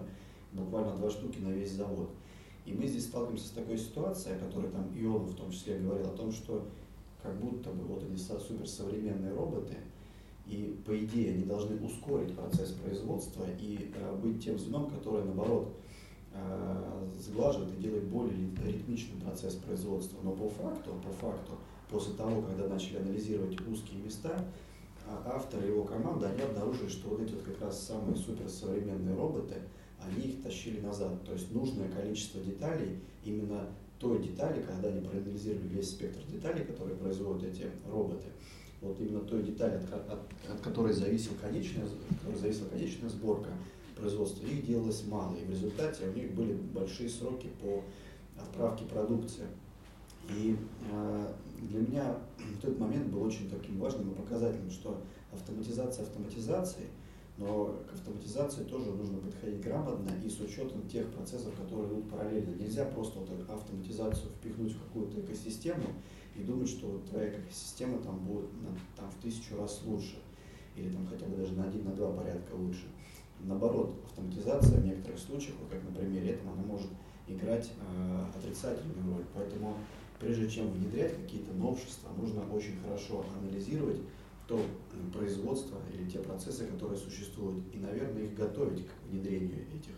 буквально 0.53 0.95
два 0.95 1.09
штуки 1.09 1.39
на 1.39 1.49
весь 1.49 1.71
завод. 1.71 2.09
И 2.65 2.73
мы 2.73 2.86
здесь 2.86 3.05
сталкиваемся 3.05 3.47
с 3.47 3.51
такой 3.51 3.78
ситуацией, 3.78 4.36
о 4.36 4.39
которой 4.39 4.69
там 4.69 4.91
Ионов 4.95 5.32
в 5.32 5.36
том 5.36 5.51
числе 5.51 5.80
говорил, 5.80 6.07
о 6.07 6.17
том, 6.17 6.32
что 6.32 6.67
как 7.23 7.39
будто 7.39 7.71
бы 7.71 7.84
вот 7.86 8.03
эти 8.03 8.17
суперсовременные 8.17 9.34
роботы, 9.34 9.75
и 10.45 10.80
по 10.86 10.97
идее 10.97 11.34
они 11.34 11.43
должны 11.43 11.75
ускорить 11.86 12.34
процесс 12.36 12.71
производства 12.71 13.45
и 13.59 13.91
э, 13.93 14.15
быть 14.15 14.43
тем 14.43 14.57
звеном, 14.57 14.89
которое 14.89 15.25
наоборот 15.25 15.73
э, 16.34 17.09
сглаживает 17.19 17.78
и 17.78 17.82
делает 17.82 18.05
более 18.05 18.34
ритмичный 18.65 19.19
процесс 19.19 19.55
производства. 19.55 20.17
Но 20.23 20.32
по 20.32 20.47
факту, 20.47 20.91
по 21.03 21.11
факту, 21.11 21.53
после 21.89 22.13
того, 22.13 22.41
когда 22.41 22.67
начали 22.67 22.97
анализировать 22.97 23.59
узкие 23.67 24.01
места, 24.01 24.45
а, 25.07 25.33
автор 25.35 25.63
и 25.63 25.67
его 25.67 25.83
команда, 25.83 26.29
они 26.29 26.41
обнаружили, 26.41 26.89
что 26.89 27.09
вот 27.09 27.21
эти 27.21 27.33
вот 27.33 27.43
как 27.43 27.61
раз 27.61 27.88
самые 27.88 28.15
суперсовременные 28.15 29.15
роботы– 29.15 29.55
они 30.07 30.31
их 30.31 30.43
тащили 30.43 30.79
назад. 30.79 31.23
То 31.23 31.33
есть 31.33 31.51
нужное 31.51 31.89
количество 31.89 32.41
деталей, 32.41 32.99
именно 33.23 33.67
той 33.99 34.21
детали, 34.21 34.61
когда 34.61 34.89
они 34.89 35.01
проанализировали 35.01 35.67
весь 35.67 35.89
спектр 35.89 36.21
деталей, 36.31 36.65
которые 36.65 36.97
производят 36.97 37.51
эти 37.51 37.65
роботы, 37.89 38.27
вот 38.81 38.99
именно 38.99 39.21
той 39.21 39.41
детали, 39.41 39.75
от, 39.91 39.93
от, 39.93 40.19
от 40.49 40.61
которой, 40.61 40.93
зависел 40.93 41.31
конечная, 41.41 41.85
от 41.85 42.19
которой 42.19 42.38
зависела 42.38 42.69
конечная 42.69 43.09
сборка 43.09 43.49
производства, 43.95 44.45
их 44.45 44.65
делалось 44.65 45.03
мало. 45.07 45.35
И 45.35 45.45
в 45.45 45.49
результате 45.49 46.07
у 46.07 46.13
них 46.13 46.31
были 46.33 46.53
большие 46.53 47.09
сроки 47.09 47.49
по 47.59 47.83
отправке 48.39 48.85
продукции. 48.85 49.45
И 50.30 50.57
э, 50.91 51.34
для 51.61 51.80
меня 51.80 52.15
вот 52.38 52.63
этот 52.63 52.80
момент 52.80 53.07
был 53.07 53.23
очень 53.23 53.49
таким 53.49 53.80
важным 53.80 54.11
и 54.11 54.15
показательным, 54.15 54.69
что 54.69 55.01
автоматизация 55.32 56.03
автоматизацией, 56.03 56.88
но 57.38 57.78
к 57.89 57.93
автоматизации 57.93 58.63
тоже 58.63 58.91
нужно 58.91 59.19
подходить 59.19 59.61
грамотно 59.61 60.09
и 60.23 60.30
с 60.30 60.39
учетом 60.39 60.88
тех 60.88 61.07
процессов, 61.11 61.53
которые 61.55 61.88
идут 61.88 62.09
параллельно. 62.09 62.55
Нельзя 62.55 62.86
просто 62.86 63.19
вот 63.19 63.30
автоматизацию 63.49 64.32
впихнуть 64.32 64.73
в 64.73 64.84
какую-то 64.84 65.21
экосистему 65.21 65.86
и 66.36 66.43
думать, 66.43 66.69
что 66.69 66.99
твоя 67.09 67.30
экосистема 67.30 67.99
там 67.99 68.19
будет 68.19 68.49
там, 68.95 69.09
в 69.11 69.21
тысячу 69.21 69.55
раз 69.57 69.82
лучше 69.86 70.17
или 70.75 70.89
там 70.89 71.07
хотя 71.07 71.25
бы 71.25 71.38
даже 71.38 71.53
на 71.53 71.63
один, 71.65 71.86
на 71.86 71.91
два 71.91 72.11
порядка 72.11 72.53
лучше. 72.53 72.88
Наоборот, 73.39 73.95
автоматизация 74.05 74.80
в 74.80 74.86
некоторых 74.86 75.19
случаях, 75.19 75.55
вот 75.59 75.69
как 75.69 75.84
на 75.84 75.91
примере 75.91 76.32
этого, 76.32 76.53
она 76.53 76.63
может 76.63 76.89
играть 77.28 77.71
э, 77.80 78.25
отрицательную 78.36 79.15
роль. 79.15 79.25
Поэтому 79.34 79.75
прежде 80.20 80.49
чем 80.49 80.72
внедрять 80.72 81.15
какие-то 81.15 81.53
новшества, 81.53 82.09
нужно 82.18 82.41
очень 82.53 82.78
хорошо 82.84 83.26
анализировать 83.39 83.99
то 84.47 84.59
производство 85.13 85.78
или 85.93 86.09
те 86.09 86.20
процессы, 86.20 86.65
которые 86.68 86.97
существуют, 86.97 87.63
и, 87.74 87.78
наверное, 87.78 88.24
их 88.24 88.36
готовить 88.36 88.86
к 88.88 89.09
внедрению 89.09 89.65
этих 89.76 89.95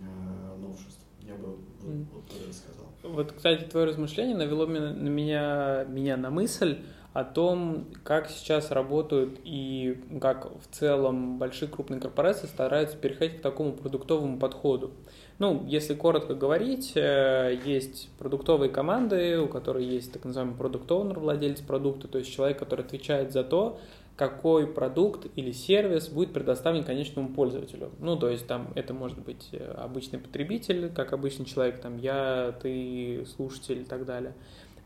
э, 0.00 0.56
новшеств. 0.58 1.00
Я 1.22 1.34
бы 1.34 1.56
вот, 1.80 1.94
mm. 1.94 2.06
вот 2.12 2.24
это 2.30 2.52
сказал. 2.52 2.86
Вот, 3.02 3.32
кстати, 3.32 3.64
твое 3.64 3.86
размышление 3.86 4.36
навело 4.36 4.66
на 4.66 5.08
меня, 5.08 5.84
меня 5.84 6.16
на 6.16 6.30
мысль 6.30 6.78
о 7.12 7.24
том, 7.24 7.86
как 8.04 8.28
сейчас 8.28 8.70
работают 8.70 9.40
и 9.42 10.02
как 10.20 10.50
в 10.60 10.66
целом 10.70 11.38
большие 11.38 11.68
крупные 11.68 12.00
корпорации 12.00 12.46
стараются 12.46 12.96
переходить 12.96 13.38
к 13.38 13.40
такому 13.40 13.72
продуктовому 13.72 14.38
подходу. 14.38 14.92
Ну, 15.38 15.64
если 15.66 15.94
коротко 15.94 16.34
говорить, 16.34 16.92
э, 16.94 17.58
есть 17.64 18.08
продуктовые 18.18 18.70
команды, 18.70 19.38
у 19.38 19.48
которых 19.48 19.82
есть 19.82 20.12
так 20.12 20.24
называемый 20.24 20.56
продукт 20.56 20.90
оунер 20.90 21.18
владелец 21.18 21.60
продукта, 21.60 22.08
то 22.08 22.18
есть 22.18 22.32
человек, 22.32 22.58
который 22.58 22.86
отвечает 22.86 23.32
за 23.32 23.44
то, 23.44 23.78
какой 24.16 24.66
продукт 24.66 25.26
или 25.36 25.52
сервис 25.52 26.08
будет 26.08 26.32
предоставлен 26.32 26.84
конечному 26.84 27.28
пользователю. 27.28 27.90
Ну, 28.00 28.16
то 28.16 28.30
есть 28.30 28.46
там 28.46 28.72
это 28.74 28.94
может 28.94 29.18
быть 29.18 29.50
э, 29.52 29.74
обычный 29.76 30.18
потребитель, 30.18 30.90
как 30.90 31.12
обычный 31.12 31.44
человек, 31.44 31.80
там 31.80 31.98
я, 31.98 32.54
ты, 32.62 33.26
слушатель 33.36 33.82
и 33.82 33.84
так 33.84 34.06
далее. 34.06 34.32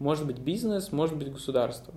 Может 0.00 0.26
быть 0.26 0.38
бизнес, 0.38 0.90
может 0.90 1.16
быть 1.16 1.32
государство. 1.32 1.94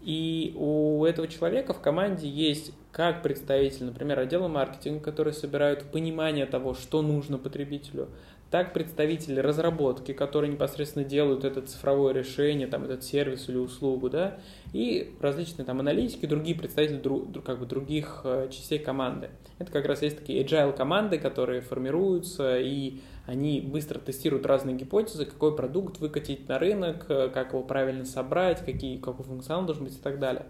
И 0.00 0.54
у 0.56 1.04
этого 1.04 1.28
человека 1.28 1.74
в 1.74 1.80
команде 1.80 2.28
есть 2.28 2.72
как 2.90 3.22
представитель, 3.22 3.84
например, 3.84 4.18
отдела 4.18 4.48
маркетинга, 4.48 5.00
который 5.00 5.32
собирают 5.32 5.84
понимание 5.84 6.46
того, 6.46 6.74
что 6.74 7.02
нужно 7.02 7.38
потребителю, 7.38 8.08
так 8.50 8.72
представители 8.72 9.38
разработки, 9.38 10.12
которые 10.12 10.50
непосредственно 10.50 11.04
делают 11.04 11.44
это 11.44 11.62
цифровое 11.62 12.12
решение, 12.12 12.66
там, 12.66 12.84
этот 12.84 13.04
сервис 13.04 13.48
или 13.48 13.56
услугу, 13.56 14.10
да, 14.10 14.38
и 14.72 15.14
различные 15.20 15.64
там 15.64 15.78
аналитики, 15.78 16.26
другие 16.26 16.56
представители 16.56 16.98
друг, 16.98 17.44
как 17.44 17.60
бы, 17.60 17.66
других 17.66 18.22
э, 18.24 18.48
частей 18.50 18.80
команды. 18.80 19.30
Это 19.58 19.70
как 19.70 19.86
раз 19.86 20.02
есть 20.02 20.18
такие 20.18 20.44
agile 20.44 20.76
команды, 20.76 21.18
которые 21.18 21.60
формируются, 21.60 22.58
и 22.58 23.00
они 23.26 23.60
быстро 23.60 24.00
тестируют 24.00 24.44
разные 24.46 24.74
гипотезы, 24.74 25.26
какой 25.26 25.54
продукт 25.54 25.98
выкатить 25.98 26.48
на 26.48 26.58
рынок, 26.58 27.06
э, 27.08 27.30
как 27.32 27.52
его 27.52 27.62
правильно 27.62 28.04
собрать, 28.04 28.64
какие, 28.64 28.98
какой 28.98 29.24
функционал 29.24 29.64
должен 29.64 29.84
быть 29.84 29.94
и 29.94 30.00
так 30.00 30.18
далее. 30.18 30.46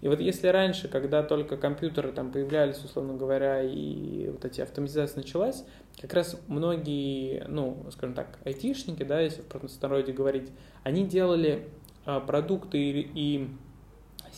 И 0.00 0.06
вот 0.06 0.20
если 0.20 0.46
раньше, 0.48 0.86
когда 0.86 1.22
только 1.22 1.56
компьютеры 1.56 2.12
там 2.12 2.30
появлялись, 2.30 2.78
условно 2.84 3.14
говоря, 3.14 3.62
и 3.62 4.28
вот 4.28 4.44
эти 4.44 4.60
автоматизация 4.60 5.22
началась, 5.22 5.64
как 6.00 6.14
раз 6.14 6.40
многие, 6.46 7.44
ну, 7.48 7.84
скажем 7.90 8.14
так, 8.14 8.38
айтишники, 8.44 9.02
да, 9.02 9.20
если 9.20 9.42
в 9.42 9.46
простонародье 9.46 10.14
говорить, 10.14 10.50
они 10.84 11.04
делали 11.04 11.68
а, 12.04 12.20
продукты 12.20 12.78
и, 12.78 13.10
и 13.14 13.48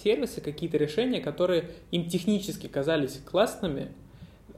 сервисы, 0.03 0.41
какие-то 0.41 0.77
решения, 0.77 1.21
которые 1.21 1.71
им 1.91 2.09
технически 2.09 2.67
казались 2.67 3.21
классными, 3.25 3.93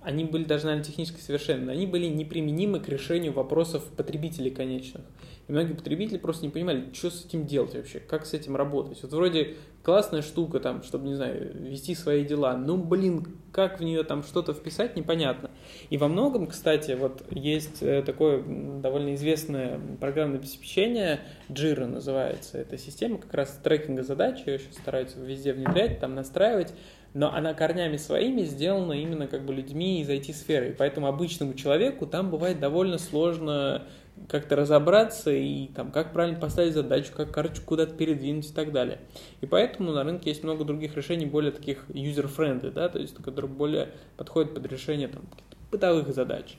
они 0.03 0.25
были 0.25 0.45
даже, 0.45 0.65
наверное, 0.67 0.85
технически 0.85 1.21
совершенны, 1.21 1.71
они 1.71 1.87
были 1.87 2.07
неприменимы 2.07 2.81
к 2.81 2.89
решению 2.89 3.33
вопросов 3.33 3.85
потребителей 3.97 4.51
конечных. 4.51 5.03
И 5.49 5.53
многие 5.53 5.74
потребители 5.74 6.18
просто 6.18 6.45
не 6.45 6.51
понимали, 6.51 6.93
что 6.93 7.11
с 7.11 7.24
этим 7.24 7.47
делать 7.47 7.74
вообще, 7.74 7.99
как 7.99 8.26
с 8.26 8.32
этим 8.32 8.57
работать. 8.57 9.03
Вот 9.03 9.12
вроде 9.12 9.57
классная 9.82 10.22
штука, 10.22 10.61
там, 10.61 10.82
чтобы, 10.82 11.09
не 11.09 11.14
знаю, 11.14 11.53
вести 11.55 11.95
свои 11.95 12.24
дела, 12.24 12.57
ну, 12.57 12.76
блин, 12.76 13.26
как 13.53 13.80
в 13.80 13.82
нее 13.82 14.05
там 14.05 14.22
что-то 14.22 14.53
вписать, 14.53 14.97
непонятно. 14.97 15.51
И 15.90 15.99
во 15.99 16.09
многом, 16.09 16.47
кстати, 16.47 16.93
вот 16.93 17.24
есть 17.30 17.82
э, 17.82 18.03
такое 18.03 18.43
довольно 18.80 19.14
известное 19.14 19.80
программное 20.01 20.38
обеспечение, 20.38 21.20
Jira 21.49 21.86
называется, 21.86 22.59
эта 22.59 22.78
система 22.78 23.18
как 23.18 23.34
раз 23.34 23.59
трекинга 23.62 24.05
задач, 24.05 24.47
ее 24.47 24.59
сейчас 24.61 24.76
стараются 24.76 25.18
везде 25.18 25.53
внедрять, 25.53 25.99
там 25.99 26.14
настраивать, 26.14 26.72
но 27.14 27.32
она 27.34 27.53
корнями 27.53 27.97
своими 27.99 28.43
сделана 28.43 28.93
именно 28.93 29.26
как 29.26 29.45
бы 29.45 29.53
людьми 29.53 30.01
из 30.01 30.09
IT-сферы. 30.09 30.74
Поэтому 30.78 31.09
обычному 31.09 31.55
человеку 31.55 32.07
там 32.07 32.30
бывает 32.30 32.59
довольно 32.59 32.97
сложно 32.97 33.86
как-то 34.29 34.57
разобраться 34.57 35.31
и 35.31 35.67
там, 35.69 35.91
как 35.91 36.13
правильно 36.13 36.39
поставить 36.39 36.75
задачу, 36.75 37.13
как 37.17 37.33
карточку 37.33 37.67
куда-то 37.67 37.95
передвинуть 37.95 38.51
и 38.51 38.53
так 38.53 38.73
далее. 38.73 39.01
И 39.41 39.47
поэтому 39.47 39.93
на 39.93 40.05
рынке 40.05 40.31
есть 40.31 40.45
много 40.45 40.65
других 40.65 40.97
решений, 40.97 41.27
более 41.27 41.53
таких 41.53 41.85
user-friendly, 41.89 42.71
да, 42.73 42.89
то 42.89 42.99
есть, 42.99 43.15
которые 43.17 43.51
более 43.51 43.89
подходят 44.17 44.55
под 44.55 44.67
решение 44.67 45.09
там, 45.09 45.23
бытовых 45.71 46.15
задач. 46.15 46.57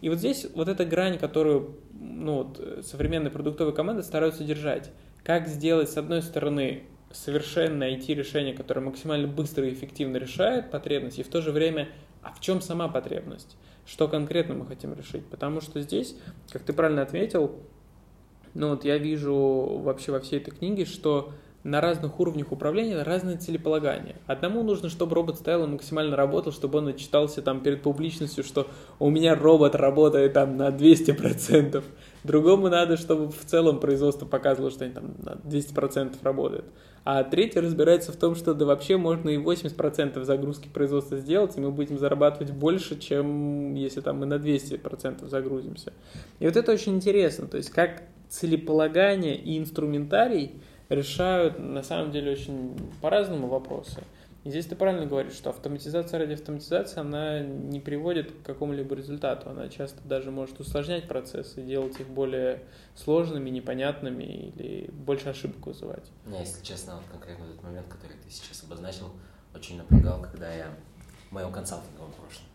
И 0.00 0.08
вот 0.08 0.18
здесь 0.18 0.46
вот 0.54 0.68
эта 0.68 0.84
грань, 0.84 1.18
которую 1.18 1.76
ну, 1.92 2.44
вот, 2.44 2.84
современные 2.84 3.30
продуктовые 3.30 3.74
команды 3.74 4.02
стараются 4.02 4.44
держать. 4.44 4.90
Как 5.24 5.48
сделать, 5.48 5.90
с 5.90 5.96
одной 5.96 6.22
стороны, 6.22 6.84
совершенное 7.10 7.96
IT-решение, 7.96 8.54
которое 8.54 8.80
максимально 8.82 9.26
быстро 9.26 9.66
и 9.66 9.72
эффективно 9.72 10.16
решает 10.18 10.70
потребность, 10.70 11.18
и 11.18 11.22
в 11.22 11.28
то 11.28 11.40
же 11.40 11.52
время, 11.52 11.88
а 12.22 12.32
в 12.32 12.40
чем 12.40 12.60
сама 12.60 12.88
потребность? 12.88 13.56
Что 13.88 14.06
конкретно 14.06 14.54
мы 14.54 14.66
хотим 14.66 14.92
решить. 14.92 15.24
Потому 15.26 15.60
что 15.60 15.80
здесь, 15.80 16.14
как 16.52 16.62
ты 16.62 16.72
правильно 16.72 17.02
отметил, 17.02 17.56
ну 18.54 18.70
вот 18.70 18.84
я 18.84 18.98
вижу 18.98 19.34
вообще 19.82 20.12
во 20.12 20.20
всей 20.20 20.40
этой 20.40 20.50
книге, 20.50 20.84
что 20.84 21.32
на 21.70 21.80
разных 21.80 22.18
уровнях 22.20 22.52
управления 22.52 23.02
разные 23.02 23.36
целеполагания. 23.36 24.16
Одному 24.26 24.62
нужно, 24.62 24.88
чтобы 24.88 25.14
робот 25.14 25.36
стоял 25.36 25.64
и 25.64 25.66
максимально 25.66 26.16
работал, 26.16 26.52
чтобы 26.52 26.78
он 26.78 26.88
отчитался 26.88 27.42
там 27.42 27.60
перед 27.60 27.82
публичностью, 27.82 28.44
что 28.44 28.66
у 28.98 29.10
меня 29.10 29.34
робот 29.34 29.74
работает 29.74 30.32
там 30.32 30.56
на 30.56 30.68
200%. 30.68 31.82
Другому 32.24 32.68
надо, 32.68 32.96
чтобы 32.96 33.30
в 33.30 33.44
целом 33.44 33.80
производство 33.80 34.26
показывало, 34.26 34.70
что 34.70 34.84
они 34.84 34.94
там 34.94 35.14
на 35.18 35.32
200% 35.48 36.16
работают 36.22 36.64
а 37.10 37.24
третий 37.24 37.60
разбирается 37.60 38.12
в 38.12 38.16
том, 38.16 38.34
что 38.34 38.52
да 38.52 38.66
вообще 38.66 38.98
можно 38.98 39.30
и 39.30 39.38
80% 39.38 40.22
загрузки 40.24 40.68
производства 40.68 41.16
сделать, 41.16 41.56
и 41.56 41.60
мы 41.60 41.70
будем 41.70 41.98
зарабатывать 41.98 42.52
больше, 42.52 42.98
чем 42.98 43.72
если 43.72 44.02
там 44.02 44.18
мы 44.18 44.26
на 44.26 44.34
200% 44.34 45.26
загрузимся. 45.26 45.94
И 46.38 46.44
вот 46.44 46.54
это 46.54 46.70
очень 46.70 46.96
интересно, 46.96 47.46
то 47.46 47.56
есть 47.56 47.70
как 47.70 48.02
целеполагание 48.28 49.36
и 49.36 49.58
инструментарий 49.58 50.60
решают 50.88 51.58
на 51.58 51.82
самом 51.82 52.10
деле 52.10 52.32
очень 52.32 52.76
по-разному 53.00 53.48
вопросы. 53.48 54.02
И 54.44 54.50
здесь 54.50 54.66
ты 54.66 54.76
правильно 54.76 55.04
говоришь, 55.04 55.34
что 55.34 55.50
автоматизация 55.50 56.20
ради 56.20 56.34
автоматизации, 56.34 57.00
она 57.00 57.40
не 57.40 57.80
приводит 57.80 58.32
к 58.32 58.46
какому-либо 58.46 58.94
результату. 58.94 59.50
Она 59.50 59.68
часто 59.68 60.00
даже 60.04 60.30
может 60.30 60.60
усложнять 60.60 61.08
процессы, 61.08 61.60
делать 61.60 61.98
их 62.00 62.08
более 62.08 62.62
сложными, 62.94 63.50
непонятными 63.50 64.22
или 64.22 64.88
больше 64.92 65.28
ошибок 65.28 65.66
вызывать. 65.66 66.04
Меня, 66.24 66.40
если 66.40 66.64
честно, 66.64 66.96
вот 66.96 67.04
конкретно 67.10 67.44
этот 67.44 67.62
момент, 67.62 67.88
который 67.88 68.16
ты 68.24 68.30
сейчас 68.30 68.62
обозначил, 68.62 69.10
очень 69.54 69.76
напрягал, 69.76 70.22
когда 70.22 70.52
я 70.52 70.68
в 71.28 71.32
моем 71.32 71.52
консалтинговом 71.52 72.12
прошлом, 72.12 72.46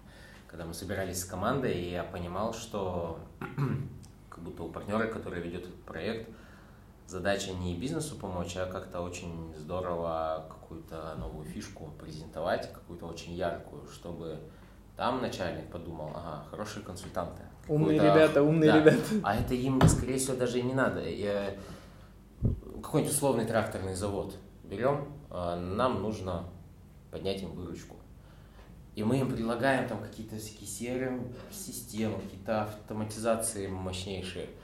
когда 0.48 0.66
мы 0.66 0.74
собирались 0.74 1.20
с 1.20 1.26
командой, 1.26 1.74
и 1.74 1.92
я 1.92 2.04
понимал, 2.04 2.54
что 2.54 3.20
как 4.30 4.44
будто 4.44 4.64
у 4.64 4.70
партнера, 4.70 5.08
который 5.08 5.42
ведет 5.42 5.64
этот 5.64 5.84
проект, 5.84 6.30
задача 7.08 7.51
не 7.54 7.76
бизнесу 7.76 8.16
помочь, 8.16 8.56
а 8.58 8.66
как-то 8.66 9.01
очень 9.01 9.54
здорово 9.58 10.45
какую-то 10.49 11.16
новую 11.18 11.45
фишку 11.45 11.91
презентовать, 11.99 12.72
какую-то 12.74 13.06
очень 13.08 13.34
яркую, 13.34 13.88
чтобы 13.88 14.39
там 14.95 15.22
начальник 15.22 15.70
подумал, 15.70 16.12
ага, 16.16 16.45
хорошие 16.49 16.84
консультанты. 16.84 17.41
Умные 17.68 17.99
ребята, 17.99 18.43
умные 18.43 18.72
да. 18.72 18.80
ребята. 18.80 18.99
А 19.24 19.36
это 19.36 19.54
им, 19.54 19.82
скорее 19.88 20.18
всего, 20.18 20.36
даже 20.36 20.60
и 20.60 20.64
не 20.64 20.74
надо. 20.74 21.08
Я... 21.08 21.56
Какой-нибудь 22.82 23.14
условный 23.14 23.45
тракторный 23.45 23.95
завод 23.95 24.36
берем, 24.64 25.08
а, 25.30 25.56
нам 25.56 26.01
нужно 26.01 26.45
поднять 27.10 27.41
им 27.41 27.54
выручку. 27.54 27.95
И 28.95 29.04
мы 29.04 29.20
им 29.20 29.30
предлагаем 29.30 29.88
там 29.88 29.99
какие-то 30.01 30.38
всякие 30.38 30.68
CRM-системы, 30.68 32.20
какие-то 32.20 32.64
автоматизации 32.64 33.68
мощнейшие– 33.68 34.47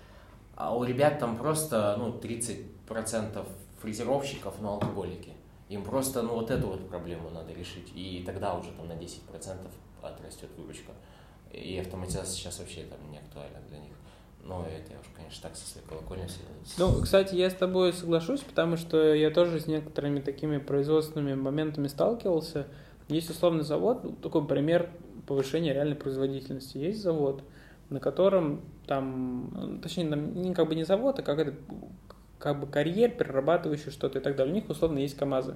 а 0.60 0.76
у 0.76 0.84
ребят 0.84 1.20
там 1.20 1.38
просто, 1.38 1.95
ну, 1.97 2.20
30% 2.20 3.47
фрезеровщиков, 3.82 4.55
но 4.60 4.74
алкоголики. 4.74 5.32
Им 5.70 5.84
просто, 5.86 6.22
ну, 6.22 6.34
вот 6.34 6.51
эту 6.51 6.68
вот 6.68 6.89
проблему 6.89 7.30
надо 7.30 7.53
решить. 7.53 7.93
И 7.95 8.24
тогда 8.26 8.53
уже 8.55 8.70
там 8.72 8.89
на 8.89 8.91
10% 8.91 9.22
отрастет 10.01 10.49
выручка. 10.57 10.91
И 11.53 11.80
автоматизация 11.80 12.36
сейчас 12.36 12.60
вообще 12.60 12.84
там 12.84 12.99
не 13.10 13.20
актуальна 13.20 13.60
для 13.70 13.78
них. 13.80 13.93
Ну, 14.43 14.64
это 14.64 14.91
я 14.91 14.99
уж, 14.99 15.05
конечно, 15.16 15.43
так 15.43 15.55
со 15.55 15.66
своей 15.66 15.88
колокольни. 15.88 16.28
Ну, 16.78 17.01
кстати, 17.01 17.36
я 17.36 17.49
с 17.49 17.55
тобой 17.55 17.93
соглашусь, 17.93 18.41
потому 18.41 18.76
что 18.76 19.14
я 19.14 19.32
тоже 19.32 19.62
с 19.62 19.68
некоторыми 19.68 20.20
такими 20.20 20.57
производственными 20.57 21.36
моментами 21.36 21.88
сталкивался. 21.88 22.68
Есть 23.07 23.30
условный 23.30 23.64
завод, 23.64 24.03
ну, 24.03 24.12
такой 24.12 24.45
пример 24.45 24.89
повышения 25.26 25.74
реальной 25.74 25.95
производительности. 25.95 26.78
Есть 26.78 27.01
завод, 27.01 27.43
на 27.90 28.00
котором 28.00 28.62
там, 28.88 29.80
точнее, 29.82 30.04
не 30.06 30.54
как 30.54 30.68
бы 30.68 30.76
не 30.76 30.84
завод, 30.84 31.20
а 31.20 31.22
как 31.22 31.40
это, 31.40 31.54
как 32.38 32.60
бы 32.60 32.68
карьер, 32.68 33.12
перерабатывающий 33.12 33.92
что-то 33.92 34.20
и 34.20 34.22
так 34.22 34.36
далее. 34.36 34.54
У 34.54 34.56
них 34.56 34.70
условно 34.70 35.00
есть 35.00 35.18
КАМАЗы. 35.18 35.56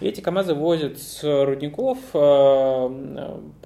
И 0.00 0.06
эти 0.06 0.22
КАМАЗы 0.22 0.54
возят 0.54 0.98
с 0.98 1.22
рудников 1.44 1.98
э, 2.14 2.88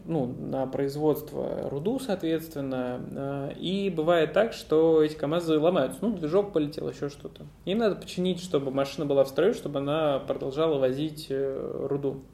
ну, 0.04 0.26
на 0.26 0.66
производство 0.66 1.68
руду, 1.70 2.00
соответственно. 2.00 3.00
Э, 3.10 3.52
и 3.56 3.88
бывает 3.88 4.32
так, 4.32 4.52
что 4.52 5.02
эти 5.02 5.14
КАМАЗы 5.14 5.58
ломаются. 5.60 5.98
Ну, 6.02 6.12
движок 6.12 6.52
полетел, 6.52 6.88
еще 6.88 7.08
что-то. 7.08 7.46
Им 7.66 7.78
надо 7.78 7.94
починить, 7.94 8.40
чтобы 8.40 8.72
машина 8.72 9.06
была 9.06 9.22
в 9.22 9.28
строю, 9.28 9.54
чтобы 9.54 9.78
она 9.78 10.18
продолжала 10.18 10.78
возить 10.78 11.28
э, 11.30 11.86
руду. 11.88 12.24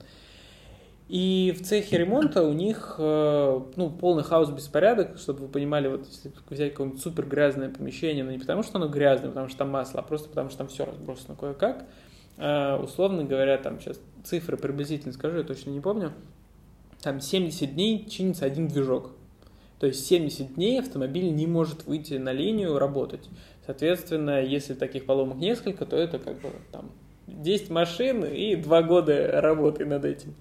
И 1.11 1.53
в 1.59 1.67
цехе 1.67 1.99
ремонта 1.99 2.43
у 2.43 2.53
них 2.53 2.95
ну, 2.99 3.91
полный 4.01 4.23
хаос, 4.23 4.51
беспорядок, 4.51 5.19
чтобы 5.19 5.41
вы 5.41 5.49
понимали, 5.49 5.89
вот 5.89 6.07
если 6.07 6.31
взять 6.49 6.71
какое-нибудь 6.71 7.03
супер 7.03 7.27
грязное 7.27 7.69
помещение, 7.69 8.23
но 8.23 8.31
не 8.31 8.39
потому 8.39 8.63
что 8.63 8.79
оно 8.79 8.89
грязное, 8.89 9.31
потому 9.31 9.49
что 9.49 9.59
там 9.59 9.71
масло, 9.71 10.01
а 10.01 10.03
просто 10.05 10.29
потому 10.29 10.51
что 10.51 10.59
там 10.59 10.69
все 10.69 10.85
разбросано 10.85 11.35
кое-как, 11.35 11.85
Э, 12.41 12.77
условно 12.83 13.25
говоря, 13.25 13.59
там 13.59 13.79
сейчас 13.81 14.01
цифры 14.25 14.57
приблизительно 14.57 15.13
скажу, 15.13 15.39
я 15.39 15.45
точно 15.45 15.71
не 15.71 15.81
помню, 15.81 16.13
там 17.03 17.21
70 17.21 17.75
дней 17.75 18.09
чинится 18.09 18.47
один 18.47 18.67
движок. 18.67 19.13
То 19.79 19.87
есть 19.87 20.07
70 20.07 20.55
дней 20.55 20.81
автомобиль 20.81 21.35
не 21.35 21.47
может 21.47 21.87
выйти 21.87 22.15
на 22.15 22.33
линию 22.33 22.79
работать. 22.79 23.29
Соответственно, 23.65 24.43
если 24.43 24.73
таких 24.73 25.05
поломок 25.05 25.37
несколько, 25.37 25.85
то 25.85 25.97
это 25.97 26.19
как 26.19 26.41
бы 26.41 26.51
там 26.73 26.91
10 27.27 27.71
машин 27.71 28.25
и 28.25 28.57
2 28.57 28.83
года 28.83 29.41
работы 29.41 29.85
над 29.85 30.07
этим. 30.07 30.35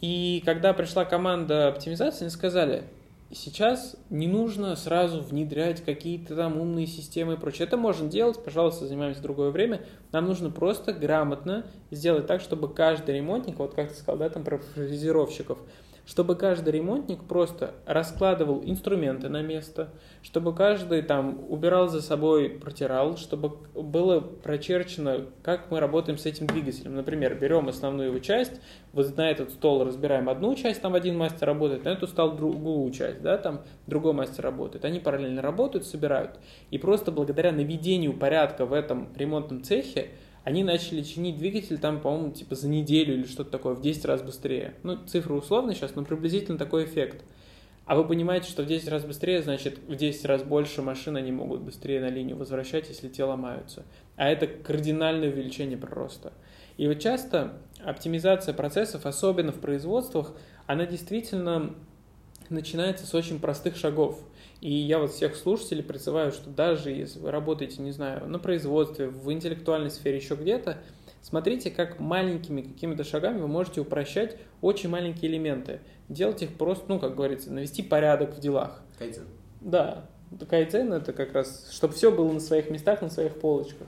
И 0.00 0.42
когда 0.44 0.72
пришла 0.72 1.04
команда 1.04 1.68
оптимизации, 1.68 2.22
они 2.22 2.30
сказали, 2.30 2.84
сейчас 3.32 3.96
не 4.10 4.28
нужно 4.28 4.76
сразу 4.76 5.20
внедрять 5.20 5.84
какие-то 5.84 6.36
там 6.36 6.60
умные 6.60 6.86
системы 6.86 7.34
и 7.34 7.36
прочее. 7.36 7.66
Это 7.66 7.76
можно 7.76 8.08
делать, 8.08 8.42
пожалуйста, 8.42 8.86
занимаемся 8.86 9.18
в 9.20 9.24
другое 9.24 9.50
время. 9.50 9.80
Нам 10.12 10.26
нужно 10.26 10.50
просто 10.50 10.92
грамотно 10.92 11.66
сделать 11.90 12.26
так, 12.26 12.40
чтобы 12.40 12.72
каждый 12.72 13.16
ремонтник, 13.16 13.58
вот 13.58 13.74
как 13.74 13.88
ты 13.88 13.94
сказал, 13.94 14.18
да, 14.18 14.28
там 14.30 14.44
про 14.44 14.58
фрезеровщиков, 14.58 15.58
чтобы 16.08 16.36
каждый 16.36 16.70
ремонтник 16.70 17.22
просто 17.24 17.74
раскладывал 17.84 18.62
инструменты 18.64 19.28
на 19.28 19.42
место, 19.42 19.90
чтобы 20.22 20.54
каждый 20.54 21.02
там 21.02 21.44
убирал 21.50 21.88
за 21.88 22.00
собой, 22.00 22.48
протирал, 22.48 23.18
чтобы 23.18 23.58
было 23.74 24.20
прочерчено, 24.20 25.26
как 25.42 25.70
мы 25.70 25.80
работаем 25.80 26.16
с 26.16 26.24
этим 26.24 26.46
двигателем. 26.46 26.94
Например, 26.94 27.34
берем 27.34 27.68
основную 27.68 28.08
его 28.08 28.20
часть, 28.20 28.58
вот 28.94 29.14
на 29.18 29.30
этот 29.30 29.50
стол 29.50 29.84
разбираем 29.84 30.30
одну 30.30 30.54
часть, 30.54 30.80
там 30.80 30.94
один 30.94 31.18
мастер 31.18 31.46
работает, 31.46 31.84
на 31.84 31.90
эту 31.90 32.06
стол 32.06 32.32
другую 32.32 32.90
часть, 32.90 33.20
да, 33.20 33.36
там 33.36 33.60
другой 33.86 34.14
мастер 34.14 34.42
работает. 34.42 34.86
Они 34.86 35.00
параллельно 35.00 35.42
работают, 35.42 35.84
собирают. 35.84 36.38
И 36.70 36.78
просто 36.78 37.12
благодаря 37.12 37.52
наведению 37.52 38.14
порядка 38.14 38.64
в 38.64 38.72
этом 38.72 39.08
ремонтном 39.14 39.62
цехе 39.62 40.12
они 40.48 40.64
начали 40.64 41.02
чинить 41.02 41.36
двигатель 41.36 41.76
там, 41.76 42.00
по-моему, 42.00 42.32
типа 42.32 42.54
за 42.54 42.68
неделю 42.68 43.12
или 43.12 43.26
что-то 43.26 43.50
такое, 43.50 43.74
в 43.74 43.82
10 43.82 44.06
раз 44.06 44.22
быстрее. 44.22 44.76
Ну, 44.82 44.96
цифры 45.04 45.34
условные 45.34 45.76
сейчас, 45.76 45.94
но 45.94 46.06
приблизительно 46.06 46.56
такой 46.56 46.86
эффект. 46.86 47.22
А 47.84 47.94
вы 47.94 48.08
понимаете, 48.08 48.48
что 48.48 48.62
в 48.62 48.66
10 48.66 48.88
раз 48.88 49.04
быстрее, 49.04 49.42
значит, 49.42 49.78
в 49.86 49.94
10 49.94 50.24
раз 50.24 50.42
больше 50.42 50.80
машин 50.80 51.16
они 51.16 51.32
могут 51.32 51.60
быстрее 51.60 52.00
на 52.00 52.08
линию 52.08 52.34
возвращать, 52.34 52.88
если 52.88 53.10
те 53.10 53.24
ломаются. 53.24 53.84
А 54.16 54.26
это 54.30 54.46
кардинальное 54.46 55.28
увеличение 55.28 55.76
прироста. 55.76 56.32
И 56.78 56.88
вот 56.88 56.98
часто 56.98 57.58
оптимизация 57.84 58.54
процессов, 58.54 59.04
особенно 59.04 59.52
в 59.52 59.60
производствах, 59.60 60.32
она 60.66 60.86
действительно 60.86 61.74
начинается 62.48 63.06
с 63.06 63.14
очень 63.14 63.38
простых 63.38 63.76
шагов. 63.76 64.18
И 64.60 64.72
я 64.72 64.98
вот 64.98 65.12
всех 65.12 65.36
слушателей 65.36 65.84
призываю, 65.84 66.32
что 66.32 66.50
даже 66.50 66.90
если 66.90 67.20
вы 67.20 67.30
работаете, 67.30 67.80
не 67.80 67.92
знаю, 67.92 68.28
на 68.28 68.38
производстве, 68.38 69.08
в 69.08 69.32
интеллектуальной 69.32 69.90
сфере, 69.90 70.16
еще 70.16 70.34
где-то, 70.34 70.78
смотрите, 71.22 71.70
как 71.70 72.00
маленькими 72.00 72.62
какими-то 72.62 73.04
шагами 73.04 73.40
вы 73.40 73.48
можете 73.48 73.80
упрощать 73.80 74.36
очень 74.60 74.88
маленькие 74.88 75.30
элементы. 75.30 75.80
Делать 76.08 76.42
их 76.42 76.56
просто, 76.56 76.84
ну, 76.88 76.98
как 76.98 77.14
говорится, 77.14 77.52
навести 77.52 77.82
порядок 77.82 78.34
в 78.34 78.40
делах. 78.40 78.82
Кайдзен. 78.98 79.26
Да, 79.60 80.06
кайдзен 80.48 80.92
это 80.92 81.12
как 81.12 81.34
раз, 81.34 81.70
чтобы 81.70 81.94
все 81.94 82.10
было 82.10 82.32
на 82.32 82.40
своих 82.40 82.68
местах, 82.70 83.00
на 83.00 83.10
своих 83.10 83.38
полочках. 83.38 83.86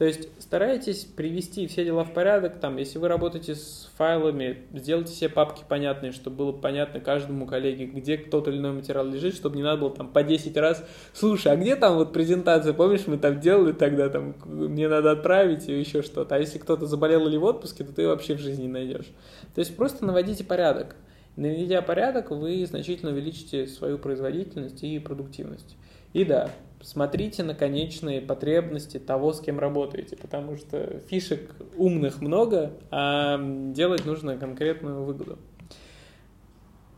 То 0.00 0.06
есть 0.06 0.30
старайтесь 0.38 1.04
привести 1.04 1.66
все 1.66 1.84
дела 1.84 2.04
в 2.04 2.14
порядок. 2.14 2.58
Там, 2.58 2.78
если 2.78 2.96
вы 2.96 3.08
работаете 3.08 3.54
с 3.54 3.90
файлами, 3.98 4.60
сделайте 4.72 5.12
все 5.12 5.28
папки 5.28 5.62
понятные, 5.68 6.12
чтобы 6.12 6.36
было 6.36 6.52
понятно 6.52 7.00
каждому 7.00 7.46
коллеге, 7.46 7.84
где 7.84 8.16
тот 8.16 8.48
или 8.48 8.56
иной 8.56 8.72
материал 8.72 9.06
лежит, 9.06 9.34
чтобы 9.34 9.56
не 9.56 9.62
надо 9.62 9.82
было 9.82 9.90
там 9.90 10.08
по 10.08 10.22
10 10.22 10.56
раз, 10.56 10.82
слушай, 11.12 11.52
а 11.52 11.56
где 11.56 11.76
там 11.76 11.96
вот 11.96 12.14
презентация, 12.14 12.72
помнишь, 12.72 13.06
мы 13.08 13.18
там 13.18 13.40
делали 13.40 13.72
тогда, 13.72 14.08
там, 14.08 14.36
мне 14.46 14.88
надо 14.88 15.10
отправить 15.10 15.68
и 15.68 15.78
еще 15.78 16.00
что-то. 16.00 16.34
А 16.34 16.38
если 16.38 16.56
кто-то 16.56 16.86
заболел 16.86 17.28
или 17.28 17.36
в 17.36 17.44
отпуске, 17.44 17.84
то 17.84 17.92
ты 17.92 18.06
вообще 18.08 18.36
в 18.36 18.40
жизни 18.40 18.62
не 18.62 18.68
найдешь. 18.68 19.12
То 19.54 19.58
есть 19.58 19.76
просто 19.76 20.06
наводите 20.06 20.44
порядок. 20.44 20.96
Наведя 21.36 21.82
порядок, 21.82 22.30
вы 22.30 22.64
значительно 22.64 23.12
увеличите 23.12 23.66
свою 23.66 23.98
производительность 23.98 24.82
и 24.82 24.98
продуктивность. 24.98 25.76
И 26.14 26.24
да, 26.24 26.50
смотрите 26.82 27.42
на 27.42 27.54
конечные 27.54 28.20
потребности 28.20 28.98
того, 28.98 29.32
с 29.32 29.40
кем 29.40 29.58
работаете, 29.58 30.16
потому 30.16 30.56
что 30.56 31.00
фишек 31.08 31.54
умных 31.76 32.20
много, 32.20 32.72
а 32.90 33.38
делать 33.72 34.06
нужно 34.06 34.36
конкретную 34.36 35.02
выгоду. 35.02 35.38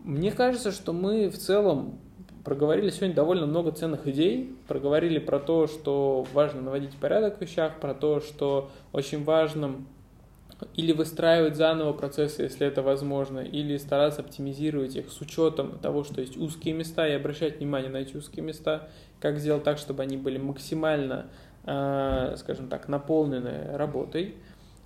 Мне 0.04 0.32
кажется, 0.32 0.72
что 0.72 0.92
мы 0.92 1.28
в 1.28 1.38
целом 1.38 1.98
проговорили 2.44 2.90
сегодня 2.90 3.14
довольно 3.14 3.46
много 3.46 3.70
ценных 3.70 4.08
идей, 4.08 4.54
проговорили 4.66 5.18
про 5.18 5.38
то, 5.38 5.66
что 5.66 6.26
важно 6.32 6.60
наводить 6.60 6.96
порядок 6.96 7.38
в 7.38 7.40
вещах, 7.40 7.78
про 7.78 7.94
то, 7.94 8.20
что 8.20 8.70
очень 8.92 9.22
важно 9.24 9.76
или 10.76 10.92
выстраивать 10.92 11.56
заново 11.56 11.92
процессы, 11.92 12.42
если 12.42 12.66
это 12.66 12.82
возможно, 12.82 13.40
или 13.40 13.76
стараться 13.78 14.20
оптимизировать 14.20 14.96
их 14.96 15.10
с 15.10 15.20
учетом 15.20 15.78
того, 15.78 16.04
что 16.04 16.20
есть 16.20 16.36
узкие 16.36 16.74
места, 16.74 17.08
и 17.08 17.12
обращать 17.12 17.58
внимание 17.58 17.90
на 17.90 17.98
эти 17.98 18.16
узкие 18.16 18.44
места, 18.44 18.88
как 19.22 19.38
сделать 19.38 19.62
так, 19.62 19.78
чтобы 19.78 20.02
они 20.02 20.16
были 20.16 20.36
максимально, 20.36 21.26
э, 21.64 22.34
скажем 22.36 22.68
так, 22.68 22.88
наполнены 22.88 23.76
работой. 23.76 24.34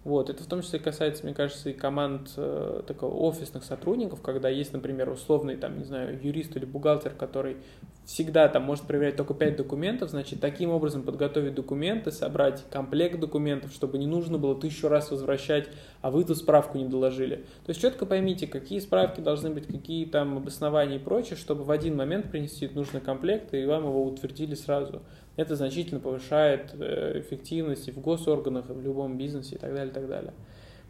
Вот, 0.06 0.30
это 0.30 0.44
в 0.44 0.46
том 0.46 0.62
числе 0.62 0.78
касается, 0.78 1.24
мне 1.24 1.34
кажется, 1.34 1.68
и 1.68 1.72
команд 1.72 2.30
э, 2.36 2.82
такого 2.86 3.12
офисных 3.28 3.64
сотрудников, 3.64 4.22
когда 4.22 4.48
есть, 4.48 4.72
например, 4.72 5.10
условный, 5.10 5.56
там, 5.56 5.78
не 5.78 5.84
знаю, 5.84 6.16
юрист 6.22 6.56
или 6.56 6.64
бухгалтер, 6.64 7.10
который 7.10 7.56
всегда 8.04 8.46
там 8.46 8.62
может 8.62 8.84
проверять 8.84 9.16
только 9.16 9.34
5 9.34 9.56
документов, 9.56 10.10
значит, 10.10 10.40
таким 10.40 10.70
образом 10.70 11.02
подготовить 11.02 11.56
документы, 11.56 12.12
собрать 12.12 12.62
комплект 12.70 13.18
документов, 13.18 13.72
чтобы 13.72 13.98
не 13.98 14.06
нужно 14.06 14.38
было 14.38 14.54
тысячу 14.54 14.86
раз 14.86 15.10
возвращать, 15.10 15.68
а 16.02 16.12
вы 16.12 16.22
эту 16.22 16.36
справку 16.36 16.78
не 16.78 16.86
доложили. 16.86 17.44
То 17.64 17.70
есть 17.70 17.80
четко 17.80 18.06
поймите, 18.06 18.46
какие 18.46 18.78
справки 18.78 19.20
должны 19.20 19.50
быть, 19.50 19.66
какие 19.66 20.06
там 20.06 20.36
обоснования 20.36 20.98
и 20.98 21.00
прочее, 21.00 21.36
чтобы 21.36 21.64
в 21.64 21.70
один 21.72 21.96
момент 21.96 22.30
принести 22.30 22.68
нужный 22.68 23.00
комплект, 23.00 23.52
и 23.54 23.66
вам 23.66 23.82
его 23.82 24.04
утвердили 24.04 24.54
сразу 24.54 25.02
это 25.36 25.54
значительно 25.54 26.00
повышает 26.00 26.74
э, 26.78 27.20
эффективность 27.20 27.88
и 27.88 27.92
в 27.92 28.00
госорганах, 28.00 28.70
и 28.70 28.72
в 28.72 28.80
любом 28.80 29.18
бизнесе 29.18 29.56
и 29.56 29.58
так 29.58 29.72
далее, 29.74 29.90
и 29.90 29.94
так 29.94 30.08
далее. 30.08 30.32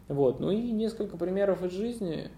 Вот. 0.07 0.39
Ну 0.39 0.51
и 0.51 0.71
несколько 0.71 1.17
примеров 1.17 1.63
из 1.63 1.71
жизни. 1.73 2.29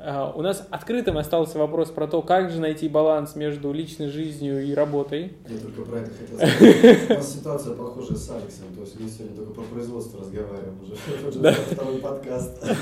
А, 0.00 0.32
у 0.34 0.42
нас 0.42 0.66
открытым 0.70 1.18
остался 1.18 1.58
вопрос 1.58 1.90
про 1.90 2.06
то, 2.06 2.22
как 2.22 2.50
же 2.50 2.60
найти 2.60 2.88
баланс 2.88 3.34
между 3.34 3.72
личной 3.72 4.06
жизнью 4.06 4.64
и 4.64 4.72
работой. 4.72 5.34
Я 5.48 5.58
только 5.58 5.82
про 5.82 5.98
это 5.98 6.10
хотел 6.10 6.36
сказать. 6.36 7.10
У 7.10 7.14
нас 7.14 7.34
ситуация 7.34 7.74
похожая 7.74 8.16
с 8.16 8.30
Алексом. 8.30 8.66
То 8.74 8.82
есть 8.82 8.98
мы 8.98 9.08
сегодня 9.08 9.36
только 9.36 9.52
про 9.54 9.62
производство 9.64 10.20
разговариваем 10.20 10.78
уже. 10.80 10.94
Уже 11.28 11.52
второй 11.52 11.98
подкаст. 11.98 12.64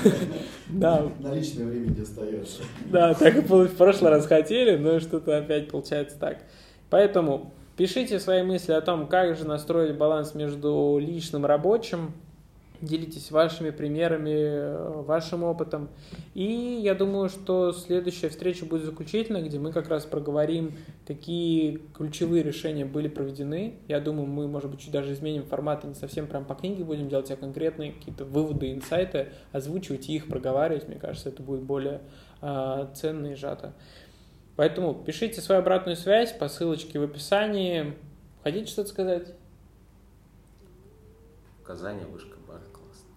Да. 0.69 1.09
На 1.19 1.33
личное 1.33 1.65
время 1.65 1.87
не 1.87 2.01
остается. 2.01 2.61
Да, 2.85 3.13
так 3.13 3.35
и 3.35 3.39
в 3.39 3.75
прошлый 3.75 4.11
раз 4.11 4.27
хотели, 4.27 4.77
но 4.77 4.99
что-то 4.99 5.37
опять 5.37 5.69
получается 5.69 6.19
так. 6.19 6.39
Поэтому 6.89 7.53
Пишите 7.77 8.19
свои 8.19 8.41
мысли 8.41 8.71
о 8.71 8.81
том, 8.81 9.05
как 9.05 9.37
же 9.37 9.45
настроить 9.45 9.95
баланс 9.95 10.33
между 10.33 10.97
личным 10.99 11.45
и 11.45 11.47
рабочим. 11.47 12.11
Делитесь 12.81 13.29
вашими 13.29 13.69
примерами, 13.69 15.03
вашим 15.03 15.43
опытом. 15.43 15.89
И 16.33 16.79
я 16.83 16.95
думаю, 16.95 17.29
что 17.29 17.71
следующая 17.73 18.29
встреча 18.29 18.65
будет 18.65 18.83
заключительной, 18.83 19.43
где 19.43 19.59
мы 19.59 19.71
как 19.71 19.89
раз 19.89 20.05
проговорим, 20.05 20.73
какие 21.05 21.79
ключевые 21.95 22.41
решения 22.41 22.85
были 22.85 23.07
проведены. 23.07 23.75
Я 23.87 23.99
думаю, 23.99 24.27
мы, 24.27 24.47
может 24.47 24.71
быть, 24.71 24.79
чуть 24.79 24.91
даже 24.91 25.13
изменим 25.13 25.43
формат 25.43 25.85
и 25.85 25.87
не 25.87 25.95
совсем 25.95 26.25
прям 26.25 26.45
по 26.45 26.55
книге 26.55 26.83
будем 26.83 27.09
делать, 27.09 27.29
а 27.29 27.35
конкретные 27.35 27.91
какие-то 27.91 28.25
выводы, 28.25 28.73
инсайты, 28.73 29.29
озвучивать 29.51 30.09
и 30.09 30.15
их 30.15 30.27
проговаривать. 30.27 30.87
Мне 30.87 30.97
кажется, 30.97 31.29
это 31.29 31.43
будет 31.43 31.61
более 31.61 32.01
э, 32.41 32.87
ценно 32.95 33.27
и 33.27 33.35
сжато. 33.35 33.73
Поэтому 34.57 34.95
пишите 34.95 35.39
свою 35.39 35.61
обратную 35.61 35.95
связь 35.95 36.33
по 36.33 36.49
ссылочке 36.49 36.99
в 36.99 37.03
описании. 37.03 37.93
Хотите 38.43 38.69
что-то 38.69 38.89
сказать? 38.89 39.33
В 41.61 41.63
Казани 41.63 42.03
вышка 42.05 42.37
бар 42.47 42.61
классно. 42.73 43.07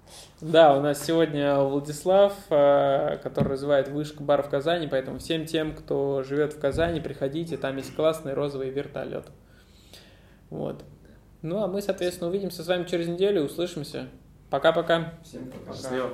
Да, 0.43 0.77
у 0.77 0.83
нас 0.83 1.03
сегодня 1.03 1.59
Владислав, 1.59 2.35
э, 2.51 3.17
который 3.23 3.49
развивает 3.49 3.89
вышка 3.89 4.23
бар 4.23 4.43
в 4.43 4.51
Казани, 4.51 4.87
поэтому 4.87 5.19
всем 5.19 5.47
тем, 5.47 5.75
кто 5.75 6.23
живет 6.23 6.53
в 6.53 6.61
Казани, 6.61 7.01
приходите, 7.01 7.57
там 7.57 7.79
есть 7.79 7.97
классный 7.97 8.35
розовый 8.35 8.69
вертолет. 8.69 9.25
Вот. 10.51 10.85
Ну, 11.41 11.63
а 11.63 11.69
мы, 11.69 11.81
соответственно, 11.81 12.29
увидимся 12.29 12.63
с 12.63 12.67
вами 12.67 12.85
через 12.85 13.09
неделю, 13.09 13.45
услышимся. 13.45 14.09
Пока-пока. 14.51 15.15
Всем 15.25 15.51
пока. 15.51 15.73
Счастливо. 15.75 16.11